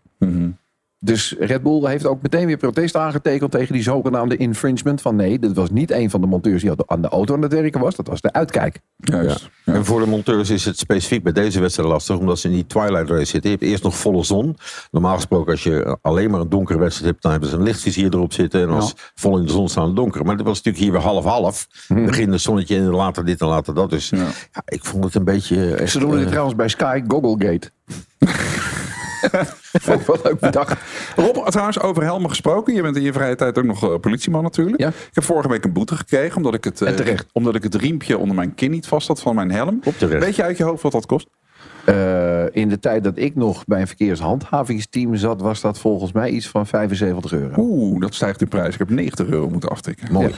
Dus 1.03 1.35
Red 1.39 1.63
Bull 1.63 1.87
heeft 1.87 2.05
ook 2.05 2.21
meteen 2.21 2.45
weer 2.45 2.57
protest 2.57 2.95
aangetekend 2.95 3.51
tegen 3.51 3.73
die 3.73 3.83
zogenaamde 3.83 4.37
infringement. 4.37 5.01
Van 5.01 5.15
nee, 5.15 5.39
dit 5.39 5.53
was 5.53 5.69
niet 5.69 5.91
een 5.91 6.09
van 6.09 6.21
de 6.21 6.27
monteurs 6.27 6.61
die 6.61 6.71
aan 6.85 7.01
de 7.01 7.07
auto 7.07 7.35
aan 7.35 7.41
het 7.41 7.53
werken 7.53 7.81
was. 7.81 7.95
Dat 7.95 8.07
was 8.07 8.21
de 8.21 8.33
uitkijk. 8.33 8.79
Juist. 8.97 9.49
En 9.65 9.85
voor 9.85 9.99
de 9.99 10.05
monteurs 10.05 10.49
is 10.49 10.65
het 10.65 10.77
specifiek 10.77 11.23
bij 11.23 11.31
deze 11.31 11.59
wedstrijd 11.59 11.89
lastig, 11.89 12.17
omdat 12.17 12.39
ze 12.39 12.47
in 12.47 12.53
die 12.53 12.65
twilight 12.65 13.09
race 13.09 13.25
zitten. 13.25 13.49
Je 13.49 13.57
hebt 13.57 13.69
eerst 13.69 13.83
nog 13.83 13.97
volle 13.97 14.23
zon. 14.23 14.57
Normaal 14.91 15.15
gesproken, 15.15 15.51
als 15.51 15.63
je 15.63 15.97
alleen 16.01 16.31
maar 16.31 16.39
een 16.39 16.49
donkere 16.49 16.79
wedstrijd 16.79 17.11
hebt, 17.11 17.21
dan 17.21 17.31
hebben 17.31 17.49
ze 17.49 17.55
een 17.55 17.63
lichtvizier 17.63 18.13
erop 18.13 18.33
zitten. 18.33 18.61
En 18.61 18.69
als 18.69 18.93
vol 19.15 19.37
in 19.37 19.45
de 19.45 19.51
zon 19.51 19.69
staan, 19.69 19.95
donker. 19.95 20.25
Maar 20.25 20.37
dat 20.37 20.45
was 20.45 20.55
natuurlijk 20.55 20.83
hier 20.83 20.93
weer 20.93 21.01
half-half. 21.01 21.67
Begin 21.87 22.31
een 22.31 22.39
zonnetje 22.39 22.75
en 22.75 22.89
later 22.89 23.25
dit 23.25 23.41
en 23.41 23.47
later 23.47 23.73
dat. 23.73 23.89
Dus 23.89 24.09
ja. 24.09 24.27
ik 24.65 24.85
vond 24.85 25.03
het 25.03 25.15
een 25.15 25.23
beetje. 25.23 25.75
Echt, 25.75 25.91
Ze 25.91 25.99
doen 25.99 26.11
het 26.11 26.21
eh, 26.21 26.27
trouwens 26.27 26.55
bij 26.55 26.67
Sky 26.67 27.01
Gogglegate. 27.07 27.71
Vond 29.81 29.99
ik 29.99 30.05
wel 30.05 30.19
leuk 30.23 30.39
bedacht. 30.39 30.81
Rob, 31.15 31.47
trouwens, 31.47 31.79
over 31.79 32.03
helmen 32.03 32.29
gesproken. 32.29 32.73
Je 32.73 32.81
bent 32.81 32.95
in 32.95 33.01
je 33.01 33.13
vrije 33.13 33.35
tijd 33.35 33.57
ook 33.57 33.63
nog 33.63 33.83
eh, 33.83 33.99
politieman 33.99 34.43
natuurlijk. 34.43 34.81
Ik 34.81 34.93
heb 35.11 35.23
vorige 35.23 35.49
week 35.49 35.63
een 35.63 35.73
boete 35.73 35.95
gekregen. 35.95 36.37
Omdat 36.37 36.53
ik, 36.53 36.63
het, 36.63 36.81
eh, 36.81 37.17
omdat 37.31 37.55
ik 37.55 37.63
het 37.63 37.75
riempje 37.75 38.17
onder 38.17 38.35
mijn 38.35 38.55
kin 38.55 38.71
niet 38.71 38.87
vast 38.87 39.07
had 39.07 39.21
van 39.21 39.35
mijn 39.35 39.51
helm. 39.51 39.81
Weet 39.99 40.35
je 40.35 40.43
uit 40.43 40.57
je 40.57 40.63
hoofd 40.63 40.81
wat 40.81 40.91
dat 40.91 41.05
kost? 41.05 41.27
Eh, 41.85 42.55
in 42.55 42.69
de 42.69 42.79
tijd 42.79 43.03
dat 43.03 43.17
ik 43.17 43.35
nog 43.35 43.65
bij 43.65 43.81
een 43.81 43.87
verkeershandhavingsteam 43.87 45.15
zat, 45.15 45.41
was 45.41 45.61
dat 45.61 45.79
volgens 45.79 46.11
mij 46.11 46.29
iets 46.29 46.47
van 46.47 46.67
75 46.67 47.33
euro. 47.33 47.53
Oeh, 47.57 48.01
dat 48.01 48.13
stijgt 48.13 48.41
in 48.41 48.47
prijs. 48.47 48.73
Ik 48.73 48.79
heb 48.79 48.89
90 48.89 49.27
euro 49.27 49.49
moeten 49.49 49.69
aftikken. 49.69 50.11
Mooi. 50.11 50.33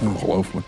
Ongelooflijk. 0.00 0.66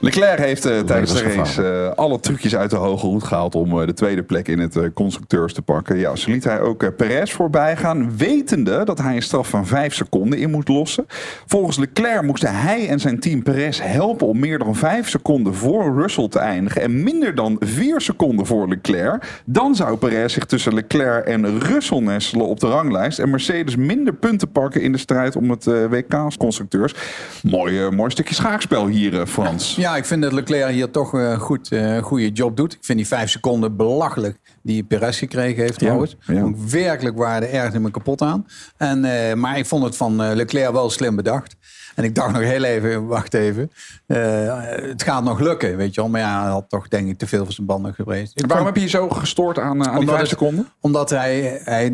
Leclerc 0.00 0.38
heeft 0.38 0.64
eh, 0.64 0.78
tijdens 0.78 1.12
de 1.12 1.22
race 1.22 1.62
eh, 1.62 1.96
alle 1.96 2.20
trucjes 2.20 2.56
uit 2.56 2.70
de 2.70 2.76
hoge 2.76 3.06
hoed 3.06 3.24
gehaald 3.24 3.54
om 3.54 3.80
eh, 3.80 3.86
de 3.86 3.92
tweede 3.92 4.22
plek 4.22 4.48
in 4.48 4.58
het 4.58 4.76
eh, 4.76 4.84
constructeurs 4.94 5.52
te 5.52 5.62
pakken. 5.62 5.98
Ja, 5.98 6.16
zo 6.16 6.30
liet 6.30 6.44
hij 6.44 6.60
ook 6.60 6.96
Perez 6.96 7.32
voorbij 7.32 7.76
gaan, 7.76 8.16
wetende 8.16 8.84
dat 8.84 8.98
hij 8.98 9.16
een 9.16 9.22
straf 9.22 9.48
van 9.48 9.66
5 9.66 9.94
seconden 9.94 10.38
in 10.38 10.50
moet 10.50 10.68
lossen. 10.68 11.06
Volgens 11.46 11.76
Leclerc 11.76 12.22
moesten 12.22 12.54
hij 12.54 12.88
en 12.88 13.00
zijn 13.00 13.20
team 13.20 13.42
Perez 13.42 13.80
helpen 13.82 14.26
om 14.26 14.38
meer 14.38 14.58
dan 14.58 14.74
5 14.74 15.08
seconden 15.08 15.54
voor 15.54 16.00
Russell 16.00 16.28
te 16.28 16.38
eindigen 16.38 16.82
en 16.82 17.02
minder 17.02 17.34
dan 17.34 17.56
4 17.60 18.00
seconden 18.00 18.46
voor 18.46 18.68
Leclerc. 18.68 19.40
Dan 19.44 19.74
zou 19.74 19.96
Perez 19.96 20.32
zich 20.32 20.44
tussen 20.44 20.74
Leclerc 20.74 21.26
en 21.26 21.60
Russell 21.60 22.00
nestelen 22.00 22.46
op 22.46 22.60
de 22.60 22.66
ranglijst 22.66 23.18
en 23.18 23.30
Mercedes 23.30 23.76
minder 23.76 24.14
punten 24.14 24.50
pakken 24.50 24.82
in 24.82 24.92
de 24.92 24.98
strijd 24.98 25.36
om 25.36 25.50
het 25.50 25.66
eh, 25.66 25.84
WK 25.84 26.36
constructeurs. 26.38 26.94
Mooi, 27.42 27.90
mooi 27.90 28.10
stukje 28.10 28.34
schaakspel 28.34 28.86
hier, 28.86 29.26
Frans. 29.26 29.76
Ja, 29.76 29.87
ik 29.96 30.04
vind 30.04 30.22
dat 30.22 30.32
Leclerc 30.32 30.70
hier 30.72 30.90
toch 30.90 31.12
een 31.12 31.38
goed, 31.38 31.72
eh, 31.72 31.98
goede 32.02 32.30
job 32.30 32.56
doet. 32.56 32.72
Ik 32.72 32.84
vind 32.84 32.98
die 32.98 33.06
vijf 33.06 33.30
seconden 33.30 33.76
belachelijk 33.76 34.38
die 34.62 34.84
Perez 34.84 35.18
gekregen 35.18 35.62
heeft 35.62 35.78
trouwens. 35.78 36.16
ja. 36.20 36.42
Ook 36.42 36.56
werkelijk 36.56 37.16
waarde 37.18 37.46
ergerde 37.46 37.78
me 37.78 37.90
kapot 37.90 38.22
aan. 38.22 38.46
En, 38.76 39.04
eh, 39.04 39.34
maar 39.34 39.58
ik 39.58 39.66
vond 39.66 39.84
het 39.84 39.96
van 39.96 40.22
eh, 40.22 40.34
Leclerc 40.34 40.72
wel 40.72 40.90
slim 40.90 41.16
bedacht. 41.16 41.56
En 41.94 42.04
ik 42.04 42.14
dacht 42.14 42.32
nog 42.32 42.42
heel 42.42 42.64
even, 42.64 43.06
wacht 43.06 43.34
even. 43.34 43.70
eh, 44.06 44.60
het 44.64 45.02
gaat 45.02 45.24
nog 45.24 45.40
lukken, 45.40 45.76
weet 45.76 45.94
je 45.94 46.00
wel. 46.00 46.10
Maar 46.10 46.20
ja, 46.20 46.42
hij 46.42 46.50
had 46.50 46.64
toch 46.68 46.88
denk 46.88 47.08
ik 47.08 47.18
te 47.18 47.26
veel 47.26 47.44
van 47.44 47.52
zijn 47.52 47.66
banden 47.66 47.94
geweest. 47.94 48.32
Waarom 48.46 48.56
vond- 48.56 48.64
heb 48.66 48.76
je 48.76 48.82
je 48.82 48.88
zo 48.88 49.08
gestoord 49.08 49.58
aan, 49.58 49.80
eh, 49.80 49.86
aan 49.86 49.90
die 49.90 49.98
Omdat 50.00 50.14
5 50.16 50.20
het- 50.20 50.38
seconden? 50.38 50.68
Omdat 50.80 51.10
hij, 51.10 51.60
hij 51.64 51.92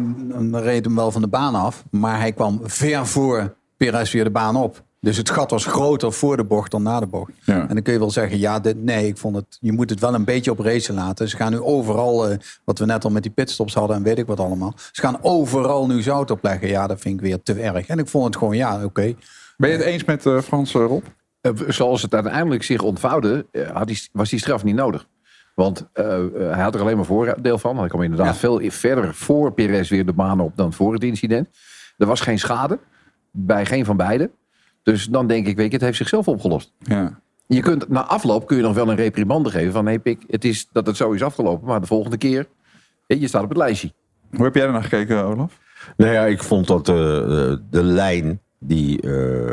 reed 0.53 0.85
hem 0.85 0.95
wel 0.97 1.11
van 1.11 1.23
de 1.23 1.29
baan 1.29 1.55
af. 1.55 1.85
Maar 1.91 2.19
hij 2.19 2.33
kwam 2.33 2.61
ver 2.65 3.07
voor 3.07 3.55
Perez 3.77 4.13
weer 4.13 4.25
de 4.25 4.31
baan 4.31 4.57
op. 4.57 4.84
Dus 5.05 5.17
het 5.17 5.31
gat 5.31 5.51
was 5.51 5.67
groter 5.67 6.13
voor 6.13 6.37
de 6.37 6.45
bocht 6.45 6.71
dan 6.71 6.83
na 6.83 7.01
de 7.01 7.07
bocht. 7.07 7.33
Ja. 7.45 7.61
En 7.61 7.75
dan 7.75 7.83
kun 7.83 7.93
je 7.93 7.99
wel 7.99 8.11
zeggen, 8.11 8.39
ja, 8.39 8.61
dit, 8.61 8.83
nee, 8.83 9.07
ik 9.07 9.19
vond 9.19 9.37
het, 9.37 9.57
je 9.61 9.73
moet 9.73 9.91
het 9.91 10.01
wel 10.01 10.15
een 10.15 10.25
beetje 10.25 10.51
op 10.51 10.59
race 10.59 10.93
laten. 10.93 11.29
Ze 11.29 11.37
gaan 11.37 11.53
nu 11.53 11.61
overal, 11.61 12.29
eh, 12.29 12.37
wat 12.65 12.79
we 12.79 12.85
net 12.85 13.05
al 13.05 13.11
met 13.11 13.23
die 13.23 13.33
pitstops 13.33 13.75
hadden 13.75 13.97
en 13.97 14.03
weet 14.03 14.19
ik 14.19 14.27
wat 14.27 14.41
allemaal. 14.41 14.75
Ze 14.93 15.01
gaan 15.01 15.19
overal 15.23 15.87
nu 15.87 16.03
zout 16.03 16.31
opleggen. 16.31 16.69
Ja, 16.69 16.87
dat 16.87 17.01
vind 17.01 17.15
ik 17.15 17.21
weer 17.21 17.43
te 17.43 17.53
erg. 17.53 17.87
En 17.87 17.99
ik 17.99 18.09
vond 18.09 18.25
het 18.25 18.37
gewoon, 18.37 18.57
ja, 18.57 18.85
oké. 18.85 19.15
Ben 19.57 19.71
je 19.71 19.77
het 19.77 19.87
eens 19.87 20.05
met 20.05 20.27
eh, 20.27 20.41
Frans, 20.41 20.75
eh, 20.75 20.85
Rob? 20.87 21.05
Eh, 21.41 21.53
zoals 21.69 22.03
het 22.03 22.15
uiteindelijk 22.15 22.63
zich 22.63 22.83
ontvouwde, 22.83 23.47
eh, 23.51 23.71
had 23.71 23.87
die, 23.87 24.09
was 24.13 24.31
die 24.31 24.39
straf 24.39 24.65
niet 24.65 24.75
nodig. 24.75 25.07
Want 25.55 25.89
eh, 25.93 26.15
eh, 26.15 26.31
hij 26.35 26.63
had 26.63 26.75
er 26.75 26.81
alleen 26.81 26.97
maar 26.97 27.05
voordeel 27.05 27.59
van. 27.59 27.79
Hij 27.79 27.89
kwam 27.89 28.03
inderdaad 28.03 28.37
veel 28.37 28.61
verder 28.65 29.15
voor 29.15 29.53
Perez 29.53 29.91
weer 29.91 30.07
de 30.07 30.13
baan 30.13 30.41
op 30.41 30.57
dan 30.57 30.73
voor 30.73 30.93
het 30.93 31.05
incident. 31.05 31.49
Er 31.97 32.07
was 32.07 32.21
geen 32.21 32.39
schade 32.39 32.79
bij 33.31 33.67
geen 33.67 33.85
van 33.85 33.97
beiden. 33.97 34.31
Dus 34.85 35.07
dan 35.07 35.27
denk 35.27 35.47
ik, 35.47 35.57
weet 35.57 35.67
je, 35.67 35.73
het 35.73 35.85
heeft 35.85 35.97
zichzelf 35.97 36.29
opgelost. 36.29 36.73
Ja. 36.79 37.21
Je 37.47 37.61
kunt, 37.61 37.89
na 37.89 38.05
afloop 38.07 38.47
kun 38.47 38.57
je 38.57 38.63
nog 38.63 38.75
wel 38.75 38.89
een 38.91 38.97
reprimande 38.97 39.51
geven 39.51 39.73
van... 39.73 39.87
hey 39.87 39.99
Pik, 39.99 40.23
het 40.29 40.45
is 40.45 40.69
dat 40.73 40.87
het 40.87 40.97
zo 40.97 41.13
is 41.13 41.23
afgelopen, 41.23 41.67
maar 41.67 41.81
de 41.81 41.87
volgende 41.87 42.17
keer... 42.17 42.47
je 43.07 43.29
staat 43.29 43.43
op 43.43 43.49
het 43.49 43.59
lijstje. 43.59 43.93
Hoe 44.31 44.45
heb 44.45 44.55
jij 44.55 44.65
er 44.65 44.73
naar 44.73 44.83
gekeken, 44.83 45.25
Olaf? 45.25 45.59
Nou 45.97 46.13
ja, 46.13 46.25
ik 46.25 46.43
vond 46.43 46.67
dat 46.67 46.89
eh, 46.89 46.95
de, 46.95 47.63
de 47.71 47.83
lijn 47.83 48.41
die 48.59 49.01
eh, 49.01 49.53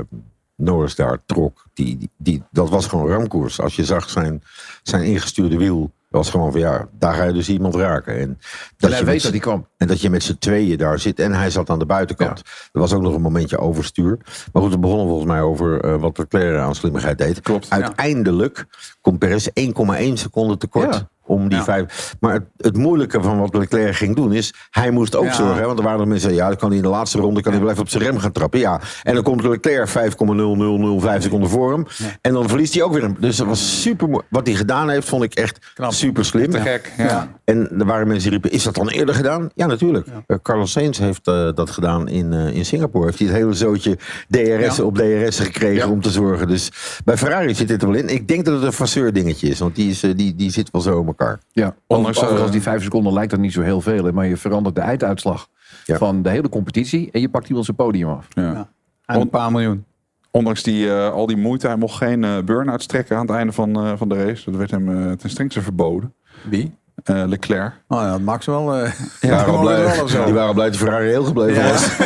Norris 0.56 0.96
daar 0.96 1.18
trok, 1.26 1.66
die, 1.74 1.98
die, 1.98 2.10
die- 2.18 2.44
dat 2.52 2.70
was 2.70 2.88
gewoon 2.88 3.08
ramkoers. 3.08 3.60
Als 3.62 3.76
je 3.76 3.86
zag 3.86 4.10
zijn, 4.10 4.44
zijn 4.84 5.04
ingestuurde 5.04 5.58
wiel, 5.58 5.92
was 6.12 6.30
gewoon 6.30 6.52
van 6.52 6.60
ja, 6.60 6.88
daar 6.92 7.14
ga 7.14 7.24
je 7.24 7.34
dus 7.34 7.50
iemand 7.50 7.76
raken. 7.76 8.20
En, 8.20 8.40
hij 8.78 8.98
je 8.98 9.06
weet 9.06 9.22
dat 9.22 9.32
hij 9.32 9.40
kwam. 9.40 9.68
En 9.78 9.88
dat 9.88 10.02
je 10.02 10.10
met 10.10 10.24
z'n 10.24 10.38
tweeën 10.40 10.78
daar 10.78 11.00
zit. 11.00 11.20
En 11.20 11.34
hij 11.34 11.50
zat 11.50 11.70
aan 11.70 11.80
de 11.80 11.86
buitenkant. 11.86 12.42
Er 12.72 12.80
was 12.80 12.94
ook 12.94 13.02
nog 13.02 13.14
een 13.14 13.22
momentje 13.22 13.58
overstuur. 13.58 14.20
Maar 14.54 14.62
goed, 14.62 14.72
we 14.72 14.80
begonnen 14.80 15.08
volgens 15.08 15.28
mij 15.28 15.42
over 15.42 15.82
eh, 15.82 15.96
wat 15.96 16.18
Leclerc 16.18 16.60
aan 16.60 16.76
slimmigheid 16.76 17.18
deed. 17.18 17.42
Klopt. 17.42 17.70
Uiteindelijk 17.70 18.66
komt 19.02 19.20
Perez 19.20 19.48
1,1 19.48 20.14
seconde 20.14 20.58
tekort. 20.58 20.94
Ja. 20.96 21.10
Om 21.26 21.50
die 21.50 21.58
Ja. 21.58 21.64
vijf. 21.64 22.16
Maar 22.20 22.34
het, 22.34 22.44
het 22.58 22.78
moeilijke 22.78 23.22
van 23.22 23.40
wat 23.40 23.56
Leclerc 23.56 23.96
ging 23.96 24.16
doen 24.16 24.34
is. 24.34 24.54
Hij 24.70 24.92
moest 24.92 25.16
ook 25.16 25.26
Ja. 25.26 25.34
zorgen. 25.34 25.56
Hè, 25.56 25.66
want 25.66 25.78
er 25.78 25.84
waren 25.84 26.00
nog 26.00 26.08
mensen. 26.08 26.34
Ja, 26.34 26.48
dan 26.48 26.58
kan 26.58 26.68
hij 26.68 26.78
in 26.78 26.84
de 26.84 26.90
laatste 26.90 27.18
ronde. 27.20 27.42
Kan 27.42 27.52
hij 27.52 27.62
blijven 27.62 27.82
op 27.84 27.90
zijn 27.90 28.04
rem 28.04 28.18
gaan 28.18 28.32
trappen. 28.32 28.60
Ja. 28.60 28.82
En 29.04 29.14
dan 29.14 29.24
komt 29.24 29.44
Leclerc 29.44 29.88
5,0005 29.88 31.22
seconden 31.22 31.50
voor 31.50 31.72
hem. 31.72 31.86
En 32.22 32.34
dan 32.34 32.48
verliest 32.50 32.74
hij 32.74 32.84
ook 32.84 32.94
weer. 32.94 33.14
Dus 33.20 33.36
dat 33.38 33.48
was 33.48 33.82
super. 33.82 34.10
mooi. 34.10 34.24
Wat 34.30 34.48
hij 34.48 34.56
gedaan 34.56 34.90
heeft, 34.90 35.08
vond 35.08 35.24
ik 35.24 35.34
echt 35.34 35.60
super 35.90 36.26
slim. 36.26 36.50
Te 36.50 36.60
gek. 36.60 36.92
Ja. 36.98 37.32
En 37.44 37.70
er 37.80 37.86
waren 37.86 38.08
mensen 38.08 38.30
die 38.30 38.40
riepen, 38.40 38.52
is 38.58 38.64
dat 38.64 38.76
dan 38.76 38.90
eerder 38.90 39.16
gedaan? 39.16 39.50
Ja, 39.56 39.66
natuurlijk. 39.66 40.08
Eh, 40.28 40.38
Carlos 40.42 40.72
Sainz 40.72 41.00
heeft 41.00 41.28
eh, 41.28 41.50
dat 41.54 41.70
gedaan 41.70 42.08
in, 42.08 42.34
eh, 42.34 42.56
in 42.56 42.66
Singapore. 42.66 43.06
Heeft 43.06 43.20
hij 43.20 43.28
het 43.28 43.38
hele 43.38 43.54
zootje 43.54 43.98
DRS 44.30 44.80
op 44.80 44.96
DRS 44.98 45.40
gekregen 45.40 45.90
om 45.90 46.02
te 46.02 46.10
zorgen. 46.10 46.48
Dus 46.48 46.72
bij 47.06 47.18
Ferrari 47.18 47.56
zit 47.56 47.68
dit 47.68 47.82
er 47.82 47.88
wel 47.88 47.98
in. 47.98 48.10
Ik 48.10 48.28
denk 48.28 48.46
dat 48.46 48.54
het 48.54 48.64
een 48.64 48.74
fasseur 48.74 49.14
dingetje 49.14 49.48
is. 49.48 49.60
Want 49.60 49.76
die, 49.76 49.90
is, 49.90 50.00
die, 50.00 50.36
die 50.36 50.52
zit 50.52 50.72
wel 50.72 50.82
zo 50.82 51.00
in 51.00 51.06
elkaar. 51.20 51.40
Ja, 51.52 51.76
Ondanks, 51.88 52.18
overigens 52.18 52.46
eh, 52.46 52.52
die 52.52 52.62
vijf 52.62 52.84
seconden 52.84 53.14
lijkt 53.14 53.32
dat 53.32 53.40
niet 53.40 53.54
zo 53.54 53.62
heel 53.62 53.82
veel. 53.82 54.12
Maar 54.12 54.26
je 54.28 54.38
verandert 54.38 54.76
de 54.76 54.82
einduitslag 54.82 55.48
Ja. 55.86 55.98
van 55.98 56.22
de 56.22 56.30
hele 56.30 56.50
competitie. 56.50 57.10
En 57.12 57.22
je 57.22 57.30
pakt 57.30 57.48
iemand 57.48 57.66
zijn 57.66 57.78
podium 57.78 58.10
af. 58.10 58.26
Ja. 58.30 58.70
En 59.06 59.22
een 59.22 59.30
paar 59.30 59.52
miljoen. 59.52 59.86
Ondanks 60.32 60.64
die, 60.64 60.94
eh, 60.94 61.12
al 61.12 61.26
die 61.26 61.38
moeite, 61.38 61.68
hij 61.68 61.76
mocht 61.76 61.98
geen 61.98 62.24
eh 62.24 62.38
burn-outs 62.46 62.86
trekken 62.86 63.16
aan 63.18 63.26
het 63.28 63.36
einde 63.36 63.52
van, 63.54 63.76
eh, 63.76 63.92
van 63.96 64.10
de 64.10 64.24
race. 64.26 64.46
Dat 64.50 64.56
werd 64.60 64.72
hem 64.72 65.18
ten 65.18 65.30
strengste 65.30 65.62
verboden. 65.62 66.14
Wie? 66.50 66.76
Eh, 67.04 67.24
Leclerc. 67.28 67.74
Oh 67.88 68.02
ja, 68.02 68.18
Max 68.18 68.46
wel. 68.46 68.76
eh 68.76 68.92
Die 69.22 69.30
waren, 69.36 69.60
blij, 69.60 69.84
wel 69.96 70.08
zo. 70.08 70.24
die 70.26 70.34
waren 70.34 70.54
blij 70.54 70.68
dat 70.68 70.78
Ferrari 70.78 71.08
heel 71.08 71.24
gebleven 71.24 71.64
Ja. 71.64 71.72
was. 71.72 71.90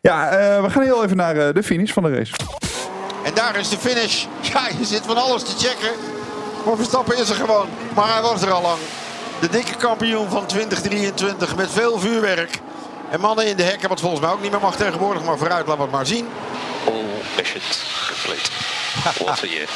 Ja, 0.00 0.28
eh, 0.28 0.62
we 0.62 0.70
gaan 0.70 0.82
heel 0.82 1.04
even 1.04 1.16
naar 1.16 1.52
de 1.54 1.62
finish 1.62 1.92
van 1.92 2.02
de 2.02 2.14
race. 2.14 2.32
En 3.24 3.34
daar 3.34 3.58
is 3.58 3.68
de 3.68 3.76
finish. 3.76 4.26
Ja, 4.52 4.60
je 4.78 4.84
zit 4.84 5.00
van 5.06 5.16
alles 5.16 5.42
te 5.42 5.66
checken. 5.66 5.90
Maar 6.68 6.76
Verstappen 6.76 7.16
is 7.16 7.28
er 7.28 7.34
gewoon. 7.34 7.68
Maar 7.94 8.12
hij 8.12 8.22
was 8.22 8.42
er 8.42 8.52
al 8.52 8.62
lang. 8.62 8.78
De 9.40 9.48
dikke 9.48 9.76
kampioen 9.76 10.30
van 10.30 10.46
2023 10.46 11.56
met 11.56 11.70
veel 11.70 11.98
vuurwerk. 11.98 12.60
En 13.10 13.20
mannen 13.20 13.46
in 13.46 13.56
de 13.56 13.62
hekken, 13.62 13.88
wat 13.88 14.00
volgens 14.00 14.20
mij 14.20 14.30
ook 14.30 14.40
niet 14.40 14.50
meer 14.50 14.60
mag 14.60 14.76
tegenwoordig. 14.76 15.22
Maar 15.22 15.38
vooruit, 15.38 15.66
laten 15.66 15.76
we 15.76 15.82
het 15.82 15.90
maar 15.90 16.06
zien. 16.06 16.28
All 16.86 17.04
missions 17.36 17.82
complete. 18.08 18.50
What 19.24 19.42
a 19.42 19.46
year. 19.46 19.68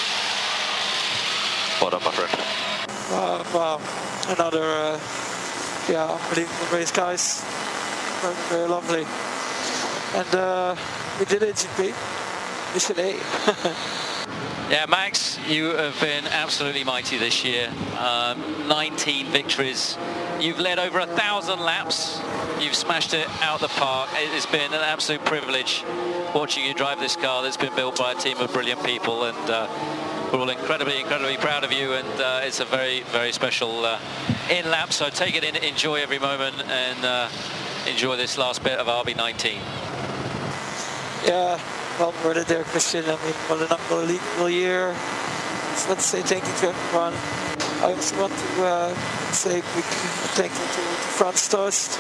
Well 1.81 1.91
done, 1.91 2.03
my 2.05 2.11
friend. 2.11 2.31
Uh, 3.11 3.53
wow, 3.53 3.81
another 4.29 4.63
uh, 4.63 4.99
yeah, 5.89 6.11
unbelievable 6.11 6.79
race, 6.79 6.93
guys. 6.93 7.41
Very, 8.21 8.35
very 8.49 8.69
lovely. 8.69 9.07
And 10.17 10.35
uh, 10.35 10.77
we 11.19 11.25
did 11.25 11.43
it, 11.43 11.67
GP. 11.77 11.95
Mission 12.75 12.99
A. 12.99 13.15
Yeah, 14.73 14.87
Max, 14.89 15.39
you 15.47 15.67
have 15.67 16.01
been 16.01 16.25
absolutely 16.25 16.83
mighty 16.83 17.19
this 17.19 17.45
year. 17.45 17.71
Um, 17.99 18.69
19 18.69 19.27
victories. 19.27 19.99
You've 20.41 20.59
led 20.59 20.79
over 20.79 20.99
a 20.99 21.05
thousand 21.05 21.61
laps. 21.61 22.19
You've 22.59 22.75
smashed 22.75 23.13
it 23.13 23.29
out 23.43 23.57
of 23.57 23.71
the 23.71 23.79
park. 23.79 24.09
It 24.15 24.31
has 24.31 24.47
been 24.47 24.73
an 24.73 24.81
absolute 24.81 25.23
privilege 25.27 25.85
watching 26.35 26.65
you 26.65 26.73
drive 26.73 27.01
this 27.01 27.17
car 27.17 27.43
that's 27.43 27.59
been 27.59 27.77
built 27.77 27.99
by 27.99 28.13
a 28.13 28.15
team 28.15 28.39
of 28.39 28.51
brilliant 28.51 28.83
people, 28.83 29.25
and 29.25 29.51
uh, 29.51 29.69
we're 30.33 30.39
all 30.39 30.49
incredibly, 30.49 31.01
incredibly 31.01 31.37
proud 31.37 31.65
of 31.65 31.73
you. 31.73 31.93
And 31.93 32.21
uh, 32.23 32.41
it's 32.43 32.61
a 32.61 32.65
very, 32.65 33.03
very 33.13 33.33
special 33.33 33.85
uh, 33.85 34.01
in 34.51 34.71
lap. 34.71 34.95
So 34.95 35.11
take 35.11 35.35
it 35.35 35.45
in, 35.45 35.55
enjoy 35.57 35.97
every 35.97 36.19
moment, 36.19 36.57
and 36.67 37.05
uh, 37.05 37.29
enjoy 37.87 38.17
this 38.17 38.39
last 38.39 38.65
bit 38.65 38.79
of 38.79 38.87
RB19. 38.87 39.53
yeah, 41.27 41.61
well, 42.03 42.15
we're 42.25 42.43
there, 42.43 42.65
Christian. 42.65 43.05
I 43.05 43.11
mean, 43.11 43.35
what 43.47 43.61
an 43.63 43.69
unbelievable 43.69 44.51
year. 44.51 44.93
So 45.77 45.91
let's 45.91 46.05
say 46.05 46.21
thank 46.23 46.45
you 46.45 46.53
to 46.61 46.69
everyone. 46.75 47.15
I 47.81 47.95
also 47.95 48.21
want 48.21 48.33
to 48.33 48.65
uh, 48.65 48.95
say 49.31 49.63
quick 49.73 49.85
thank 50.35 50.51
you 50.51 50.67
to, 50.75 50.83
to 50.83 51.09
Franz 51.17 51.49
Tost. 51.49 51.99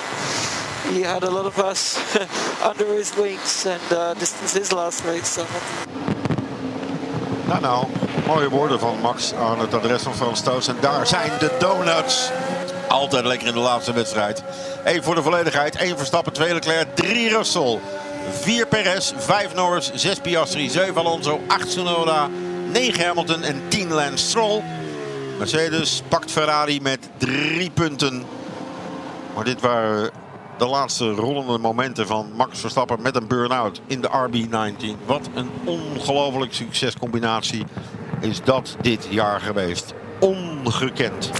He 0.90 1.02
had 1.02 1.22
a 1.22 1.30
lot 1.30 1.46
of 1.46 1.56
us 1.60 1.98
under 2.62 2.86
his 2.86 3.14
wings, 3.16 3.64
and 3.64 3.92
uh, 3.92 4.14
this 4.14 4.52
his 4.52 4.72
last 4.72 5.04
race. 5.04 5.28
So 5.28 5.46
Nou, 7.46 7.60
nou, 7.60 7.86
mooie 8.26 8.48
woorden 8.48 8.78
van 8.78 8.98
Max 9.00 9.34
aan 9.34 9.58
het 9.58 9.74
adres 9.74 10.02
van 10.02 10.14
Frans 10.14 10.40
Toos. 10.40 10.68
En 10.68 10.76
daar 10.80 11.06
zijn 11.06 11.30
de 11.38 11.56
donuts. 11.58 12.30
Altijd 12.88 13.24
lekker 13.24 13.48
in 13.48 13.54
de 13.54 13.60
laatste 13.60 13.92
wedstrijd. 13.92 14.42
Eén 14.84 15.02
voor 15.02 15.14
de 15.14 15.22
volledigheid. 15.22 15.76
één 15.76 15.96
Verstappen, 15.96 16.32
twee 16.32 16.54
Leclerc, 16.54 16.96
drie 16.96 17.28
Russell. 17.28 17.80
Vier 18.30 18.66
Perez, 18.66 19.12
vijf 19.16 19.54
Norris, 19.54 19.90
zes 19.94 20.18
Piastri, 20.18 20.70
zeven 20.70 20.96
Alonso, 20.96 21.40
acht 21.46 21.68
Tsunoda, 21.68 22.28
negen 22.72 23.06
Hamilton 23.06 23.42
en 23.42 23.62
tien 23.68 23.92
Lance 23.92 24.26
Stroll. 24.26 24.62
Mercedes 25.38 26.02
pakt 26.08 26.30
Ferrari 26.30 26.80
met 26.80 27.10
drie 27.16 27.70
punten. 27.70 28.24
Maar 29.34 29.44
dit 29.44 29.60
waren 29.60 30.10
de 30.58 30.66
laatste 30.66 31.10
rollende 31.10 31.58
momenten 31.58 32.06
van 32.06 32.32
Max 32.36 32.60
Verstappen 32.60 33.02
met 33.02 33.16
een 33.16 33.26
burn-out 33.26 33.80
in 33.86 34.00
de 34.00 34.08
RB19. 34.08 35.06
Wat 35.06 35.28
een 35.34 35.50
ongelooflijk 35.64 36.54
succescombinatie 36.54 37.64
is 38.20 38.44
dat 38.44 38.76
dit 38.80 39.06
jaar 39.10 39.40
geweest. 39.40 39.94
Ongekend. 40.20 41.30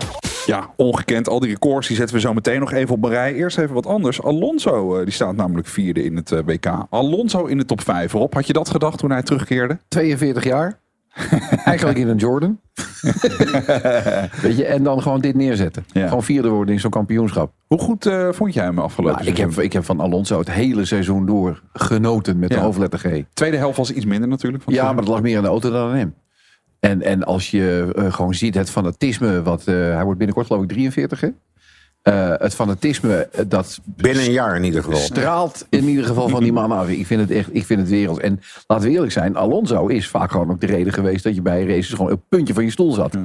Ja, 0.46 0.70
ongekend. 0.76 1.28
Al 1.28 1.40
die 1.40 1.50
records 1.50 1.88
die 1.88 1.96
zetten 1.96 2.14
we 2.14 2.20
zo 2.20 2.34
meteen 2.34 2.60
nog 2.60 2.72
even 2.72 2.94
op 2.94 3.04
een 3.04 3.10
rij. 3.10 3.34
Eerst 3.34 3.58
even 3.58 3.74
wat 3.74 3.86
anders. 3.86 4.22
Alonso 4.22 4.96
eh, 4.96 5.04
die 5.04 5.12
staat 5.12 5.36
namelijk 5.36 5.66
vierde 5.66 6.04
in 6.04 6.16
het 6.16 6.32
eh, 6.32 6.38
WK. 6.44 6.66
Alonso 6.90 7.44
in 7.44 7.58
de 7.58 7.64
top 7.64 7.80
5. 7.80 8.12
Rob, 8.12 8.34
had 8.34 8.46
je 8.46 8.52
dat 8.52 8.70
gedacht 8.70 8.98
toen 8.98 9.10
hij 9.10 9.22
terugkeerde? 9.22 9.78
42 9.88 10.44
jaar. 10.44 10.80
Eigenlijk 11.64 11.98
in 11.98 12.08
een 12.08 12.16
Jordan. 12.16 12.60
Weet 14.42 14.56
je, 14.56 14.64
en 14.64 14.82
dan 14.82 15.02
gewoon 15.02 15.20
dit 15.20 15.34
neerzetten. 15.34 15.84
Gewoon 15.92 16.22
vierde 16.22 16.48
worden 16.48 16.74
in 16.74 16.80
zo'n 16.80 16.90
kampioenschap. 16.90 17.52
Hoe 17.66 17.78
goed 17.78 18.06
eh, 18.06 18.28
vond 18.30 18.54
jij 18.54 18.64
hem 18.64 18.78
afgelopen 18.78 19.18
Nou, 19.18 19.30
ik, 19.30 19.36
heb, 19.36 19.50
ik 19.50 19.72
heb 19.72 19.84
van 19.84 20.00
Alonso 20.00 20.38
het 20.38 20.50
hele 20.50 20.84
seizoen 20.84 21.26
door 21.26 21.62
genoten 21.72 22.38
met 22.38 22.50
de 22.50 22.58
hoofdletter 22.58 22.98
G. 22.98 23.22
Tweede 23.32 23.56
helft 23.56 23.76
was 23.76 23.92
iets 23.92 24.04
minder 24.04 24.28
natuurlijk. 24.28 24.62
van 24.62 24.72
Ja, 24.72 24.84
maar 24.84 25.04
dat 25.04 25.08
lag 25.08 25.22
meer 25.22 25.36
aan 25.36 25.42
de 25.42 25.48
auto 25.48 25.70
dan 25.70 25.90
aan 25.90 25.96
hem. 25.96 26.14
En, 26.82 27.02
en 27.02 27.24
als 27.24 27.50
je 27.50 27.92
eh, 27.96 28.12
gewoon 28.12 28.34
ziet 28.34 28.54
het 28.54 28.70
fanatisme, 28.70 29.42
wat, 29.42 29.66
eh, 29.66 29.74
hij 29.74 30.02
wordt 30.04 30.18
binnenkort 30.18 30.46
geloof 30.46 30.62
ik 30.62 30.68
43 30.68 31.20
hè? 31.20 31.28
Eh, 32.02 32.34
het 32.38 32.54
fanatisme 32.54 33.28
dat 33.48 33.80
Binnen 33.84 34.24
een 34.24 34.32
jaar 34.32 34.56
in 34.56 34.64
ieder 34.64 34.82
geval. 34.82 34.98
straalt 34.98 35.66
in 35.70 35.84
ieder 35.84 36.04
geval 36.04 36.28
van 36.28 36.42
die 36.42 36.52
man 36.52 36.72
af. 36.72 36.88
Ik 36.88 37.06
vind 37.06 37.20
het 37.20 37.30
echt, 37.30 37.48
ik 37.54 37.64
vind 37.66 37.80
het 37.80 37.88
wereld. 37.88 38.20
En 38.20 38.40
laten 38.66 38.86
we 38.88 38.92
eerlijk 38.94 39.12
zijn, 39.12 39.36
Alonso 39.36 39.86
is 39.86 40.08
vaak 40.08 40.30
gewoon 40.30 40.50
ook 40.50 40.60
de 40.60 40.66
reden 40.66 40.92
geweest 40.92 41.24
dat 41.24 41.34
je 41.34 41.42
bij 41.42 41.66
races 41.66 41.90
gewoon 41.90 42.12
op 42.12 42.18
het 42.18 42.28
puntje 42.28 42.54
van 42.54 42.64
je 42.64 42.70
stoel 42.70 42.92
zat. 42.92 43.16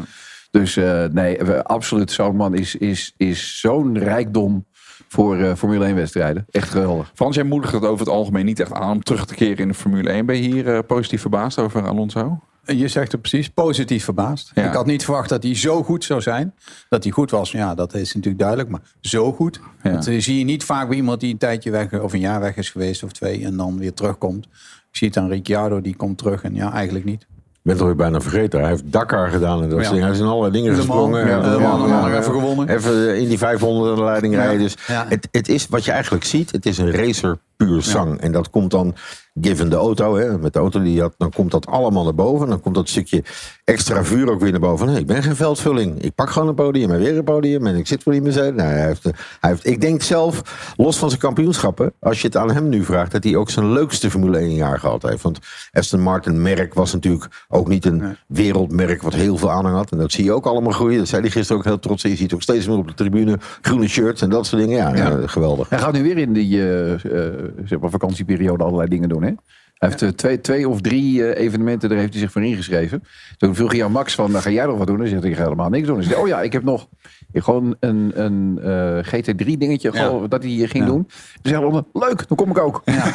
Dus 0.51 0.77
eh, 0.77 1.03
nee, 1.05 1.37
we- 1.37 1.63
absoluut, 1.63 2.11
zo'n 2.11 2.35
man 2.35 2.53
is, 2.55 2.75
is, 2.75 3.13
is 3.17 3.59
zo'n 3.59 3.97
rijkdom 3.97 4.65
voor 5.07 5.37
eh, 5.37 5.53
Formule 5.55 5.85
1 5.85 5.95
wedstrijden. 5.95 6.45
Echt 6.51 6.69
geweldig. 6.69 7.11
Frans, 7.13 7.35
jij 7.35 7.43
moedigt 7.43 7.73
het 7.73 7.83
over 7.85 7.99
het 8.05 8.15
algemeen 8.15 8.45
niet 8.45 8.59
echt 8.59 8.73
aan 8.73 8.91
om 8.95 9.03
terug 9.03 9.25
te 9.25 9.35
keren 9.35 9.57
in 9.57 9.67
de 9.67 9.73
Formule 9.73 10.09
1. 10.09 10.25
Ben 10.25 10.41
je 10.41 10.49
hier 10.53 10.83
positief 10.83 11.21
verbaasd 11.21 11.59
over 11.59 11.87
Alonso? 11.87 12.39
Je 12.75 12.87
zegt 12.87 13.11
het 13.11 13.21
precies, 13.21 13.49
positief 13.49 14.03
verbaasd. 14.03 14.51
Ja. 14.53 14.67
Ik 14.67 14.73
had 14.73 14.85
niet 14.85 15.03
verwacht 15.03 15.29
dat 15.29 15.43
hij 15.43 15.55
zo 15.55 15.83
goed 15.83 16.03
zou 16.03 16.21
zijn. 16.21 16.53
Dat 16.89 17.03
hij 17.03 17.11
goed 17.11 17.31
was, 17.31 17.51
ja, 17.51 17.75
dat 17.75 17.93
is 17.93 18.13
natuurlijk 18.13 18.39
duidelijk. 18.39 18.69
Maar 18.69 18.81
zo 19.01 19.33
goed. 19.33 19.59
Ja. 19.83 19.91
Dat 19.91 20.07
eh, 20.07 20.19
zie 20.19 20.37
je 20.37 20.43
niet 20.43 20.63
vaak 20.63 20.87
bij 20.87 20.97
iemand 20.97 21.19
die 21.19 21.31
een 21.31 21.37
tijdje 21.37 21.71
weg 21.71 21.99
of 21.99 22.13
een 22.13 22.19
jaar 22.19 22.39
weg 22.39 22.55
is 22.57 22.69
geweest 22.69 23.03
of 23.03 23.11
twee 23.11 23.45
en 23.45 23.57
dan 23.57 23.77
weer 23.77 23.93
terugkomt. 23.93 24.45
Ik 24.91 24.97
zie 25.03 25.07
het 25.07 25.17
aan 25.17 25.29
Ricciardo, 25.29 25.81
die 25.81 25.95
komt 25.95 26.17
terug 26.17 26.43
en 26.43 26.55
ja, 26.55 26.71
eigenlijk 26.71 27.05
niet. 27.05 27.21
Ik 27.21 27.73
ben 27.73 27.73
het 27.73 27.81
alweer 27.81 27.95
bijna 27.95 28.21
vergeten. 28.21 28.59
Hij 28.59 28.69
heeft 28.69 28.91
Dakar 28.91 29.29
gedaan 29.29 29.63
en 29.63 29.69
dat 29.69 29.81
Ja. 29.81 29.95
Hij 29.95 30.11
is 30.11 30.19
in 30.19 30.25
allerlei 30.25 30.51
dingen 30.51 30.75
gesprongen. 30.75 31.27
ja, 31.27 31.59
Mans 31.59 31.89
nog 31.89 32.09
even 32.09 32.23
gewonnen. 32.23 32.69
Even 32.69 33.17
in 33.19 33.27
die 33.27 33.37
500 33.37 33.89
aan 33.89 33.95
de 33.97 34.03
leiding 34.03 34.35
rijden. 34.35 34.59
Dus 34.59 34.75
het, 34.87 35.27
het 35.31 35.47
is 35.49 35.67
wat 35.67 35.85
je 35.85 35.91
eigenlijk 35.91 36.23
ziet. 36.23 36.51
Het 36.51 36.65
is 36.65 36.77
een 36.77 36.91
racer 36.91 37.37
puur 37.57 37.81
zang. 37.81 38.19
En 38.19 38.31
dat 38.31 38.49
komt 38.49 38.71
dan, 38.71 38.95
given 39.41 39.69
de 39.69 39.75
auto, 39.75 40.15
hè, 40.15 40.37
met 40.37 40.53
de 40.53 40.59
auto 40.59 40.81
die 40.81 41.01
had, 41.01 41.13
dan 41.17 41.31
komt 41.31 41.51
dat 41.51 41.65
allemaal 41.65 42.03
naar 42.03 42.15
boven. 42.15 42.49
Dan 42.49 42.61
komt 42.61 42.75
dat 42.75 42.89
stukje 42.89 43.23
extra 43.63 44.03
vuur 44.03 44.31
ook 44.31 44.39
weer 44.39 44.51
naar 44.51 44.59
boven. 44.59 44.87
Nee, 44.87 44.99
ik 44.99 45.07
ben 45.07 45.23
geen 45.23 45.35
veldvulling. 45.35 46.01
Ik 46.01 46.15
pak 46.15 46.29
gewoon 46.29 46.47
een 46.47 46.55
podium 46.55 46.91
en 46.91 46.99
weer 46.99 47.17
een 47.17 47.23
podium. 47.23 47.67
En 47.67 47.75
ik 47.75 47.87
zit 47.87 48.03
voor 48.03 48.11
die 48.11 48.21
Mercedes. 48.21 48.55
Nou, 48.55 48.69
hij 48.69 48.85
heeft, 48.85 49.03
hij 49.03 49.49
heeft, 49.49 49.65
ik 49.65 49.81
denk 49.81 50.01
zelf, 50.01 50.41
los 50.77 50.97
van 50.97 51.09
zijn 51.09 51.21
kampioenschappen, 51.21 51.93
als 51.99 52.21
je 52.21 52.27
het 52.27 52.37
aan 52.37 52.51
hem 52.51 52.69
nu 52.69 52.83
vraagt, 52.83 53.11
dat 53.11 53.23
hij 53.23 53.35
ook 53.35 53.49
zijn 53.49 53.71
leukste 53.71 54.09
Formule 54.09 54.37
1 54.37 54.53
jaar 54.53 54.79
gehad 54.79 55.01
heeft. 55.01 55.21
Want 55.21 55.39
Aston 55.71 56.01
Martin 56.01 56.41
merk 56.41 56.73
was 56.73 56.93
natuurlijk 56.93 57.45
ook 57.47 57.67
niet 57.67 57.85
een 57.85 58.17
wereldmerk 58.27 59.01
wat 59.01 59.13
heel 59.13 59.37
veel 59.37 59.51
aanhang 59.51 59.75
had. 59.75 59.91
En 59.91 59.97
dat 59.97 60.11
zie 60.11 60.23
je 60.23 60.33
ook 60.33 60.45
allemaal 60.45 60.71
groeien. 60.71 60.97
Dat 60.97 61.07
zei 61.07 61.21
hij 61.21 61.31
gisteren 61.31 61.57
ook 61.57 61.67
heel 61.67 61.79
trots. 61.79 62.01
Je 62.01 62.15
ziet 62.15 62.33
ook 62.33 62.41
steeds 62.41 62.67
meer 62.67 62.77
op 62.77 62.87
de 62.87 62.93
tribune 62.93 63.37
groene 63.61 63.87
shirts 63.87 64.21
en 64.21 64.29
dat 64.29 64.45
soort 64.45 64.61
dingen. 64.61 64.77
Ja, 64.77 64.95
ja, 64.95 65.27
geweldig. 65.27 65.69
Hij 65.69 65.79
gaat 65.79 65.93
nu 65.93 66.03
weer 66.03 66.17
in 66.17 66.33
die 66.33 66.61
eh, 66.61 66.93
eh, 66.93 67.46
zeg 67.65 67.79
maar 67.79 67.89
vakantieperiode 67.89 68.63
allerlei 68.63 68.89
dingen 68.89 69.09
doen. 69.09 69.23
Hè? 69.23 69.33
Hij 69.77 69.89
heeft 69.89 70.01
eh, 70.01 70.09
twee, 70.09 70.41
twee 70.41 70.69
of 70.69 70.81
drie 70.81 71.25
eh, 71.25 71.45
evenementen, 71.45 71.89
daar 71.89 71.97
heeft 71.97 72.13
hij 72.13 72.21
zich 72.21 72.31
voor 72.31 72.43
ingeschreven. 72.43 73.03
Toen 73.37 73.55
vroeg 73.55 73.71
hij 73.71 73.83
aan 73.83 73.91
Max 73.91 74.15
van, 74.15 74.31
"Nou, 74.31 74.43
ga 74.43 74.49
jij 74.49 74.65
nog 74.65 74.77
wat 74.77 74.87
doen? 74.87 74.97
Dan 74.97 75.07
zegt 75.07 75.21
hij, 75.21 75.31
ik 75.31 75.37
ga 75.37 75.43
helemaal 75.43 75.69
niks 75.69 75.87
doen. 75.87 75.99
Dan 75.99 76.07
hij, 76.07 76.17
oh 76.17 76.27
ja, 76.27 76.41
ik 76.41 76.53
heb 76.53 76.63
nog 76.63 76.87
gewoon 77.33 77.75
een, 77.79 78.11
een 78.15 78.59
eh, 78.61 79.13
GT3 79.13 79.57
dingetje 79.57 79.91
gewoon, 79.91 80.29
dat 80.29 80.41
hij 80.41 80.51
hier 80.51 80.69
ging 80.69 80.85
doen. 80.85 81.03
Dus 81.41 81.51
hij 81.51 81.61
zei, 81.61 81.83
leuk, 81.93 82.27
dan 82.27 82.37
kom 82.37 82.49
ik 82.49 82.57
ook. 82.57 82.81
Ja, 82.85 83.03
dus 83.03 83.07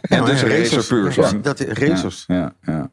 ja, 0.00 0.24
racer 0.26 0.58
racers. 0.58 0.86
puur 0.86 1.38
dat 1.42 1.60
is 1.60 1.78
racers. 1.78 2.24
Ja, 2.26 2.52
ja, 2.62 2.72
ja. 2.72 2.90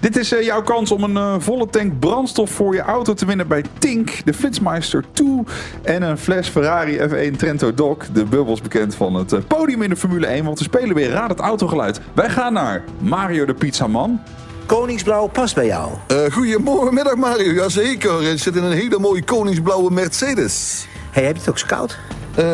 Dit 0.00 0.16
is 0.16 0.32
eh, 0.32 0.42
jouw 0.42 0.62
kans 0.62 0.92
om 0.92 1.16
een 1.16 1.40
volle 1.40 1.68
tank 1.68 1.98
brandstof 1.98 2.50
voor 2.50 2.74
je 2.74 2.80
auto 2.80 3.14
te 3.14 3.26
winnen 3.26 3.48
bij 3.48 3.64
Tink, 3.78 4.24
de 4.24 4.34
Flitsmeister 4.34 5.04
2 5.12 5.42
en 5.82 6.02
een 6.02 6.18
fles 6.18 6.48
Ferrari 6.48 6.98
F1 6.98 7.36
Trento 7.36 7.74
Doc. 7.74 7.96
De 8.12 8.24
bubbels 8.24 8.60
bekend 8.60 8.94
van 8.94 9.14
het 9.14 9.48
podium 9.48 9.82
in 9.82 9.88
de 9.88 9.96
Formule 9.96 10.26
1, 10.26 10.44
want 10.44 10.58
we 10.58 10.64
spelen 10.64 10.94
weer 10.94 11.10
Raad 11.10 11.30
het 11.30 11.40
Autogeluid. 11.40 12.00
Wij 12.12 12.28
gaan 12.30 12.52
naar 12.52 12.84
Mario 12.98 13.44
de 13.44 13.54
Pizzaman. 13.54 14.20
Koningsblauw 14.66 15.26
past 15.26 15.54
bij 15.54 15.66
jou. 15.66 15.90
Uh, 16.12 16.32
goedemorgenmiddag 16.32 17.14
Mario, 17.14 17.52
jazeker. 17.52 18.22
Ik 18.22 18.38
zit 18.38 18.56
in 18.56 18.62
een 18.62 18.72
hele 18.72 18.98
mooie 18.98 19.22
koningsblauwe 19.24 19.90
Mercedes. 19.90 20.86
Hey, 21.10 21.24
heb 21.24 21.34
je 21.34 21.40
het 21.40 21.50
ook 21.50 21.68
koud? 21.68 21.98
Uh, 22.38 22.44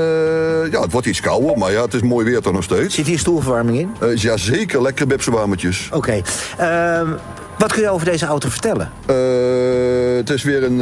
ja, 0.72 0.80
het 0.80 0.92
wordt 0.92 1.06
iets 1.06 1.20
kouder, 1.20 1.58
maar 1.58 1.72
ja, 1.72 1.82
het 1.82 1.94
is 1.94 2.02
mooi 2.02 2.24
weer 2.24 2.40
toch 2.40 2.52
nog 2.52 2.62
steeds. 2.62 2.94
Zit 2.94 3.06
hier 3.06 3.18
stoelverwarming 3.18 3.78
in? 3.78 3.90
Uh, 4.02 4.16
jazeker, 4.16 4.82
lekkere 4.82 5.06
bipsenwarmetjes. 5.06 5.88
Oké. 5.92 6.22
Okay. 6.56 7.02
Uh, 7.02 7.10
wat 7.58 7.72
kun 7.72 7.82
je 7.82 7.90
over 7.90 8.06
deze 8.06 8.26
auto 8.26 8.48
vertellen? 8.48 8.90
Uh, 9.10 10.16
het 10.16 10.30
is 10.30 10.42
weer 10.42 10.62
een 10.62 10.78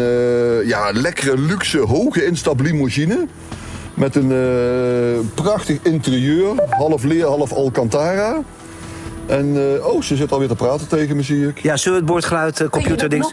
ja, 0.67 0.91
lekkere, 0.93 1.39
luxe, 1.39 1.79
hoge 1.79 2.25
instap 2.25 2.61
limousine. 2.61 3.27
Met 3.95 4.15
een 4.15 5.31
prachtig 5.35 5.79
interieur. 5.83 6.55
Half 6.71 7.03
leer, 7.03 7.27
half 7.27 7.53
Alcantara. 7.53 8.43
En 9.29 9.47
uh, 9.47 9.87
oh, 9.87 10.03
ze 10.03 10.17
zit 10.17 10.33
alweer 10.33 10.49
te 10.49 10.55
praten 10.55 10.89
tegen 10.89 11.17
me, 11.17 11.23
zie 11.23 11.49
ik. 11.49 11.59
Ja, 11.59 11.77
zullen 11.77 11.99
we 11.99 12.05
het 12.05 12.13
bordgeluid, 12.13 12.61
uh, 12.61 12.69
computerding... 12.69 13.33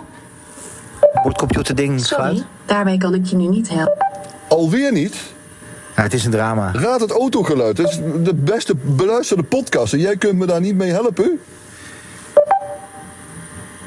Bordcomputerding 1.24 2.06
Sorry, 2.06 2.24
geluid? 2.24 2.46
daarmee 2.66 2.98
kan 2.98 3.14
ik 3.14 3.26
je 3.26 3.36
nu 3.36 3.48
niet 3.48 3.70
helpen. 3.70 4.06
Alweer 4.48 4.92
niet? 4.92 5.16
Ja, 5.96 6.02
het 6.02 6.14
is 6.14 6.26
een 6.26 6.32
drama. 6.32 6.72
Raad 6.74 7.00
het 7.00 7.12
autogeluid. 7.12 7.78
Het 7.78 7.90
is 7.90 8.00
de 8.24 8.34
beste 8.34 8.76
beluisterde 8.76 9.44
podcast. 9.44 9.94
En 9.94 10.00
jij 10.00 10.18
kunt 10.18 10.38
me 10.38 10.46
daar 10.46 10.62
niet 10.62 10.76
mee 10.76 10.92
helpen? 10.92 11.40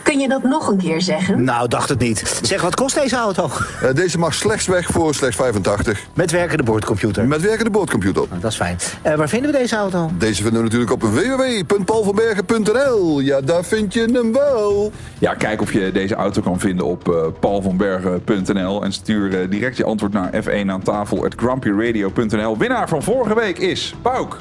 Kun 0.08 0.18
je 0.18 0.28
dat 0.28 0.42
nog 0.42 0.68
een 0.68 0.76
keer 0.76 1.00
zeggen? 1.00 1.44
Nou, 1.44 1.68
dacht 1.68 1.88
het 1.88 1.98
niet. 1.98 2.40
Zeg, 2.42 2.62
wat 2.62 2.74
kost 2.74 2.94
deze 2.94 3.16
auto? 3.16 3.50
Uh, 3.82 3.94
deze 3.94 4.18
mag 4.18 4.34
slechts 4.34 4.66
weg 4.66 4.86
voor 4.86 5.14
slechts 5.14 5.36
85. 5.36 6.06
Met 6.14 6.30
werkende 6.30 6.62
boordcomputer? 6.62 7.26
Met 7.26 7.40
werkende 7.40 7.70
boordcomputer. 7.70 8.24
Nou, 8.28 8.40
dat 8.40 8.50
is 8.50 8.56
fijn. 8.56 8.76
Uh, 9.06 9.14
waar 9.14 9.28
vinden 9.28 9.52
we 9.52 9.58
deze 9.58 9.76
auto? 9.76 10.10
Deze 10.18 10.42
vinden 10.42 10.58
we 10.58 10.64
natuurlijk 10.64 10.92
op 10.92 11.02
www.paulvanbergen.nl. 11.02 13.20
Ja, 13.20 13.40
daar 13.40 13.64
vind 13.64 13.94
je 13.94 14.08
hem 14.12 14.32
wel. 14.32 14.92
Ja, 15.18 15.34
kijk 15.34 15.60
of 15.60 15.72
je 15.72 15.92
deze 15.92 16.14
auto 16.14 16.42
kan 16.42 16.60
vinden 16.60 16.86
op 16.86 17.08
uh, 17.08 17.16
paulvanbergen.nl. 17.40 18.84
En 18.84 18.92
stuur 18.92 19.42
uh, 19.42 19.50
direct 19.50 19.76
je 19.76 19.84
antwoord 19.84 20.12
naar 20.12 20.30
F1 20.44 20.66
aan 20.66 20.82
tafel 20.82 21.24
at 21.24 21.34
grumpyradio.nl. 21.36 22.58
Winnaar 22.58 22.88
van 22.88 23.02
vorige 23.02 23.34
week 23.34 23.58
is 23.58 23.94
Pauk. 24.02 24.38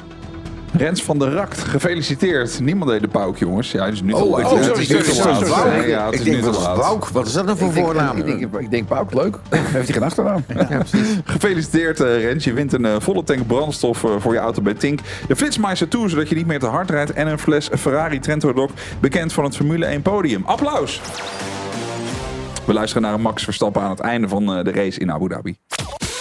Rens 0.78 1.02
van 1.02 1.18
der 1.18 1.32
Rakt, 1.32 1.58
gefeliciteerd. 1.58 2.60
Niemand 2.60 2.90
deed 2.90 3.00
de 3.00 3.08
pauk, 3.08 3.36
jongens. 3.36 3.70
Ja, 3.70 3.90
dus 3.90 4.02
nu 4.02 4.12
te 4.12 4.16
oh, 4.16 4.30
laat. 4.30 4.52
Oh, 4.52 4.62
sorry, 4.62 4.84
sorry, 4.84 5.04
sorry, 5.04 5.46
sorry. 5.46 5.88
Ja, 5.88 6.04
het 6.04 6.14
ik 6.14 6.20
is 6.20 6.24
denk, 6.24 6.36
nu 6.36 6.42
wat 6.42 6.52
te 6.52 6.58
is 6.58 6.64
laat. 6.66 6.80
Pauk? 6.80 7.08
Wat 7.08 7.26
is 7.26 7.32
dat 7.32 7.44
nou 7.44 7.58
voor 7.58 7.68
Ik 7.68 7.74
denk- 7.74 7.86
voornaam? 7.86 8.16
Ik 8.16 8.24
denk, 8.24 8.56
ik 8.56 8.70
denk 8.70 8.86
Pauk, 8.86 9.14
leuk. 9.14 9.38
Heeft 9.48 9.72
hij 9.72 9.84
geen 9.84 10.02
achternaam? 10.02 10.44
Ja, 10.54 10.64
precies. 10.64 11.16
Gefeliciteerd 11.24 12.00
uh, 12.00 12.20
Rens. 12.20 12.44
Je 12.44 12.52
wint 12.52 12.72
een 12.72 12.84
uh, 12.84 12.94
volle 12.98 13.22
tank 13.22 13.46
brandstof 13.46 14.02
uh, 14.02 14.10
voor 14.18 14.32
je 14.32 14.38
auto 14.38 14.62
bij 14.62 14.74
Tink. 14.74 15.00
De 15.28 15.36
Flitsmeister 15.36 15.88
Tour, 15.88 16.08
zodat 16.08 16.28
je 16.28 16.34
niet 16.34 16.46
meer 16.46 16.58
te 16.58 16.66
hard 16.66 16.90
rijdt. 16.90 17.12
En 17.12 17.26
een 17.26 17.38
fles 17.38 17.68
Ferrari 17.78 18.18
Trento 18.18 18.52
Doc, 18.52 18.70
bekend 19.00 19.32
van 19.32 19.44
het 19.44 19.56
Formule 19.56 19.86
1 19.86 20.02
podium. 20.02 20.42
Applaus! 20.44 21.00
We 22.64 22.72
luisteren 22.72 23.02
naar 23.02 23.14
een 23.14 23.20
Max 23.20 23.44
Verstappen 23.44 23.82
aan 23.82 23.90
het 23.90 24.00
einde 24.00 24.28
van 24.28 24.58
uh, 24.58 24.64
de 24.64 24.70
race 24.72 25.00
in 25.00 25.12
Abu 25.12 25.28
Dhabi. 25.28 25.56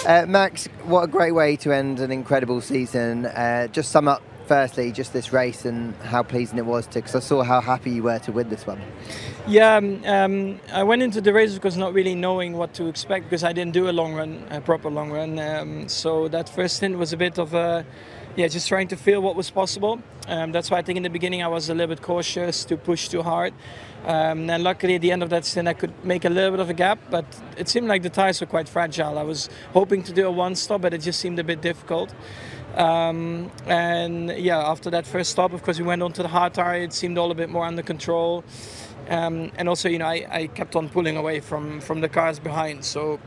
Uh, 0.07 0.23
Max, 0.25 0.67
what 0.85 1.07
a 1.07 1.17
great 1.17 1.33
way 1.33 1.57
to 1.57 1.71
end 1.71 2.01
an 2.01 2.11
incredible 2.11 2.61
season. 2.61 3.23
Uh, 3.37 3.59
just 3.71 3.89
sum 3.89 4.07
up 4.07 4.21
firstly, 4.47 4.91
just 4.91 5.13
this 5.13 5.33
race 5.33 5.65
and 5.65 5.93
how 5.97 6.23
pleasing 6.23 6.57
it 6.57 6.65
was 6.65 6.87
to, 6.87 6.99
because 6.99 7.15
I 7.15 7.19
saw 7.19 7.43
how 7.43 7.61
happy 7.61 7.91
you 7.91 8.03
were 8.03 8.19
to 8.19 8.31
win 8.31 8.49
this 8.49 8.65
one. 8.65 8.81
Yeah, 9.47 9.75
um, 9.75 10.03
um, 10.05 10.59
I 10.73 10.83
went 10.83 11.01
into 11.03 11.21
the 11.21 11.33
race 11.33 11.53
because 11.53 11.77
not 11.77 11.93
really 11.93 12.15
knowing 12.15 12.53
what 12.53 12.73
to 12.75 12.87
expect 12.87 13.25
because 13.25 13.43
I 13.43 13.53
didn't 13.53 13.73
do 13.73 13.89
a 13.89 13.91
long 13.91 14.13
run, 14.13 14.45
a 14.49 14.61
proper 14.61 14.89
long 14.89 15.11
run. 15.11 15.37
Um, 15.39 15.87
so 15.87 16.27
that 16.29 16.49
first 16.49 16.77
stint 16.77 16.97
was 16.97 17.13
a 17.13 17.17
bit 17.17 17.37
of 17.37 17.53
a, 17.53 17.85
yeah, 18.35 18.47
just 18.47 18.67
trying 18.67 18.87
to 18.89 18.95
feel 18.95 19.21
what 19.21 19.35
was 19.35 19.49
possible. 19.49 19.99
Um, 20.27 20.51
that's 20.51 20.69
why 20.69 20.77
I 20.77 20.81
think 20.81 20.97
in 20.97 21.03
the 21.03 21.09
beginning 21.09 21.43
I 21.43 21.47
was 21.47 21.69
a 21.69 21.73
little 21.73 21.95
bit 21.95 22.01
cautious 22.01 22.65
to 22.65 22.77
push 22.77 23.07
too 23.07 23.23
hard. 23.23 23.53
Um, 24.07 24.49
and 24.49 24.63
luckily 24.63 24.95
at 24.95 25.01
the 25.01 25.11
end 25.11 25.21
of 25.21 25.29
that 25.31 25.43
stint 25.43 25.67
I 25.67 25.73
could 25.73 25.91
make 26.05 26.23
a 26.23 26.29
little 26.29 26.51
bit 26.51 26.61
of 26.61 26.69
a 26.69 26.73
gap, 26.73 26.97
but 27.09 27.25
it 27.57 27.67
seemed 27.67 27.89
like 27.89 28.03
the 28.03 28.09
tires 28.09 28.39
were 28.39 28.47
quite 28.47 28.69
fragile. 28.69 29.19
I 29.19 29.23
was 29.23 29.49
hoping 29.73 30.01
to 30.03 30.13
do 30.13 30.25
a 30.25 30.31
one 30.31 30.55
stop, 30.55 30.79
but 30.81 30.93
it 30.93 30.99
just 30.99 31.19
seemed 31.19 31.39
a 31.39 31.43
bit 31.43 31.61
difficult. 31.61 32.13
Um, 32.75 33.51
and 33.65 34.29
yeah, 34.29 34.59
after 34.59 34.89
that 34.91 35.05
first 35.05 35.31
stop, 35.31 35.51
of 35.51 35.61
course, 35.61 35.77
we 35.77 35.85
went 35.85 36.01
on 36.01 36.13
to 36.13 36.21
the 36.21 36.29
hard 36.29 36.53
tire. 36.53 36.83
It 36.83 36.93
seemed 36.93 37.17
all 37.17 37.31
a 37.31 37.35
bit 37.35 37.49
more 37.49 37.65
under 37.65 37.83
control. 37.83 38.45
Um, 39.09 39.51
and 39.57 39.67
also, 39.67 39.89
you 39.89 39.99
know, 39.99 40.05
I, 40.05 40.25
I 40.29 40.47
kept 40.47 40.77
on 40.77 40.87
pulling 40.87 41.17
away 41.17 41.41
from, 41.41 41.81
from 41.81 41.99
the 41.99 42.07
cars 42.07 42.39
behind. 42.39 42.85
So 42.85 43.19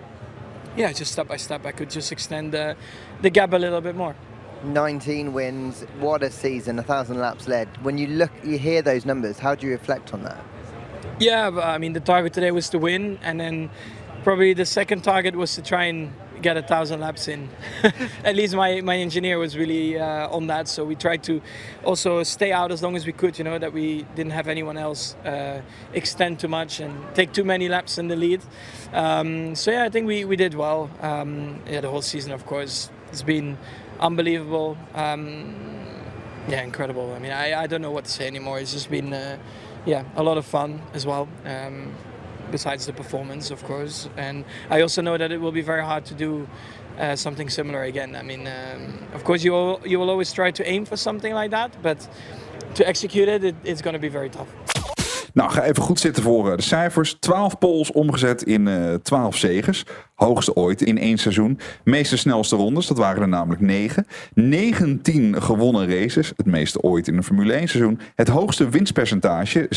yeah, 0.76 0.92
just 0.92 1.12
step 1.12 1.28
by 1.28 1.36
step, 1.36 1.66
I 1.66 1.72
could 1.72 1.90
just 1.90 2.10
extend 2.10 2.52
the, 2.52 2.74
the 3.20 3.28
gap 3.28 3.52
a 3.52 3.56
little 3.58 3.82
bit 3.82 3.96
more. 3.96 4.16
19 4.64 5.32
wins, 5.32 5.82
what 5.98 6.22
a 6.22 6.30
season, 6.30 6.78
a 6.78 6.82
thousand 6.82 7.18
laps 7.18 7.48
led. 7.48 7.68
When 7.82 7.98
you 7.98 8.06
look, 8.06 8.30
you 8.44 8.58
hear 8.58 8.82
those 8.82 9.04
numbers, 9.04 9.38
how 9.38 9.54
do 9.54 9.66
you 9.66 9.72
reflect 9.72 10.14
on 10.14 10.22
that? 10.22 10.42
Yeah, 11.18 11.50
but, 11.50 11.64
I 11.64 11.78
mean, 11.78 11.92
the 11.92 12.00
target 12.00 12.32
today 12.32 12.50
was 12.50 12.68
to 12.70 12.78
win, 12.78 13.18
and 13.22 13.38
then 13.38 13.70
probably 14.24 14.54
the 14.54 14.66
second 14.66 15.02
target 15.02 15.34
was 15.34 15.54
to 15.54 15.62
try 15.62 15.84
and 15.84 16.12
get 16.42 16.56
a 16.56 16.62
thousand 16.62 17.00
laps 17.00 17.28
in. 17.28 17.48
At 18.24 18.34
least 18.36 18.54
my, 18.54 18.80
my 18.80 18.96
engineer 18.96 19.38
was 19.38 19.56
really 19.56 19.98
uh, 19.98 20.28
on 20.28 20.46
that, 20.46 20.68
so 20.68 20.84
we 20.84 20.94
tried 20.94 21.22
to 21.24 21.40
also 21.84 22.22
stay 22.22 22.52
out 22.52 22.72
as 22.72 22.82
long 22.82 22.96
as 22.96 23.06
we 23.06 23.12
could, 23.12 23.38
you 23.38 23.44
know, 23.44 23.58
that 23.58 23.72
we 23.72 24.06
didn't 24.14 24.32
have 24.32 24.48
anyone 24.48 24.76
else 24.76 25.14
uh, 25.24 25.60
extend 25.92 26.40
too 26.40 26.48
much 26.48 26.80
and 26.80 27.14
take 27.14 27.32
too 27.32 27.44
many 27.44 27.68
laps 27.68 27.98
in 27.98 28.08
the 28.08 28.16
lead. 28.16 28.40
Um, 28.92 29.54
so 29.54 29.70
yeah, 29.70 29.84
I 29.84 29.90
think 29.90 30.06
we, 30.06 30.24
we 30.24 30.36
did 30.36 30.54
well. 30.54 30.90
Um, 31.00 31.60
yeah, 31.68 31.80
the 31.80 31.90
whole 31.90 32.02
season, 32.02 32.32
of 32.32 32.46
course, 32.46 32.90
it's 33.08 33.22
been 33.22 33.58
unbelievable. 33.98 34.78
Um, 34.94 35.54
yeah, 36.48 36.62
incredible. 36.62 37.12
I 37.14 37.18
mean, 37.18 37.32
I, 37.32 37.62
I 37.62 37.66
don't 37.66 37.82
know 37.82 37.90
what 37.90 38.06
to 38.06 38.10
say 38.10 38.26
anymore. 38.26 38.58
It's 38.58 38.72
just 38.72 38.90
been, 38.90 39.12
uh, 39.12 39.38
yeah, 39.86 40.04
a 40.16 40.22
lot 40.22 40.38
of 40.38 40.44
fun 40.44 40.80
as 40.94 41.04
well. 41.04 41.28
Um, 41.44 41.94
besides 42.50 42.86
the 42.86 42.92
performance, 42.92 43.50
of 43.50 43.62
course. 43.64 44.08
And 44.16 44.44
I 44.70 44.80
also 44.82 45.02
know 45.02 45.16
that 45.16 45.30
it 45.30 45.40
will 45.40 45.52
be 45.52 45.62
very 45.62 45.82
hard 45.82 46.04
to 46.06 46.14
do 46.14 46.48
uh, 46.98 47.16
something 47.16 47.50
similar 47.50 47.82
again. 47.82 48.16
I 48.16 48.22
mean, 48.22 48.46
um, 48.46 48.98
of 49.14 49.24
course, 49.24 49.44
you 49.44 49.52
will, 49.52 49.80
you 49.84 49.98
will 49.98 50.10
always 50.10 50.32
try 50.32 50.50
to 50.50 50.68
aim 50.68 50.84
for 50.84 50.96
something 50.96 51.34
like 51.34 51.50
that, 51.50 51.70
but 51.82 52.08
to 52.74 52.86
execute 52.86 53.28
it, 53.28 53.44
it 53.44 53.54
it's 53.64 53.82
going 53.82 53.94
to 53.94 54.00
be 54.00 54.08
very 54.08 54.28
tough. 54.28 54.48
Nou, 55.34 55.50
ga 55.50 55.62
even 55.62 55.82
goed 55.82 56.00
zitten 56.00 56.22
voor 56.22 56.50
eh, 56.50 56.56
de 56.56 56.62
cijfers. 56.62 57.16
12 57.20 57.58
poles 57.58 57.92
omgezet 57.92 58.42
in 58.42 58.68
eh 58.68 58.94
12 58.94 59.36
zegens. 59.36 59.84
Hoogste 60.20 60.54
ooit 60.54 60.83
in 60.83 60.98
één 60.98 61.18
seizoen. 61.18 61.59
Meeste 61.85 62.16
snelste 62.16 62.56
rondes, 62.56 62.87
dat 62.87 62.98
waren 62.98 63.22
er 63.22 63.28
namelijk 63.28 63.61
9. 63.61 64.06
19 64.35 65.42
gewonnen 65.42 65.88
races, 65.88 66.33
het 66.37 66.46
meeste 66.46 66.80
ooit 66.80 67.09
in 67.09 67.16
een 67.16 67.24
Formule 67.24 67.52
1 67.52 67.68
seizoen. 67.68 68.00
Het 68.14 68.28
hoogste 68.28 68.68
winstpercentage, 68.68 69.68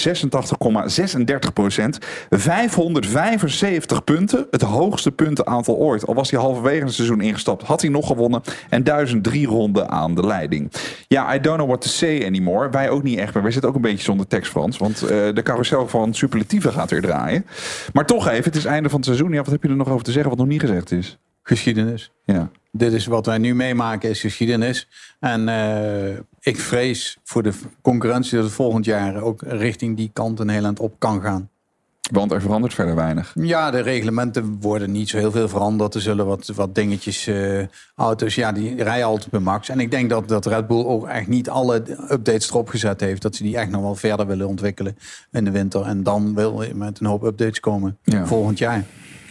86,36 1.47 1.53
procent. 1.53 1.97
575 2.29 4.03
punten, 4.03 4.47
het 4.51 4.62
hoogste 4.62 5.12
puntenaantal 5.12 5.75
ooit. 5.75 6.08
Al 6.08 6.13
was 6.13 6.32
hij 6.32 6.39
halverwege 6.39 6.84
het 6.84 6.93
seizoen 6.93 7.21
ingestapt, 7.21 7.63
had 7.63 7.82
hij 7.82 7.89
nog 7.89 8.08
gewonnen. 8.08 8.41
En 8.69 8.84
1003 8.84 9.47
ronden 9.47 9.89
aan 9.89 10.15
de 10.15 10.25
leiding. 10.25 10.71
Ja, 11.08 11.36
I 11.36 11.39
don't 11.39 11.56
know 11.56 11.67
what 11.67 11.82
to 11.82 11.88
say 11.88 12.25
anymore. 12.25 12.69
Wij 12.69 12.89
ook 12.89 13.03
niet 13.03 13.19
echt, 13.19 13.34
maar 13.34 13.43
wij 13.43 13.51
zitten 13.51 13.69
ook 13.69 13.75
een 13.75 13.82
beetje 13.82 14.03
zonder 14.03 14.27
tekst, 14.27 14.51
Frans. 14.51 14.77
Want 14.77 15.01
eh, 15.01 15.08
de 15.34 15.41
carousel 15.43 15.88
van 15.88 16.13
superlatieven 16.13 16.71
gaat 16.71 16.89
weer 16.89 17.01
draaien. 17.01 17.45
Maar 17.93 18.06
toch 18.06 18.27
even, 18.27 18.43
het 18.43 18.56
is 18.56 18.65
einde 18.65 18.89
van 18.89 18.97
het 18.97 19.08
seizoen. 19.08 19.32
Ja, 19.32 19.38
wat 19.38 19.51
heb 19.51 19.63
je 19.63 19.69
er 19.69 19.75
nog 19.75 19.89
over 19.89 20.03
te 20.03 20.12
zeggen 20.12 20.32
wat 20.38 20.46
nog 20.46 20.52
niet 20.54 20.62
gezegd 20.69 20.91
is? 20.91 21.17
Geschiedenis. 21.43 22.12
Ja. 22.26 22.50
Dit 22.72 22.93
is 22.93 23.06
wat 23.06 23.26
wij 23.26 23.38
nu 23.38 23.56
meemaken, 23.56 24.10
is 24.10 24.19
geschiedenis. 24.19 24.88
En 25.19 25.48
eh, 25.50 26.17
ik 26.39 26.60
vrees 26.60 27.17
voor 27.24 27.43
de 27.43 27.54
concurrentie 27.82 28.36
dat 28.36 28.43
het 28.46 28.54
volgend 28.54 28.86
jaar 28.86 29.22
ook 29.22 29.41
richting 29.41 29.98
die 29.98 30.10
kant 30.13 30.39
een 30.39 30.50
heel 30.50 30.63
eind 30.63 30.80
op 30.80 30.96
kan 30.98 31.22
gaan. 31.22 31.50
Want 32.12 32.32
er 32.32 32.41
verandert 32.41 32.74
verder 32.74 32.96
weinig. 32.96 33.32
Ja, 33.39 33.72
de 33.72 33.80
reglementen 33.80 34.58
worden 34.62 34.91
niet 34.91 35.10
zo 35.10 35.17
heel 35.17 35.32
veel 35.32 35.50
veranderd. 35.50 35.93
Er 35.96 36.02
zullen 36.02 36.26
wat, 36.26 36.46
wat 36.56 36.76
dingetjes, 36.76 37.28
eh, 37.28 37.60
auto's, 37.96 38.36
ja, 38.36 38.52
die 38.52 38.84
rijden 38.84 39.06
altijd 39.06 39.30
bij 39.32 39.39
max. 39.39 39.69
En 39.69 39.80
ik 39.80 39.91
denk 39.91 40.10
dat, 40.10 40.28
dat 40.28 40.46
Red 40.46 40.67
Bull 40.67 40.84
ook 40.86 41.08
echt 41.08 41.28
niet 41.28 41.50
alle 41.50 41.84
updates 42.12 42.50
erop 42.50 42.69
gezet 42.69 43.00
heeft. 43.02 43.22
Dat 43.22 43.36
ze 43.36 43.43
die 43.43 43.58
echt 43.58 43.69
nog 43.69 43.82
wel 43.82 43.96
verder 43.96 44.28
willen 44.28 44.48
ontwikkelen 44.48 44.98
in 45.32 45.43
de 45.43 45.52
winter. 45.52 45.82
En 45.82 46.04
dan 46.04 46.36
wil 46.36 46.63
met 46.74 47.00
een 47.00 47.06
hoop 47.06 47.24
updates 47.24 47.60
komen 47.60 47.98
Ja. 48.04 48.26
volgend 48.26 48.58
jaar. 48.58 48.84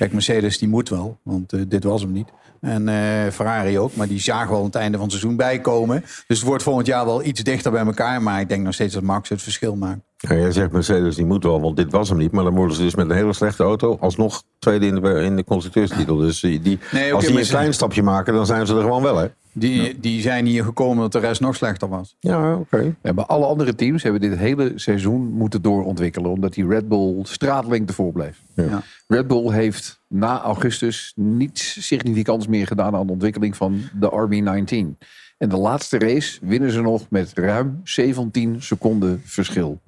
Kijk, 0.03 0.15
Mercedes 0.15 0.59
die 0.59 0.69
moet 0.69 0.89
wel, 0.89 1.19
want 1.23 1.53
eh, 1.53 1.61
dit 1.69 1.85
was 1.85 2.03
hem 2.03 2.13
niet. 2.13 2.29
En 2.61 2.89
eh, 2.89 3.33
Ferrari 3.33 3.79
ook, 3.79 3.95
maar 3.95 4.09
die 4.09 4.21
zagen 4.21 4.51
wel 4.51 4.59
aan 4.59 4.65
het 4.65 4.75
einde 4.75 4.97
van 4.97 5.07
het 5.07 5.17
seizoen 5.17 5.37
bijkomen. 5.37 6.01
Dus 6.01 6.39
het 6.39 6.43
wordt 6.43 6.63
volgend 6.63 6.87
jaar 6.87 7.05
wel 7.05 7.25
iets 7.25 7.43
dichter 7.43 7.71
bij 7.71 7.85
elkaar. 7.85 8.23
Maar 8.23 8.41
ik 8.41 8.49
denk 8.49 8.65
nog 8.65 8.75
steeds 8.75 8.95
dat 8.95 9.03
Max 9.03 9.29
het 9.29 9.43
verschil 9.43 9.77
maakt. 9.77 10.01
Ja, 10.29 10.35
jij 10.37 10.53
zegt 10.53 10.73
Mercedes 10.73 11.17
die 11.17 11.25
moet 11.27 11.45
wel, 11.45 11.61
want 11.61 11.77
dit 11.77 11.93
was 11.93 12.09
hem 12.09 12.19
niet. 12.19 12.33
Maar 12.33 12.45
dan 12.45 12.55
worden 12.55 12.77
ze 12.77 12.83
dus 12.83 12.95
met 12.95 13.11
een 13.11 13.17
hele 13.17 13.33
slechte 13.33 13.63
auto 13.63 13.97
alsnog 14.01 14.43
tweede 14.59 14.87
in 14.87 14.95
de, 14.95 15.11
in 15.23 15.37
de 15.37 15.45
constructeurstitel. 15.45 16.17
Dus 16.17 16.41
die, 16.41 16.61
die- 16.61 16.79
Nee, 16.93 17.13
als 17.15 17.25
die 17.27 17.39
een 17.39 17.47
klein 17.47 17.75
stapje 17.75 18.03
maken, 18.03 18.35
dan 18.35 18.47
zijn 18.47 18.67
ze 18.67 18.75
er 18.75 18.81
gewoon 18.81 19.03
wel, 19.03 19.17
hè? 19.17 19.27
Die, 19.55 20.01
die 20.01 20.21
zijn 20.21 20.47
hier 20.47 20.65
gekomen 20.65 20.97
dat 21.03 21.13
de 21.13 21.19
rest 21.19 21.41
nog 21.41 21.57
slechter 21.57 21.89
was. 21.89 22.17
Ja, 22.21 22.55
oké. 22.57 22.95
Ja, 23.03 23.13
maar 23.13 23.25
alle 23.27 23.47
andere 23.47 23.75
teams 23.75 24.03
hebben 24.03 24.21
dit 24.21 24.37
hele 24.39 24.73
seizoen 24.75 25.33
moeten 25.33 25.63
doorontwikkelen. 25.63 26.31
Omdat 26.31 26.53
die 26.55 26.67
Red 26.67 26.89
Bull 26.89 27.19
straatlengte 27.23 27.87
ervoor 27.89 28.13
bleef. 28.13 28.41
Ja. 28.55 28.83
Red 29.07 29.27
Bull 29.27 29.51
heeft 29.53 30.01
na 30.09 30.41
augustus 30.41 31.13
niets 31.17 31.87
significants 31.87 32.47
meer 32.47 32.67
gedaan 32.67 32.95
aan 32.95 33.07
de 33.07 33.13
ontwikkeling 33.13 33.57
van 33.57 33.81
de 34.01 34.11
RB19. 34.11 35.07
En 35.39 35.49
de 35.49 35.57
laatste 35.57 35.99
race 35.99 36.39
winnen 36.43 36.71
ze 36.71 36.81
nog 36.81 37.03
met 37.11 37.33
ruim 37.35 37.81
17 37.85 38.63
seconden 38.63 39.23
verschil. 39.25 39.81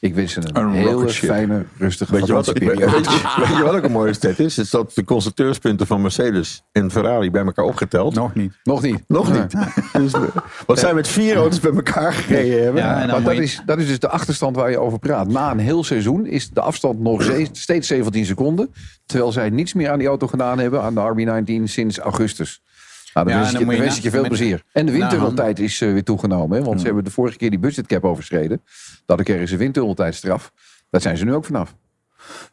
Ik 0.00 0.14
wens 0.14 0.32
ze 0.32 0.40
een, 0.40 0.56
Een 0.56 0.70
hele 0.72 1.08
fijne, 1.08 1.64
rustige 1.78 2.12
Weet 2.12 2.26
je, 2.26 2.32
wat, 2.32 2.46
weet, 2.46 2.58
je, 2.78 3.34
weet 3.38 3.56
je 3.56 3.62
wat 3.62 3.74
ook 3.74 3.82
een 3.84 3.92
mooie 3.92 4.12
stat 4.12 4.38
is? 4.38 4.58
Is 4.58 4.70
dat 4.70 4.92
de 4.94 5.04
constructeurspunten 5.04 5.86
van 5.86 6.02
Mercedes 6.02 6.62
en 6.72 6.90
Ferrari 6.90 7.30
bij 7.30 7.44
elkaar 7.44 7.64
opgeteld. 7.64 8.14
Nog 8.14 8.34
niet. 8.34 8.52
Nog 8.62 8.82
niet. 8.82 9.04
Nog 9.06 9.32
niet. 9.32 9.54
Dus, 9.92 10.12
we- 10.12 10.28
wat 10.66 10.78
zij 10.78 10.94
met 10.94 11.08
vier 11.08 11.36
auto's 11.36 11.60
bij 11.60 11.72
elkaar 11.72 12.12
gereden 12.12 12.62
hebben. 12.62 12.82
Ja, 12.82 13.06
maar 13.06 13.22
dat 13.22 13.36
je- 13.36 13.42
is, 13.42 13.62
dat 13.66 13.78
is 13.78 13.86
dus 13.86 13.98
de 13.98 14.08
achterstand 14.08 14.56
waar 14.56 14.70
je 14.70 14.78
over 14.78 14.98
praat. 14.98 15.28
Na 15.28 15.50
een 15.50 15.58
heel 15.58 15.84
seizoen 15.84 16.26
is 16.26 16.50
de 16.50 16.60
afstand 16.60 16.98
nog 17.00 17.22
steeds 17.52 17.86
17 17.88 18.26
seconden. 18.26 18.72
Terwijl 19.06 19.32
zij 19.32 19.50
niets 19.50 19.74
meer 19.74 19.90
aan 19.90 19.98
die 19.98 20.08
auto 20.08 20.26
gedaan 20.26 20.58
hebben, 20.58 20.82
aan 20.82 20.94
de 20.94 21.00
RB19, 21.60 21.62
sinds 21.64 21.98
augustus. 21.98 22.62
Nou, 23.14 23.26
dan 23.26 23.36
Ja, 23.36 23.40
wens 23.42 23.54
en 23.54 23.60
ik 23.60 23.66
dan 23.66 23.78
wens 23.78 23.96
ik 23.96 24.02
je 24.02 24.10
veel 24.10 24.20
met- 24.20 24.28
plezier. 24.28 24.62
En 24.72 24.86
de 24.86 24.92
windtunneltijd 24.92 25.58
is 25.58 25.80
eh, 25.80 25.92
weer 25.92 26.04
toegenomen. 26.04 26.58
Hè, 26.58 26.64
want 26.64 26.80
ze 26.80 26.86
hebben 26.86 27.04
de 27.04 27.10
vorige 27.10 27.36
keer 27.36 27.50
die 27.50 27.58
budgetcap 27.58 28.04
overschreden. 28.04 28.62
Dat 29.06 29.22
kregen 29.22 29.48
ze 29.48 29.56
windtunneltijdstraf. 29.56 30.52
Daar 30.90 31.00
zijn 31.00 31.16
ze 31.16 31.24
nu 31.24 31.34
ook 31.34 31.44
vanaf. 31.44 31.74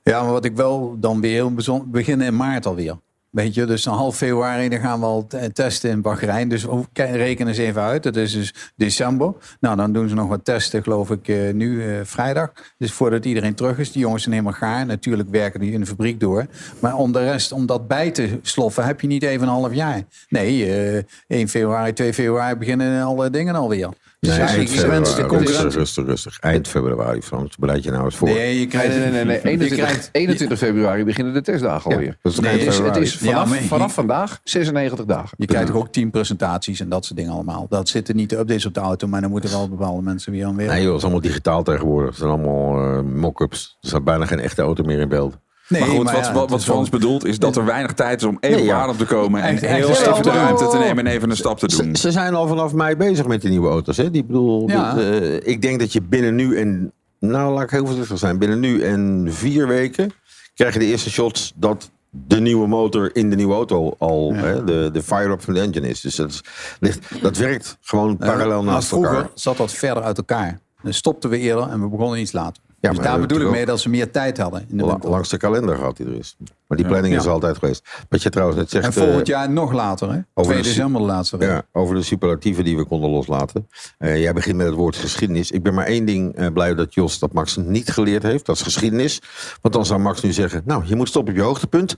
Ja, 0.03 0.21
maar 0.23 0.31
wat 0.31 0.45
ik 0.45 0.55
wel 0.55 0.95
dan 0.99 1.21
weer 1.21 1.31
heel 1.33 1.53
bijzonder... 1.53 1.89
beginnen 1.89 2.27
in 2.27 2.35
maart 2.35 2.65
alweer. 2.65 2.97
Weet 3.35 3.53
je, 3.53 3.65
dus 3.65 3.85
een 3.85 3.93
half 3.93 4.15
februari 4.15 4.69
dan 4.69 4.79
gaan 4.79 4.99
we 4.99 5.05
al 5.05 5.27
te- 5.27 5.51
testen 5.51 5.89
in 5.89 6.01
Bahrein. 6.01 6.49
Dus 6.49 6.65
reken 6.93 7.47
eens 7.47 7.57
even 7.57 7.81
uit. 7.81 8.03
Dat 8.03 8.15
is 8.15 8.33
dus 8.33 8.53
december. 8.75 9.33
Nou, 9.59 9.75
dan 9.77 9.93
doen 9.93 10.09
ze 10.09 10.15
nog 10.15 10.27
wat 10.27 10.45
testen, 10.45 10.83
geloof 10.83 11.11
ik, 11.11 11.27
eh, 11.27 11.53
nu 11.53 11.83
eh, 11.83 11.99
vrijdag. 12.03 12.51
Dus 12.77 12.91
voordat 12.91 13.25
iedereen 13.25 13.55
terug 13.55 13.77
is. 13.77 13.91
Die 13.91 14.01
jongens 14.01 14.23
zijn 14.23 14.35
helemaal 14.35 14.57
gaar. 14.59 14.85
Natuurlijk 14.85 15.29
werken 15.29 15.59
die 15.59 15.71
in 15.71 15.79
de 15.79 15.85
fabriek 15.85 16.19
door. 16.19 16.45
Maar 16.79 16.95
om 16.95 17.11
de 17.11 17.19
rest, 17.19 17.51
om 17.51 17.65
dat 17.65 17.87
bij 17.87 18.11
te 18.11 18.39
sloffen, 18.41 18.85
heb 18.85 19.01
je 19.01 19.07
niet 19.07 19.23
even 19.23 19.47
een 19.47 19.53
half 19.53 19.73
jaar. 19.73 20.01
Nee, 20.29 20.75
eh 20.75 21.03
1 21.27 21.47
februari, 21.47 21.93
2 21.93 22.13
februari 22.13 22.55
beginnen 22.55 23.03
alle 23.03 23.29
dingen 23.29 23.55
alweer. 23.55 23.89
Dus 24.25 24.37
Nee, 24.37 24.45
eind 24.47 24.69
februari. 24.69 24.99
Rustig, 24.99 25.25
concurrentie. 25.25 25.79
rustig, 25.79 26.05
rustig. 26.05 26.39
Eind 26.39 26.67
februari, 26.67 27.21
Frans. 27.21 27.55
Bereid 27.55 27.83
je 27.83 27.91
nou 27.91 28.05
eens 28.05 28.15
voor. 28.15 28.27
Nee, 28.27 28.59
je 28.59 28.67
krijgt, 28.67 28.87
Nee, 28.89 28.99
nee, 28.99 29.11
nee. 29.11 29.25
nee. 29.25 29.35
je 29.35 29.41
21, 29.47 29.77
krijgt- 29.77 30.09
21 30.11 30.57
februari 30.57 31.03
beginnen 31.03 31.33
de 31.33 31.41
testdagen 31.41 31.91
alweer. 31.91 32.17
Nee, 32.23 32.51
het, 32.51 32.61
is, 32.61 32.65
het 32.65 32.75
februari? 32.75 33.01
is 33.01 33.17
vanaf, 33.17 33.33
Ja, 33.33 33.45
maar- 33.45 33.61
vanaf 33.61 33.93
vandaag 33.93 34.39
96 34.43 35.05
dagen. 35.05 35.29
Je 35.37 35.45
krijgt 35.45 35.67
toch 35.67 35.75
ook 35.75 35.87
teampresentaties 35.91 36.79
en 36.79 36.89
dat 36.89 37.05
soort 37.05 37.17
dingen 37.19 37.33
allemaal. 37.33 37.65
Dat 37.69 37.89
zitten 37.89 38.15
niet 38.15 38.29
de 38.29 38.37
updates 38.37 38.65
op 38.65 38.73
de 38.73 38.79
auto, 38.79 39.07
maar 39.07 39.21
dan 39.21 39.29
moeten 39.29 39.49
wel 39.49 39.69
bepaalde 39.69 40.01
mensen 40.01 40.31
weer 40.31 40.45
aan 40.45 40.55
weer. 40.55 40.67
Nee 40.67 40.77
joh, 40.81 40.87
het 40.87 40.97
is 40.97 41.03
allemaal 41.03 41.21
digitaal 41.21 41.63
tegenwoordig. 41.63 42.09
Het 42.09 42.17
zijn 42.17 42.29
allemaal 42.29 42.77
eh, 42.97 43.01
mock-ups. 43.01 43.77
Er 43.81 43.87
staat 43.87 44.03
bijna 44.03 44.25
geen 44.25 44.39
echte 44.39 44.61
auto 44.61 44.83
meer 44.83 44.99
in 44.99 45.09
beeld. 45.09 45.37
Nee, 45.67 45.81
maar 45.81 45.89
goed, 45.89 46.03
maar 46.03 46.13
wat, 46.13 46.25
ja, 46.25 46.33
wat, 46.33 46.49
wat 46.49 46.63
wel- 46.65 46.73
Frans 46.75 46.89
bedoelt 46.89 47.25
is 47.25 47.39
dat 47.39 47.55
er 47.55 47.65
weinig 47.65 47.93
tijd 47.93 48.21
is 48.21 48.27
om 48.27 48.37
even 48.39 48.55
Nee, 48.57 48.65
op 48.65 48.71
ja. 48.73 48.81
adem 48.81 48.97
te 48.97 49.05
komen. 49.05 49.41
En 49.41 49.57
heel 49.57 49.89
even 49.89 50.23
de 50.23 50.29
ruimte 50.29 50.67
te 50.67 50.77
nemen 50.77 51.05
en 51.07 51.13
even 51.13 51.29
een 51.29 51.35
stap 51.37 51.59
te 51.59 51.67
doen. 51.77 51.95
ze 51.95 52.11
zijn 52.11 52.35
al 52.35 52.47
vanaf 52.47 52.73
mei 52.73 52.95
bezig 52.95 53.27
met 53.27 53.41
die 53.41 53.49
nieuwe 53.49 53.69
auto's. 53.69 53.97
Hè? 53.97 54.11
Die 54.11 54.23
bedoel, 54.23 54.69
Ja. 54.69 54.93
dat, 54.93 55.03
eh, 55.03 55.33
ik 55.47 55.61
denk 55.61 55.79
dat 55.79 55.93
je 55.93 56.01
binnen 56.01 56.35
nu 56.35 56.57
en... 56.57 56.91
Nou, 57.19 57.53
laat 57.53 57.63
ik 57.63 57.69
heel 57.69 57.85
voorzichtig 57.85 58.17
zijn. 58.17 58.37
Binnen 58.37 58.59
nu 58.59 58.81
en 58.83 59.27
vier 59.29 59.67
weken 59.67 60.11
krijg 60.55 60.73
je 60.73 60.79
de 60.79 60.85
eerste 60.85 61.09
shots 61.09 61.53
dat 61.55 61.89
de 62.09 62.39
nieuwe 62.39 62.67
motor 62.67 63.15
in 63.15 63.29
de 63.29 63.35
nieuwe 63.35 63.53
auto 63.53 63.95
al 63.97 64.33
hè, 64.33 64.63
de, 64.63 64.89
de 64.93 65.03
fire-up 65.03 65.41
van 65.41 65.53
de 65.53 65.59
engine 65.59 65.87
is. 65.89 66.01
Dus 66.01 66.15
dat, 66.15 66.29
is- 66.29 66.41
ligt, 66.79 67.21
dat 67.21 67.37
werkt 67.37 67.77
gewoon 67.81 68.17
parallel 68.17 68.63
maar 68.63 68.73
naast 68.73 68.87
vroeger 68.87 69.13
elkaar. 69.15 69.29
zat 69.33 69.57
dat 69.57 69.71
verder 69.71 70.03
uit 70.03 70.17
elkaar. 70.17 70.59
Dan 70.81 70.93
stopten 70.93 71.29
we 71.29 71.37
eerder 71.37 71.69
en 71.69 71.81
we 71.81 71.87
begonnen 71.87 72.19
iets 72.19 72.31
later. 72.31 72.63
Ja, 72.85 72.91
dus 72.91 72.99
maar 72.99 73.07
daar 73.11 73.19
bedoel 73.27 73.41
ik 73.41 73.49
mee 73.49 73.65
dat 73.65 73.79
ze 73.79 73.89
meer 73.89 74.11
tijd 74.11 74.37
hadden. 74.37 74.65
In 74.69 74.77
de 74.77 74.83
La- 74.83 74.91
winter. 74.91 75.09
langs 75.09 75.29
de 75.29 75.37
kalender 75.37 75.75
gehad 75.75 75.97
hij 75.97 76.07
er 76.07 76.13
is. 76.15 76.35
Maar 76.67 76.77
die 76.77 76.87
planning 76.87 77.15
is 77.15 77.23
Ja. 77.23 77.29
altijd 77.29 77.57
geweest. 77.57 77.87
Wat 78.09 78.21
je 78.23 78.29
trouwens 78.29 78.59
net 78.59 78.69
zegt... 78.69 78.85
en 78.85 78.93
volgend 78.93 79.19
eh, 79.19 79.25
jaar 79.25 79.49
nog 79.49 79.71
later, 79.73 80.11
hè? 80.11 80.19
over 80.33 80.51
2 80.51 80.63
de 80.63 80.69
december 80.69 81.01
de 81.01 81.07
laatste. 81.07 81.37
Ja, 81.39 81.61
over 81.71 81.95
de 81.95 82.01
superlatieven 82.01 82.63
die 82.63 82.77
we 82.77 82.85
konden 82.85 83.09
loslaten. 83.09 83.67
Eh, 83.97 84.21
jij 84.21 84.33
begint 84.33 84.55
met 84.57 84.65
het 84.65 84.75
woord 84.75 84.95
geschiedenis. 84.95 85.51
Ik 85.51 85.63
ben 85.63 85.73
maar 85.73 85.85
één 85.85 86.05
ding 86.05 86.35
eh, 86.35 86.47
blij 86.53 86.75
dat 86.75 86.93
Jos 86.93 87.19
dat 87.19 87.33
Max 87.33 87.55
niet 87.55 87.89
geleerd 87.91 88.23
heeft. 88.23 88.45
Dat 88.45 88.55
is 88.55 88.61
geschiedenis. 88.61 89.21
Want 89.61 89.73
dan 89.73 89.85
zou 89.85 89.99
Max 89.99 90.21
nu 90.21 90.31
zeggen... 90.31 90.61
Nou, 90.65 90.83
je 90.85 90.95
moet 90.95 91.07
stoppen 91.07 91.33
op 91.33 91.39
je 91.39 91.45
hoogtepunt. 91.45 91.97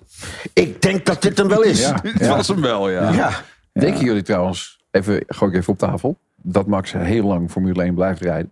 Ik 0.54 0.82
denk 0.82 1.06
dat 1.06 1.22
dit 1.22 1.38
hem 1.38 1.48
wel 1.48 1.62
is. 1.64 1.80
Ja, 1.80 2.00
het 2.04 2.28
was 2.28 2.48
hem 2.48 2.62
wel, 2.62 2.90
ja. 2.90 3.12
Ja. 3.12 3.32
Denken 3.74 4.06
jullie 4.06 4.24
trouwens, 4.24 4.80
even, 4.92 5.24
gooi 5.28 5.52
ik 5.52 5.58
even 5.58 5.74
op 5.74 5.80
tafel, 5.80 6.18
dat 6.36 6.68
Max 6.68 6.92
heel 6.92 7.24
lang 7.24 7.52
Formule 7.52 7.84
1 7.84 7.94
blijft 7.96 8.22
rijden? 8.22 8.52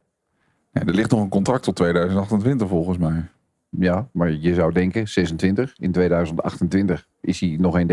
Ja, 0.75 0.81
er 0.85 0.93
ligt 0.93 1.11
nog 1.11 1.21
een 1.21 1.29
contract 1.29 1.63
tot 1.63 1.75
2028 1.75 2.67
volgens 2.67 2.97
mij. 2.97 3.29
Ja, 3.69 4.07
maar 4.11 4.31
je 4.31 4.53
zou 4.53 4.73
denken, 4.73 5.07
26, 5.07 5.75
in 5.77 5.91
2028 5.91 7.07
is 7.21 7.39
hij 7.39 7.55
nog 7.59 7.79
1,30. 7.79 7.85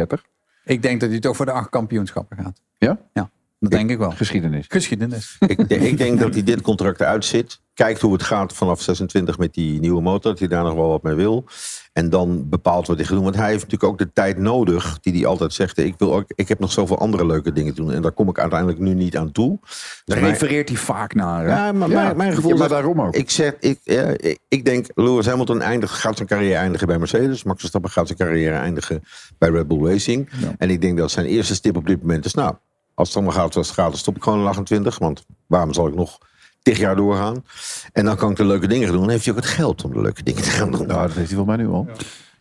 Ik 0.64 0.82
denk 0.82 1.00
dat 1.00 1.10
hij 1.10 1.20
toch 1.20 1.36
voor 1.36 1.46
de 1.46 1.52
acht 1.52 1.68
kampioenschappen 1.68 2.36
gaat. 2.36 2.60
Ja? 2.78 2.98
Ja, 3.12 3.30
dat 3.58 3.70
denk 3.70 3.90
ik 3.90 3.98
wel. 3.98 4.10
Geschiedenis. 4.10 4.66
Geschiedenis. 4.68 5.36
Ik, 5.46 5.58
ik 5.58 5.98
denk 5.98 6.18
dat 6.18 6.34
hij 6.34 6.42
dit 6.42 6.60
contract 6.60 7.02
uitzit. 7.02 7.60
Kijkt 7.74 8.00
hoe 8.00 8.12
het 8.12 8.22
gaat 8.22 8.52
vanaf 8.52 8.80
26 8.80 9.38
met 9.38 9.54
die 9.54 9.80
nieuwe 9.80 10.00
motor. 10.02 10.30
Dat 10.30 10.38
hij 10.38 10.48
daar 10.48 10.62
nog 10.64 10.74
wel 10.74 10.88
wat 10.88 11.02
mee 11.02 11.14
wil. 11.14 11.44
En 11.92 12.10
dan 12.10 12.48
bepaalt 12.48 12.86
wat 12.86 12.96
hij 12.96 13.04
gaat 13.06 13.14
doen. 13.14 13.24
Want 13.24 13.36
hij 13.36 13.48
heeft 13.50 13.62
natuurlijk 13.62 13.92
ook 13.92 13.98
de 13.98 14.12
tijd 14.12 14.38
nodig. 14.38 14.98
Die 15.00 15.12
hij 15.12 15.26
altijd 15.26 15.52
zegt. 15.52 15.78
Ik, 15.78 15.94
wil 15.98 16.14
ook, 16.14 16.24
ik 16.34 16.48
heb 16.48 16.58
nog 16.58 16.72
zoveel 16.72 16.98
andere 16.98 17.26
leuke 17.26 17.52
dingen 17.52 17.74
te 17.74 17.80
doen. 17.82 17.92
En 17.92 18.02
daar 18.02 18.12
kom 18.12 18.28
ik 18.28 18.38
uiteindelijk 18.38 18.78
nu 18.80 18.94
niet 18.94 19.16
aan 19.16 19.32
toe. 19.32 19.58
Daar 20.04 20.18
Dus 20.18 20.28
refereert 20.28 20.68
hij 20.68 20.78
vaak 20.78 21.14
naar. 21.14 21.44
hè? 21.44 21.48
Ja, 21.50 21.72
maar 21.72 21.88
mijn, 21.88 22.16
mijn 22.16 22.32
gevoel 22.34 22.50
ja, 22.50 22.56
maar 22.58 22.68
zegt- 22.68 22.80
daarom 22.82 23.00
ook. 23.06 23.14
Ik, 23.14 23.30
zeg, 23.30 23.54
ik, 23.60 23.78
ja, 23.82 24.02
ik, 24.16 24.38
ik 24.48 24.64
denk, 24.64 24.86
Lewis 24.94 25.26
Hamilton 25.26 25.60
eindigt, 25.60 25.92
gaat 25.92 26.16
zijn 26.16 26.28
carrière 26.28 26.54
eindigen 26.58 26.86
bij 26.86 26.98
Mercedes. 26.98 27.42
Max 27.44 27.58
Verstappen 27.58 27.90
gaat 27.90 28.06
zijn 28.06 28.18
carrière 28.18 28.56
eindigen 28.56 29.02
bij 29.38 29.50
Red 29.50 29.68
Bull 29.68 29.86
Racing. 29.90 30.30
En 30.58 30.70
ik 30.70 30.80
denk 30.80 30.98
dat 30.98 31.10
zijn 31.10 31.26
eerste 31.26 31.54
stip 31.54 31.76
op 31.76 31.86
dit 31.86 32.00
moment 32.00 32.24
is... 32.24 32.34
Nou, 32.34 32.54
als 32.94 33.08
het 33.08 33.16
allemaal 33.16 33.34
gaat 33.36 33.52
zoals 33.52 33.66
het 33.68 33.76
gaat, 33.76 33.88
dan 33.90 33.98
stop 33.98 34.16
ik 34.16 34.22
gewoon 34.22 34.40
in 34.40 34.46
28. 34.46 34.98
Want 34.98 35.24
waarom 35.46 35.72
zal 35.72 35.86
ik 35.88 35.94
nog 35.94 36.18
tig 36.62 36.78
jaar 36.78 36.96
doorgaan? 36.96 37.44
En 37.92 38.04
dan 38.04 38.16
kan 38.16 38.30
ik 38.30 38.36
de 38.36 38.44
leuke 38.44 38.66
dingen 38.66 38.84
gaan 38.84 38.92
doen. 38.92 39.02
Dan 39.02 39.10
heeft 39.10 39.24
hij 39.24 39.34
ook 39.34 39.40
het 39.40 39.50
geld 39.50 39.84
om 39.84 39.92
de 39.92 40.00
leuke 40.00 40.22
dingen 40.22 40.42
te 40.42 40.50
gaan 40.50 40.70
doen. 40.70 40.86
Nou, 40.86 41.06
dat 41.06 41.16
heeft 41.16 41.28
hij 41.28 41.36
volgens 41.36 41.56
mij 41.56 41.66
nu 41.66 41.72
al. 41.72 41.88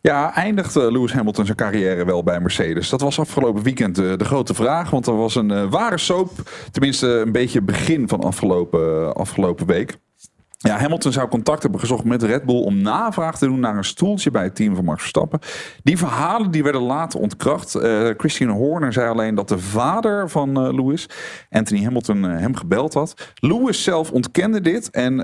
Ja, 0.01 0.35
eindigt 0.35 0.75
eh, 0.75 0.91
Lewis 0.91 1.13
Hamilton 1.13 1.45
zijn 1.45 1.57
carrière 1.57 2.05
wel 2.05 2.23
bij 2.23 2.39
Mercedes? 2.39 2.89
Dat 2.89 3.01
was 3.01 3.19
afgelopen 3.19 3.63
weekend 3.63 3.97
eh, 3.97 4.17
de 4.17 4.25
grote 4.25 4.53
vraag. 4.53 4.89
Want 4.89 5.07
er 5.07 5.17
was 5.17 5.35
een 5.35 5.51
eh, 5.51 5.69
ware 5.69 5.97
soap. 5.97 6.31
Tenminste, 6.71 7.07
een 7.07 7.31
beetje 7.31 7.61
begin 7.61 8.07
van 8.07 8.23
afgelopen, 8.23 9.13
afgelopen 9.15 9.65
week. 9.65 9.97
Ja, 10.63 10.77
Hamilton 10.77 11.11
zou 11.11 11.27
contact 11.27 11.61
hebben 11.61 11.79
gezocht 11.79 12.03
met 12.03 12.23
Red 12.23 12.43
Bull 12.43 12.63
om 12.63 12.81
navraag 12.81 13.37
te 13.37 13.45
doen 13.45 13.59
naar 13.59 13.77
een 13.77 13.83
stoeltje 13.83 14.31
bij 14.31 14.43
het 14.43 14.55
team 14.55 14.75
van 14.75 14.85
Max 14.85 14.99
Verstappen. 14.99 15.39
Die 15.83 15.97
verhalen 15.97 16.51
die 16.51 16.63
werden 16.63 16.81
later 16.81 17.19
ontkracht. 17.19 17.75
Eh 17.75 18.09
Christian 18.17 18.49
Horner 18.49 18.93
zei 18.93 19.09
alleen 19.09 19.35
dat 19.35 19.47
de 19.47 19.59
vader 19.59 20.29
van 20.29 20.57
eh, 20.57 20.73
Lewis, 20.73 21.09
Anthony 21.49 21.83
Hamilton, 21.83 22.25
eh, 22.25 22.39
hem 22.39 22.55
gebeld 22.55 22.93
had. 22.93 23.33
Lewis 23.35 23.83
zelf 23.83 24.11
ontkende 24.11 24.61
dit 24.61 24.89
en 24.89 25.15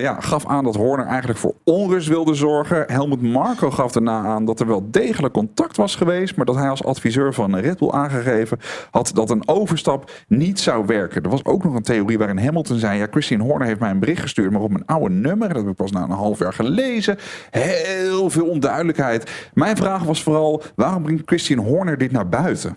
ja, 0.00 0.20
gaf 0.20 0.46
aan 0.46 0.64
dat 0.64 0.76
Horner 0.76 1.06
eigenlijk 1.06 1.38
voor 1.38 1.54
onrust 1.64 2.08
wilde 2.08 2.34
zorgen. 2.34 2.84
Helmut 2.86 3.22
Marko 3.22 3.70
gaf 3.70 3.92
daarna 3.92 4.24
aan 4.24 4.44
dat 4.44 4.60
er 4.60 4.66
wel 4.66 4.90
degelijk 4.90 5.34
contact 5.34 5.76
was 5.76 5.96
geweest, 5.96 6.36
maar 6.36 6.46
dat 6.46 6.56
hij 6.56 6.68
als 6.68 6.84
adviseur 6.84 7.34
van 7.34 7.56
Red 7.56 7.78
Bull 7.78 7.90
aangegeven 7.90 8.58
had 8.90 9.10
dat 9.14 9.30
een 9.30 9.48
overstap 9.48 10.10
niet 10.28 10.60
zou 10.60 10.86
werken. 10.86 11.22
Er 11.22 11.30
was 11.30 11.44
ook 11.44 11.64
nog 11.64 11.74
een 11.74 11.82
theorie 11.82 12.18
waarin 12.18 12.38
Hamilton 12.38 12.78
zei: 12.78 12.98
ja, 12.98 13.06
Christian 13.10 13.40
Horner 13.40 13.66
heeft 13.66 13.80
mij 13.80 13.90
een 13.90 13.98
bericht 13.98 14.22
gestuurd, 14.22 14.50
maar 14.50 14.60
op 14.60 14.70
mijn 14.70 14.81
oude 14.86 15.14
nummer. 15.14 15.48
Dat 15.48 15.56
heb 15.56 15.70
ik 15.70 15.76
pas 15.76 15.92
na 15.92 16.02
een 16.02 16.10
half 16.10 16.38
jaar 16.38 16.52
gelezen. 16.52 17.18
Heel 17.50 18.30
veel 18.30 18.46
onduidelijkheid. 18.46 19.30
Mijn 19.54 19.76
vraag 19.76 20.02
was 20.02 20.22
vooral: 20.22 20.62
waarom 20.74 21.02
brengt 21.02 21.22
Christian 21.26 21.64
Horner 21.64 21.98
dit 21.98 22.12
naar 22.12 22.28
buiten? 22.28 22.76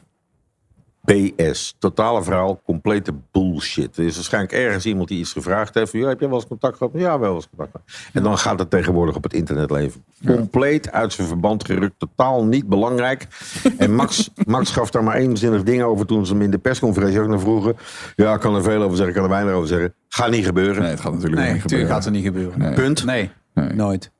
BS. 1.06 1.76
Totale 1.80 2.24
verhaal, 2.24 2.62
complete 2.66 3.14
bullshit. 3.32 3.97
Er 3.97 4.06
is 4.06 4.16
waarschijnlijk 4.16 4.53
ergens 4.53 4.86
iemand 4.86 5.08
die 5.08 5.20
iets 5.20 5.32
gevraagd 5.32 5.74
heeft. 5.74 5.91
Van, 5.91 5.99
ja, 5.99 6.08
heb 6.08 6.20
je 6.20 6.28
wel 6.28 6.36
eens 6.36 6.47
contact 6.47 6.78
gehad? 6.78 6.93
Ja, 6.95 7.20
wel 7.20 7.36
eens 7.36 7.49
contact 7.49 7.72
gehad. 7.72 8.10
En 8.14 8.24
dan 8.24 8.38
gaat 8.38 8.60
het 8.60 8.70
tegenwoordig 8.70 9.16
op 9.16 9.24
het 9.24 9.34
internet 9.34 9.72
leven. 9.72 10.03
Compleet 10.26 10.91
uit 10.91 11.14
zijn 11.14 11.28
verband 11.28 11.66
gerukt. 11.66 11.99
Totaal 11.99 12.45
niet 12.45 12.68
belangrijk. 12.70 13.28
En 13.78 13.95
Max, 13.95 14.30
Max 14.45 14.72
gaf 14.72 14.89
daar 14.89 15.03
maar 15.03 15.16
één 15.16 15.38
zinnig 15.38 15.64
ding 15.64 15.84
over 15.84 16.06
toen 16.06 16.26
ze 16.26 16.34
hem 16.34 16.41
in 16.41 16.51
de 16.51 16.58
persconferentie 16.58 17.20
ook 17.20 17.28
naar 17.28 17.39
vroegen. 17.39 17.76
Ja, 18.16 18.34
ik 18.34 18.39
kan 18.39 18.56
er 18.56 18.64
veel 18.64 18.82
over 18.82 18.97
zeggen, 18.97 19.08
ik 19.08 19.14
kan 19.14 19.24
er 19.24 19.30
weinig 19.30 19.53
over 19.53 19.68
zeggen. 19.68 19.93
Gaat 20.10 20.32
niet 20.32 20.45
gebeuren. 20.45 20.82
Nee, 20.82 20.91
het 20.91 20.99
gaat 20.99 21.14
natuurlijk 21.14 21.41
Nee, 21.41 21.53
niet 21.53 21.62
natuurlijk 21.64 21.91
gebeuren. 21.91 21.95
gaat 21.95 22.03
het 22.03 22.14
niet 22.14 22.24
gebeuren. 22.24 22.74
Punt. 22.74 23.06
Nee, 23.06 23.32
nooit. 23.74 24.12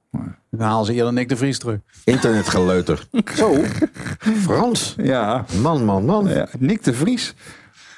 Dan 0.51 0.68
halen 0.68 0.86
ze 0.86 0.93
eerder 0.93 1.13
Nick 1.13 1.30
de 1.30 1.36
Vries 1.38 1.59
terug. 1.59 1.78
Internetgeleuter. 2.03 3.07
Zo. 3.38 3.55
Frans. 4.41 4.95
Ja. 4.97 5.45
Man, 5.61 5.86
man, 5.86 6.05
man. 6.05 6.28
Ja, 6.28 6.47
Nick 6.59 6.84
de 6.84 6.93
Vries. 6.93 7.34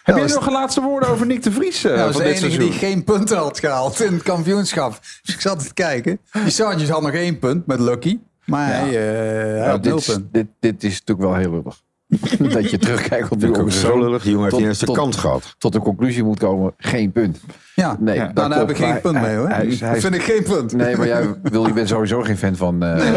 Heb 0.03 0.15
Ja, 0.15 0.21
je 0.21 0.27
dat 0.27 0.37
nog 0.37 0.45
een 0.47 0.53
laatste 0.53 0.81
woorden 0.81 1.09
over 1.09 1.25
Nick 1.25 1.43
de 1.43 1.51
Vries 1.51 1.83
eh, 1.83 1.95
Ja, 1.95 2.03
dat 2.05 2.13
van 2.13 2.21
is 2.21 2.27
de 2.27 2.33
dit 2.33 2.43
enige 2.43 2.55
seizoen? 2.55 2.69
die 2.79 2.79
geen 2.89 3.03
punten 3.03 3.37
had 3.37 3.59
gehaald 3.59 3.99
in 4.01 4.13
het 4.13 4.23
kampioenschap. 4.23 4.99
Dus 5.23 5.35
ik 5.35 5.41
zat 5.41 5.67
te 5.67 5.73
kijken. 5.73 6.19
Die 6.31 6.49
Sargent 6.49 6.89
had 6.89 7.01
nog 7.01 7.11
één 7.11 7.39
punt 7.39 7.65
met 7.65 7.79
Lucky. 7.79 8.19
Maar 8.45 8.67
hij, 8.67 8.87
eh, 8.87 9.59
hij 9.59 9.69
had 9.69 9.83
dit, 9.83 10.07
nul 10.07 10.17
dit, 10.31 10.47
dit 10.59 10.83
is 10.83 10.99
natuurlijk 10.99 11.27
wel 11.29 11.35
heel 11.35 11.51
lullig. 11.51 11.81
dat 12.53 12.69
je 12.71 12.77
terugkijkt 12.77 13.29
op 13.29 13.43
ook 13.43 13.71
zo 13.71 13.99
lullig. 13.99 14.23
Die 14.23 14.31
jongen 14.31 14.49
heeft 14.51 14.63
tot- 14.69 14.79
de 14.79 14.85
tot- 14.85 14.95
kans 14.95 15.15
gehad. 15.17 15.55
Tot 15.57 15.73
de 15.73 15.79
conclusie 15.79 16.23
moet 16.23 16.39
komen, 16.39 16.73
geen 16.77 17.11
punt. 17.11 17.39
Ja, 17.75 17.97
Nee, 17.99 18.15
ja, 18.15 18.31
nou, 18.33 18.49
daar 18.49 18.59
heb 18.59 18.69
ik 18.69 18.77
geen 18.77 19.01
punt 19.01 19.21
mee 19.21 19.35
hoor. 19.35 19.47
hij- 19.49 19.77
dat 19.79 19.97
vind 19.97 20.15
ik 20.15 20.21
geen 20.23 20.43
punt. 20.43 20.73
Nee, 20.73 20.95
maar 20.97 21.07
jij 21.07 21.35
wil, 21.43 21.67
je 21.67 21.73
bent 21.73 21.87
sowieso 21.87 22.21
geen 22.21 22.37
fan 22.37 22.55
van. 22.55 22.83
eh, 22.83 23.13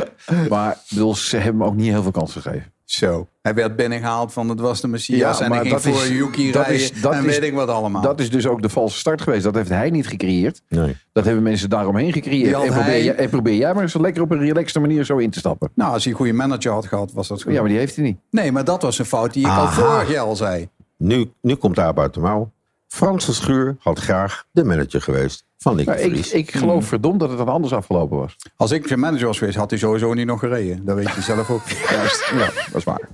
Maar 0.49 0.77
bedoel, 0.89 1.15
ze 1.15 1.37
hebben 1.37 1.61
hem 1.63 1.71
ook 1.71 1.77
niet 1.77 1.89
heel 1.91 2.03
veel 2.03 2.11
kans 2.11 2.33
gegeven. 2.33 2.73
Zo. 2.91 3.29
Hij 3.43 3.55
werd 3.55 3.77
binnengehaald 3.77 4.33
van 4.33 4.49
het 4.49 4.61
was 4.61 4.81
de 4.81 4.89
Messias. 4.89 5.41
en 5.41 5.53
hij 5.53 5.65
ging 5.65 5.81
voor 5.81 6.07
Yuki 6.07 6.53
dat 6.53 6.67
rijden. 6.67 6.81
is- 6.83 7.01
dat 7.03 7.13
en 7.13 7.19
is- 7.25 7.39
weet 7.39 7.43
ik 7.49 7.55
wat 7.55 7.69
allemaal. 7.69 8.03
Dat 8.03 8.21
is 8.21 8.31
dus 8.31 8.47
ook 8.47 8.63
de 8.63 8.69
valse 8.69 8.99
start 8.99 9.21
geweest. 9.21 9.43
Dat 9.45 9.55
heeft 9.55 9.69
hij 9.69 9.91
niet 9.91 10.07
gecreëerd. 10.07 10.63
Nee. 10.69 10.97
Dat 11.13 11.25
hebben 11.25 11.43
mensen 11.43 11.71
daaromheen 11.71 12.13
gecreëerd. 12.13 12.55
En 12.55 12.73
probeer, 12.73 12.85
hij- 12.85 13.15
en 13.15 13.29
probeer 13.31 13.55
jij 13.57 13.75
maar 13.75 13.83
eens 13.83 13.95
lekker 13.95 14.23
op 14.23 14.31
een 14.31 14.39
relaxte 14.39 14.81
manier 14.81 15.05
zo 15.05 15.17
in 15.17 15.31
te 15.31 15.39
stappen. 15.39 15.71
Nou, 15.75 15.93
als 15.93 16.03
hij 16.03 16.13
een 16.13 16.19
goede 16.19 16.33
manager 16.33 16.73
had 16.73 16.87
gehad, 16.87 17.13
was 17.13 17.29
dat 17.29 17.43
goed. 17.43 17.53
Ja, 17.53 17.61
maar 17.61 17.69
die 17.69 17.79
heeft 17.79 17.97
hij 17.97 18.05
niet. 18.05 18.19
Nee, 18.31 18.53
maar 18.53 18.65
dat 18.65 18.83
was 18.83 18.99
een 18.99 19.05
fout 19.05 19.33
die 19.33 19.47
ik 19.47 19.53
al 19.53 19.69
vorig 19.69 20.11
jaar 20.11 20.25
al 20.25 20.37
zei. 20.37 20.69
Nu, 20.97 21.33
nu 21.41 21.55
komt 21.55 21.77
daar 21.77 21.95
uit 21.97 22.15
de 22.15 22.21
mouw. 22.21 22.51
Frans 22.93 23.27
de 23.27 23.33
Schuur 23.33 23.77
had 23.79 23.99
graag 23.99 24.45
de 24.51 24.65
manager 24.65 25.03
geweest 25.03 25.45
van 25.59 25.77
Nick 25.77 25.87
Maar 25.87 25.99
ik, 25.99 26.27
ik 26.27 26.51
geloof 26.51 26.87
verdomd 26.87 27.21
dat 27.21 27.29
het 27.29 27.39
dan 27.39 27.49
anders 27.49 27.73
afgelopen 27.73 28.17
was. 28.19 28.37
Als 28.57 28.71
ik 28.71 28.87
zijn 28.87 29.01
manager 29.01 29.27
was 29.27 29.39
geweest, 29.39 29.57
had 29.57 29.71
hij 29.71 29.79
sowieso 29.79 30.15
niet 30.15 30.27
nog 30.27 30.39
gereden. 30.39 30.85
Dat 30.85 30.97
weet 30.97 31.15
je 31.15 31.21
zelf 31.21 31.51
ook. 31.51 31.69
Juist, 31.91 32.31
ja, 32.31 32.39
dat 32.39 32.75
is 32.75 32.85
waar. 32.85 33.09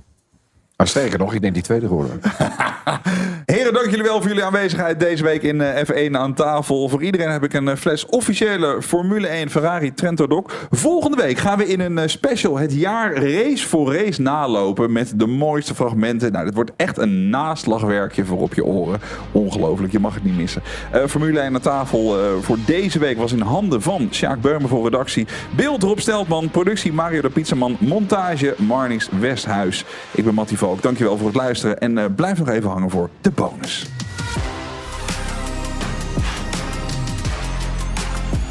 Maar 0.77 0.87
sterker 0.87 1.19
nog, 1.19 1.33
ik 1.33 1.41
denk 1.41 1.53
die 1.53 1.63
tweede 1.63 1.87
geworden. 1.87 2.19
Heren, 3.45 3.73
dank 3.73 3.89
jullie 3.89 4.03
wel 4.03 4.17
voor 4.17 4.27
jullie 4.27 4.43
aanwezigheid 4.43 4.99
deze 4.99 5.23
week 5.23 5.43
in 5.43 5.61
eh, 5.61 5.83
F1 5.85 6.11
aan 6.11 6.33
tafel. 6.33 6.89
Voor 6.89 7.03
iedereen 7.03 7.29
heb 7.29 7.43
ik 7.43 7.53
een 7.53 7.67
eh, 7.67 7.75
fles 7.75 8.05
officiële 8.05 8.81
Formule 8.81 9.27
1 9.27 9.49
Ferrari 9.49 9.93
Trento 9.93 10.27
Doc. 10.27 10.43
Volgende 10.69 11.17
week 11.17 11.37
gaan 11.37 11.57
we 11.57 11.67
in 11.67 11.79
een 11.79 11.97
eh, 11.97 12.07
special 12.07 12.57
het 12.57 12.73
jaar 12.73 13.13
race 13.13 13.67
voor 13.67 13.95
race 13.95 14.21
nalopen 14.21 14.91
met 14.91 15.13
de 15.15 15.25
mooiste 15.25 15.75
fragmenten. 15.75 16.31
Nou, 16.31 16.45
dit 16.45 16.53
wordt 16.53 16.71
echt 16.75 16.97
een 16.97 17.29
naslagwerkje 17.29 18.25
voor 18.25 18.39
op 18.39 18.53
je 18.53 18.65
oren. 18.65 18.99
Ongelooflijk, 19.31 19.91
je 19.91 19.99
mag 19.99 20.13
het 20.13 20.23
niet 20.23 20.37
missen. 20.37 20.61
Formule 21.07 21.39
1 21.39 21.53
aan 21.53 21.61
tafel 21.61 22.15
voor 22.41 22.57
deze 22.65 22.99
week 22.99 23.17
was 23.17 23.31
in 23.31 23.41
handen 23.41 23.81
van 23.81 24.07
Sjaak 24.11 24.41
Beumer 24.41 24.69
voor 24.69 24.83
redactie. 24.83 25.27
Beeld 25.55 25.83
Rob 25.83 25.99
Steltman, 25.99 26.49
productie 26.49 26.93
Mario 26.93 27.21
de 27.21 27.29
Pizzaman, 27.29 27.77
montage 27.79 28.55
Marnix 28.57 29.09
Westhuis. 29.19 29.85
Ik 30.11 30.23
ben 30.23 30.33
Mattie 30.33 30.57
Valk, 30.67 30.81
dankjewel 30.81 31.17
voor 31.17 31.27
het 31.27 31.35
luisteren 31.35 31.79
en 31.79 31.97
eh, 31.97 32.05
blijf 32.15 32.37
nog 32.37 32.49
even 32.49 32.69
hangen 32.69 32.89
voor 32.89 33.09
de 33.21 33.31
bonus. 33.31 33.85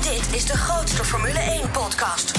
Dit 0.00 0.34
is 0.34 0.46
de 0.46 0.56
grootste 0.56 1.04
Formule 1.04 1.38
1 1.38 1.70
podcast. 1.70 2.38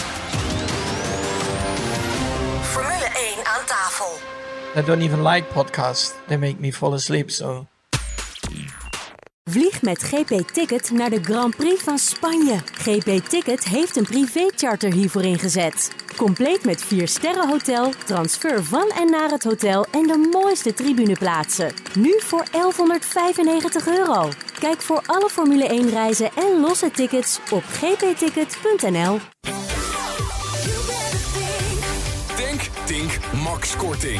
Formule 2.61 3.09
1 3.35 3.45
aan 3.45 3.65
tafel. 3.65 4.05
I 4.75 4.85
don't 4.85 5.01
even 5.01 5.27
like 5.27 5.53
podcasts. 5.53 6.13
They 6.27 6.37
make 6.37 6.55
me 6.59 6.73
fall 6.73 6.93
asleep, 6.93 7.29
so... 7.31 7.67
Vlieg 9.49 9.81
met 9.81 10.03
GP 10.03 10.49
Ticket 10.53 10.91
naar 10.91 11.09
de 11.09 11.23
Grand 11.23 11.55
Prix 11.55 11.83
van 11.83 11.97
Spanje. 11.97 12.57
GP 12.73 13.27
Ticket 13.27 13.63
heeft 13.63 13.95
een 13.95 14.03
privécharter 14.03 14.93
hiervoor 14.93 15.23
ingezet. 15.23 15.91
Compleet 16.15 16.65
met 16.65 16.83
4 16.83 17.07
sterren 17.07 17.49
hotel, 17.49 17.91
transfer 18.05 18.63
van 18.63 18.89
en 18.89 19.11
naar 19.11 19.29
het 19.29 19.43
hotel 19.43 19.85
en 19.91 20.07
de 20.07 20.29
mooiste 20.31 20.73
tribuneplaatsen. 20.73 21.71
Nu 21.93 22.13
voor 22.19 22.43
1195 22.51 23.87
euro. 23.87 24.29
Kijk 24.59 24.81
voor 24.81 25.01
alle 25.05 25.29
Formule 25.29 25.67
1 25.67 25.89
reizen 25.89 26.29
en 26.35 26.59
losse 26.59 26.91
tickets 26.91 27.39
op 27.51 27.63
gpticket.nl. 27.63 29.19
Denk, 32.37 32.61
Tink, 32.85 33.19
max 33.43 33.75
korting. 33.75 34.19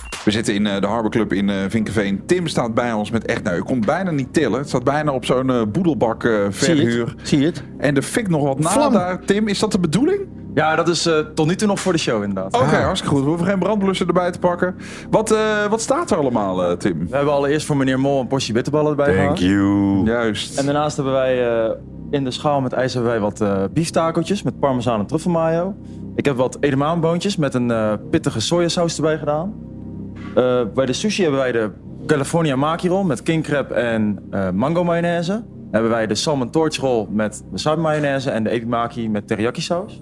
We 0.25 0.31
zitten 0.31 0.53
in 0.53 0.67
eh, 0.67 0.81
de 0.81 0.87
Harbor 0.87 1.11
Club 1.11 1.33
in 1.33 1.49
eh, 1.49 1.55
Vinkenveen. 1.67 2.25
Tim 2.25 2.47
staat 2.47 2.73
bij 2.73 2.93
ons 2.93 3.11
met 3.11 3.25
echt, 3.25 3.43
nou, 3.43 3.55
je 3.55 3.63
kon 3.63 3.81
bijna 3.81 4.11
niet 4.11 4.33
tillen. 4.33 4.59
Het 4.59 4.67
staat 4.69 4.83
bijna 4.83 5.11
op 5.11 5.25
zo'n 5.25 5.49
eh, 5.49 5.61
boedelbak 5.71 6.23
eh, 6.23 6.31
verhuur. 6.49 7.15
Zie 7.21 7.39
je 7.39 7.45
het? 7.45 7.63
En 7.77 7.93
de 7.93 8.01
fik 8.01 8.29
nog 8.29 8.43
wat 8.43 8.59
na 8.59 8.89
daar. 8.89 9.19
Tim, 9.25 9.47
is 9.47 9.59
dat 9.59 9.71
de 9.71 9.79
bedoeling? 9.79 10.19
Ja, 10.53 10.75
dat 10.75 10.87
is 10.87 11.05
eh, 11.05 11.17
tot 11.35 11.47
nu 11.47 11.55
toe 11.55 11.67
nog 11.67 11.79
voor 11.79 11.91
de 11.91 11.97
show 11.99 12.23
inderdaad. 12.23 12.55
Oké, 12.61 12.75
hartstikke 12.75 13.15
goed. 13.15 13.23
We 13.23 13.29
hoeven 13.29 13.47
geen 13.47 13.59
brandblussen 13.59 14.07
erbij 14.07 14.31
te 14.31 14.39
pakken. 14.39 14.75
Wat, 15.09 15.31
eh, 15.31 15.65
wat 15.69 15.81
staat 15.81 16.11
er 16.11 16.17
allemaal, 16.17 16.63
eh, 16.63 16.77
Tim? 16.77 17.07
We 17.09 17.15
hebben 17.15 17.33
allereerst 17.33 17.65
voor 17.65 17.77
meneer 17.77 17.99
Mol 17.99 18.19
een 18.19 18.27
portie 18.27 18.53
bitterballen 18.53 18.89
erbij 18.89 19.13
gehaald. 19.13 19.39
you. 19.39 20.03
Juist. 20.05 20.57
En 20.57 20.65
daarnaast 20.65 20.95
hebben 20.95 21.13
wij 21.13 21.63
eh, 21.65 21.71
in 22.11 22.23
de 22.23 22.31
schaal 22.31 22.61
met 22.61 22.73
ijs 22.73 22.93
hebben 22.93 23.11
wij 23.11 23.19
wat 23.21 23.41
eh 23.41 23.63
bieftakeltjes 23.73 24.43
met 24.43 24.59
parmezaan 24.59 24.99
en 24.99 25.05
truffelmayo. 25.05 25.75
Ik 26.15 26.25
heb 26.25 26.35
wat 26.35 26.57
edamaanboontjes 26.59 27.35
met 27.35 27.53
een 27.53 27.71
eh, 27.71 27.93
pittige 28.09 28.39
sojasaus 28.39 28.95
erbij 28.95 29.17
gedaan. 29.17 29.53
Eh, 30.35 30.61
bij 30.73 30.85
de 30.85 30.93
sushi 30.93 31.21
hebben 31.21 31.39
wij 31.39 31.51
de 31.51 31.69
California 32.05 32.55
maki 32.55 32.87
roll 32.87 33.05
met 33.05 33.23
king 33.23 33.43
crab 33.43 33.71
en 33.71 34.19
eh, 34.29 34.49
mango 34.49 34.83
mayonaise. 34.83 35.31
Dan 35.31 35.43
hebben 35.71 35.91
wij 35.91 36.07
de 36.07 36.15
salmon 36.15 36.49
torch 36.49 36.77
roll 36.77 37.05
met 37.09 37.43
wasabi 37.51 37.81
mayonaise 37.81 38.29
en 38.29 38.43
de 38.43 38.49
edamaki 38.49 39.09
met 39.09 39.27
teriyaki 39.27 39.61
saus. 39.61 40.01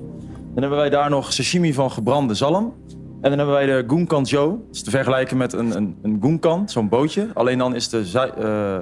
Dan 0.54 0.62
hebben 0.62 0.80
wij 0.80 0.90
daar 0.90 1.10
nog 1.10 1.34
sashimi 1.34 1.74
van 1.74 1.92
gebrande 1.92 2.34
zalm. 2.34 2.74
En 3.22 3.30
dan 3.30 3.38
hebben 3.38 3.56
wij 3.56 3.66
de 3.66 3.84
Gunkan 3.88 4.24
Joe. 4.24 4.50
Dat 4.50 4.76
is 4.76 4.84
te 4.84 4.90
vergelijken 4.90 5.38
met 5.38 5.54
een, 5.54 5.76
een, 5.76 5.98
een 6.02 6.18
Gunkan, 6.22 6.70
zo'n 6.70 6.90
bootje. 6.90 7.28
Alleen 7.34 7.58
dan 7.58 7.76
is 7.76 7.90
de, 7.90 8.32
eh, 8.38 8.78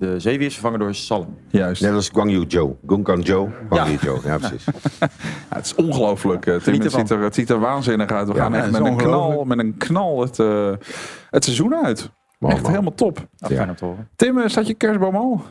de 0.00 0.20
zeewier 0.20 0.50
vervangen 0.50 0.78
door 0.78 0.94
zalm. 0.94 1.36
Juist. 1.48 1.82
Net 1.82 1.92
als 1.92 2.08
Guangyu 2.08 2.44
Joe. 2.48 2.74
Gunkan 2.86 3.20
Joe. 3.20 3.48
Guangyu 3.68 3.92
Ja. 3.92 3.98
Joe. 4.02 4.18
Ja, 4.24 4.38
precies. 4.38 4.64
Ja, 5.50 5.56
het 5.56 5.64
is 5.64 5.74
ongelooflijk, 5.74 6.46
eh, 6.46 6.52
Tim. 6.54 6.62
Geniet 6.62 6.82
Het 6.82 6.92
ziet, 6.92 7.10
er, 7.10 7.20
het 7.22 7.34
ziet 7.34 7.50
er 7.50 7.58
waanzinnig 7.60 8.10
uit. 8.10 8.28
We 8.28 8.34
Ja, 8.34 8.40
gaan 8.42 8.52
ja, 8.52 8.58
echt 8.58 8.66
is 8.66 8.72
met 8.78 8.86
een, 8.86 8.96
knal, 8.96 9.44
met 9.44 9.58
een 9.58 9.76
knal 9.76 10.20
het, 10.20 10.38
eh, 10.38 10.70
het 11.30 11.44
seizoen 11.44 11.74
uit. 11.74 12.10
Man, 12.38 12.50
echt 12.50 12.62
man. 12.62 12.70
helemaal 12.70 12.94
top. 12.94 13.26
Nou, 13.36 13.54
fijn 13.54 13.68
om 13.68 13.74
te 13.76 13.84
horen. 13.84 14.08
Tim, 14.16 14.38
eh, 14.38 14.48
staat 14.48 14.66
je 14.66 14.74
kerstboom 14.74 15.16
al? 15.16 15.42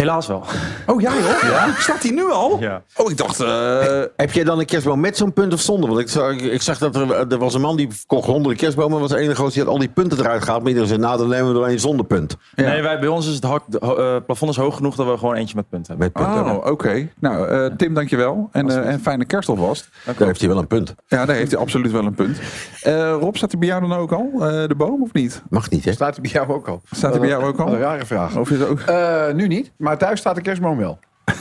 Helaas 0.00 0.26
wel. 0.26 0.42
Oh, 0.86 1.00
jij 1.00 1.12
hoor? 1.22 1.50
Ja? 1.50 1.74
Staat 1.78 2.02
hij 2.02 2.10
nu 2.10 2.30
al? 2.30 2.56
Ja. 2.60 2.82
Oh, 2.96 3.10
ik 3.10 3.16
dacht... 3.16 3.40
eh, 3.40 4.02
Heb 4.16 4.32
jij 4.32 4.44
dan 4.44 4.58
een 4.58 4.66
kerstboom 4.66 5.00
met 5.00 5.16
zo'n 5.16 5.32
punt 5.32 5.52
of 5.52 5.60
zonder? 5.60 5.88
Want 5.88 6.00
ik 6.00 6.08
zag, 6.08 6.32
ik 6.32 6.62
zag 6.62 6.78
dat 6.78 6.96
er, 6.96 7.32
er 7.32 7.38
was 7.38 7.54
een 7.54 7.60
man 7.60 7.76
die 7.76 7.88
kocht 8.06 8.26
honderden 8.26 8.56
kerstbomen. 8.56 9.00
was 9.00 9.10
de 9.10 9.16
enige 9.18 9.34
gozer 9.36 9.52
die 9.52 9.62
had 9.62 9.72
al 9.72 9.78
die 9.78 9.88
punten 9.88 10.18
eruit 10.18 10.42
gehaald. 10.42 10.60
Maar 10.60 10.68
iedereen 10.68 10.88
zei, 10.90 11.00
nou 11.00 11.18
dan 11.18 11.28
nemen 11.28 11.52
we 11.52 11.58
er 11.58 11.64
alleen 11.64 11.80
zonder 11.80 12.06
punt. 12.06 12.36
Nee, 12.54 12.82
wij, 12.82 12.98
bij 12.98 13.08
ons 13.08 13.26
is 13.28 13.34
het 13.34 13.44
hak, 13.44 13.62
eh, 13.74 14.16
plafond 14.26 14.50
is 14.50 14.56
hoog 14.56 14.76
genoeg 14.76 14.94
dat 14.96 15.06
we 15.06 15.18
gewoon 15.18 15.34
eentje 15.34 15.56
met 15.56 15.68
punt 15.68 15.86
hebben. 15.88 16.10
Met 16.14 16.24
punten. 16.24 16.56
Oh, 16.56 16.66
oké. 16.70 17.08
Nou, 17.20 17.48
eh, 17.48 17.70
Tim, 17.76 17.94
dankjewel. 17.94 18.48
En, 18.52 18.84
en 18.84 19.00
fijne 19.00 19.24
kerst 19.24 19.48
alvast. 19.48 19.88
Daar 20.04 20.26
heeft 20.26 20.40
hij 20.40 20.48
wel 20.48 20.58
een 20.58 20.66
punt. 20.66 20.94
Ja, 21.06 21.24
daar 21.26 21.36
heeft 21.36 21.50
hij 21.50 21.60
absoluut 21.60 21.92
wel 21.92 22.04
een 22.04 22.14
punt. 22.14 22.38
Eh, 22.82 23.16
Rob, 23.20 23.34
staat 23.36 23.50
hij 23.50 23.60
bij 23.60 23.68
jou 23.68 23.80
dan 23.88 23.92
ook 23.92 24.12
al? 24.12 24.30
eh, 24.32 24.40
de 24.68 24.74
boom 24.76 25.02
of 25.02 25.12
niet? 25.12 25.42
Mag 25.48 25.70
niet, 25.70 25.84
hè? 25.84 25.92
Staat 25.92 26.12
hij 26.12 26.22
bij 26.22 26.30
jou 26.30 26.48
ook 26.52 26.68
al? 26.68 26.80
Staat 26.90 27.10
hij 27.10 27.20
bij 27.20 27.28
jou 27.28 27.44
ook 27.44 27.58
al? 27.60 27.68
Een 27.72 27.78
rare 27.80 28.06
vraag. 28.06 28.36
Of 28.36 28.50
is 28.50 28.58
het 28.58 28.68
ook... 28.68 28.80
Eh, 28.80 29.32
nu 29.32 29.46
niet, 29.46 29.72
maar 29.86 29.98
thuis 29.98 30.20
staat 30.20 30.34
de 30.34 30.40
kerstboom 30.40 30.76
wel. 30.78 30.98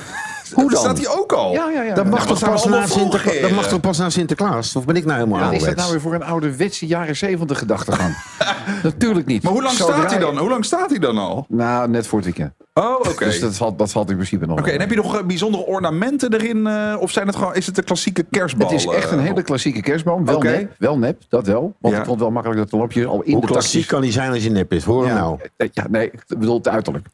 Hoe 0.53 0.69
dan? 0.69 0.79
Staat 0.79 0.97
hij 0.97 1.07
ook 1.07 1.31
al? 1.33 1.51
Ja, 1.53 1.69
ja, 1.69 1.81
ja. 1.81 1.93
Dat 1.95 2.05
mag, 2.05 2.19
Ja, 2.19 2.25
toch 2.25 2.39
pas 2.39 2.65
na 2.65 2.71
allemaal 2.71 2.87
Sinterkla- 2.87 3.19
volgen, 3.31 3.41
dat 3.41 3.51
mag 3.51 3.67
toch 3.67 3.79
pas 3.79 3.97
na 3.97 4.09
Sinterklaas? 4.09 4.75
Of 4.75 4.85
ben 4.85 4.95
ik 4.95 5.05
nou 5.05 5.17
helemaal 5.19 5.43
Wat 5.43 5.53
is 5.53 5.63
dat 5.63 5.75
nou 5.75 5.91
weer 5.91 6.01
voor 6.01 6.13
een 6.13 6.23
ouderwetse 6.23 6.85
jaren 6.85 7.15
zeventig 7.15 7.57
gedachtegang? 7.59 8.15
Natuurlijk 8.83 9.25
niet. 9.25 9.43
Maar 9.43 9.51
hoe 9.51 9.61
lang 9.61 9.73
staat 9.75 10.09
hij 10.11 10.19
dan? 10.19 10.37
Hoe 10.37 10.49
lang 10.49 10.65
staat 10.65 10.89
hij 10.89 10.99
dan 10.99 11.17
al? 11.17 11.45
Nou, 11.49 11.89
net 11.89 12.07
voor 12.07 12.17
het 12.19 12.27
weekend. 12.27 12.53
Oh, 12.73 12.99
oké. 12.99 13.25
Dus 13.25 13.39
dat 13.39 13.55
valt, 13.55 13.77
dat 13.77 13.91
valt 13.91 14.09
in 14.09 14.15
principe 14.15 14.45
nog 14.45 14.59
Oké, 14.59 14.69
en 14.69 14.79
heb 14.79 14.89
je 14.89 14.95
nog 14.95 15.17
eh, 15.17 15.23
bijzondere 15.25 15.65
ornamenten 15.65 16.33
erin? 16.33 16.67
eh, 16.67 16.95
of 16.99 17.11
zijn 17.11 17.27
het 17.27 17.35
gewoon, 17.35 17.55
is 17.55 17.65
het 17.65 17.75
de 17.75 17.83
klassieke 17.83 18.25
kerstbal? 18.29 18.67
Het 18.69 18.77
is 18.79 18.85
echt 18.85 19.11
een 19.11 19.19
eh, 19.19 19.25
hele 19.25 19.41
klassieke 19.41 19.81
kerstboom. 19.81 20.25
Wel 20.25 20.35
Oké. 20.35 20.49
nep, 20.49 20.75
wel 20.77 20.97
nep, 20.97 21.21
dat 21.29 21.45
wel. 21.47 21.73
Want 21.79 21.93
Ja. 21.93 21.99
ik 21.99 22.05
vond 22.05 22.09
het 22.15 22.19
wel 22.19 22.31
makkelijk 22.31 22.59
dat 22.61 22.69
de 22.69 22.77
lampjes 22.77 23.05
al 23.05 23.21
in 23.21 23.31
Hoe 23.31 23.41
de 23.41 23.47
klassiek 23.47 23.71
takjes... 23.71 23.91
kan 23.91 24.01
die 24.01 24.11
zijn 24.11 24.31
als 24.31 24.43
je 24.43 24.51
nep 24.51 24.73
is? 24.73 24.83
Hoor 24.83 25.05
hem 25.05 25.15
Ja, 25.15 25.19
nou. 25.21 25.39
ja, 25.73 25.85
nee, 25.89 26.05
ik 26.11 26.23
bedoel 26.27 26.57
het 26.57 26.67
uiterlijk. 26.67 27.07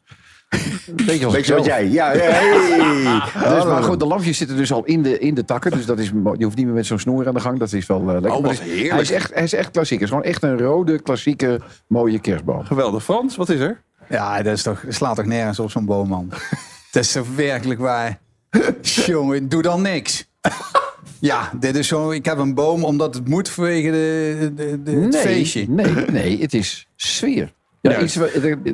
Beetje 1.06 1.26
als 1.26 1.34
Weet 1.34 1.46
je 1.46 1.54
wat 1.54 1.66
jij? 1.66 1.88
Ja, 1.90 2.12
hey. 2.12 3.54
Dus, 3.56 3.64
maar 3.64 3.84
goed, 3.84 4.00
de 4.00 4.06
lampjes 4.06 4.38
zitten 4.38 4.58
dus 4.58 4.72
al 4.72 4.86
in 4.86 5.02
de, 5.02 5.20
in 5.20 5.34
de 5.34 5.46
takken. 5.46 5.72
Dus 5.72 5.86
dat 5.86 6.00
is, 6.00 6.12
je 6.38 6.44
hoeft 6.44 6.58
niet 6.58 6.66
meer 6.66 6.76
met 6.76 6.86
zo'n 6.86 7.00
snoer 7.00 7.28
aan 7.28 7.34
de 7.34 7.40
gang. 7.40 7.60
Dat 7.60 7.74
is 7.74 7.86
wel 7.86 8.00
eh, 8.00 8.06
lekker. 8.06 8.32
Oh, 8.32 8.42
wat 8.42 8.52
het 8.52 8.60
heerlijk. 8.60 8.92
Hij 8.92 9.02
is, 9.02 9.12
echt, 9.12 9.34
hij 9.34 9.44
is 9.44 9.54
echt 9.54 9.72
klassiek. 9.72 10.00
Het 10.00 10.10
is 10.10 10.16
gewoon 10.16 10.32
echt 10.32 10.44
een 10.44 10.58
rode, 10.58 11.02
klassieke, 11.02 11.60
mooie 11.88 12.20
kerstboom. 12.20 12.64
Geweldig. 12.64 13.04
Frans, 13.04 13.36
wat 13.36 13.50
is 13.50 13.60
er? 13.60 13.82
Ja, 14.10 14.42
dat, 14.42 14.54
is 14.54 14.64
toch, 14.64 14.82
dat 14.82 14.94
slaat 14.94 15.16
toch 15.16 15.26
nergens 15.26 15.60
op 15.60 15.72
zo'n 15.72 15.86
boom, 15.86 16.08
man. 16.08 16.30
dat 16.92 17.04
is 17.04 17.12
toch 17.12 17.36
werkelijk 17.36 17.80
waar. 17.80 18.20
Jongen, 18.82 19.50
doe 19.50 19.62
dan 19.62 19.82
niks. 19.82 20.30
Ja, 21.20 21.52
dit 21.60 21.76
is 21.76 21.88
zo. 21.88 22.12
Ik 22.12 22.26
heb 22.26 22.38
een 22.38 22.54
boom 22.54 22.84
omdat 22.84 23.14
het 23.14 23.28
moet 23.28 23.50
vanwege 23.50 23.92
de, 23.92 24.52
de, 24.56 24.84
de, 24.84 24.92
het 24.92 25.12
nee, 25.12 25.22
feestje. 25.22 25.66
Nee, 25.70 26.06
nee, 26.12 26.42
het 26.42 26.54
is 26.54 26.88
sfeer. 26.96 27.54
Ja, 27.82 28.00
iets, 28.00 28.18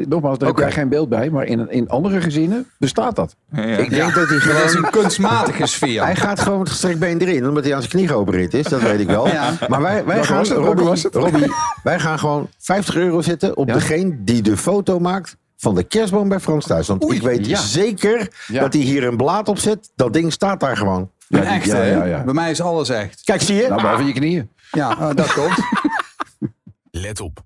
nogmaals, 0.08 0.38
daar 0.38 0.50
Oké. 0.50 0.62
heb 0.62 0.70
jij 0.70 0.72
geen 0.82 0.90
beeld 0.90 1.10
bij. 1.10 1.30
Maar 1.30 1.46
in, 1.46 1.72
in 1.72 1.90
andere 1.90 2.22
gezinnen 2.22 2.68
bestaat 2.78 3.16
dat. 3.16 3.36
Ja, 3.52 3.62
ja. 3.66 3.78
Ik 3.78 3.90
denk 3.90 4.14
dat 4.14 4.28
hij 4.30 4.38
Dat 4.38 4.64
is 4.64 4.72
gewoon... 4.72 4.86
een 4.86 4.92
kunstmatige 4.92 5.66
sfeer. 5.66 6.04
Hij 6.04 6.16
gaat 6.16 6.40
gewoon 6.40 6.60
met 6.60 6.70
gestrekt 6.70 7.00
been 7.00 7.20
erin, 7.20 7.48
omdat 7.48 7.64
hij 7.64 7.74
aan 7.74 7.80
zijn 7.82 7.92
knie 7.94 8.08
geopereerd 8.08 8.54
is. 8.54 8.66
Dat 8.66 8.82
weet 8.82 9.00
ik 9.00 9.08
wel. 9.08 9.28
Ja. 9.28 9.54
Maar 9.68 9.82
wij, 9.82 10.06
wij, 10.06 10.24
gaan, 10.24 10.38
het? 10.38 10.48
Robbie, 10.50 10.86
was 10.86 11.04
het? 11.04 11.16
Robbie, 11.16 11.52
wij 11.84 12.00
gaan 12.00 12.20
gewoon 12.20 12.50
50 12.58 12.96
euro 12.96 13.22
zetten 13.22 13.58
op 13.58 13.68
Ja. 13.68 13.74
degene 13.74 14.18
die 14.24 14.42
de 14.42 14.58
foto 14.58 15.00
maakt 15.00 15.38
van 15.58 15.76
de 15.76 15.84
kerstboom 15.84 16.30
bij 16.30 16.40
Frans 16.40 16.66
thuis. 16.66 16.88
Want 16.88 17.12
ik 17.12 17.22
weet 17.22 17.46
ja. 17.48 17.60
zeker 17.60 18.28
Ja. 18.48 18.62
dat 18.62 18.74
hij 18.74 18.82
hier 18.82 19.04
een 19.04 19.18
blaad 19.18 19.48
op 19.48 19.58
zet. 19.60 19.90
Dat 19.96 20.14
ding 20.14 20.34
staat 20.34 20.60
daar 20.60 20.78
gewoon. 20.78 21.12
Ja, 21.28 21.44
echt, 21.44 21.66
ja, 21.66 21.76
hè? 21.76 21.92
ja, 21.92 22.04
ja. 22.06 22.24
Bij 22.24 22.34
mij 22.34 22.52
is 22.52 22.62
alles 22.62 22.90
echt. 22.90 23.22
Kijk, 23.24 23.42
zie 23.42 23.56
je? 23.56 23.68
Nou, 23.68 23.82
behalve 23.82 24.04
je 24.04 24.14
knieën. 24.14 24.50
Ja, 24.72 24.90
oh, 24.92 25.10
dat 25.16 25.34
komt. 25.34 25.58
Let 26.92 27.22
op. 27.22 27.46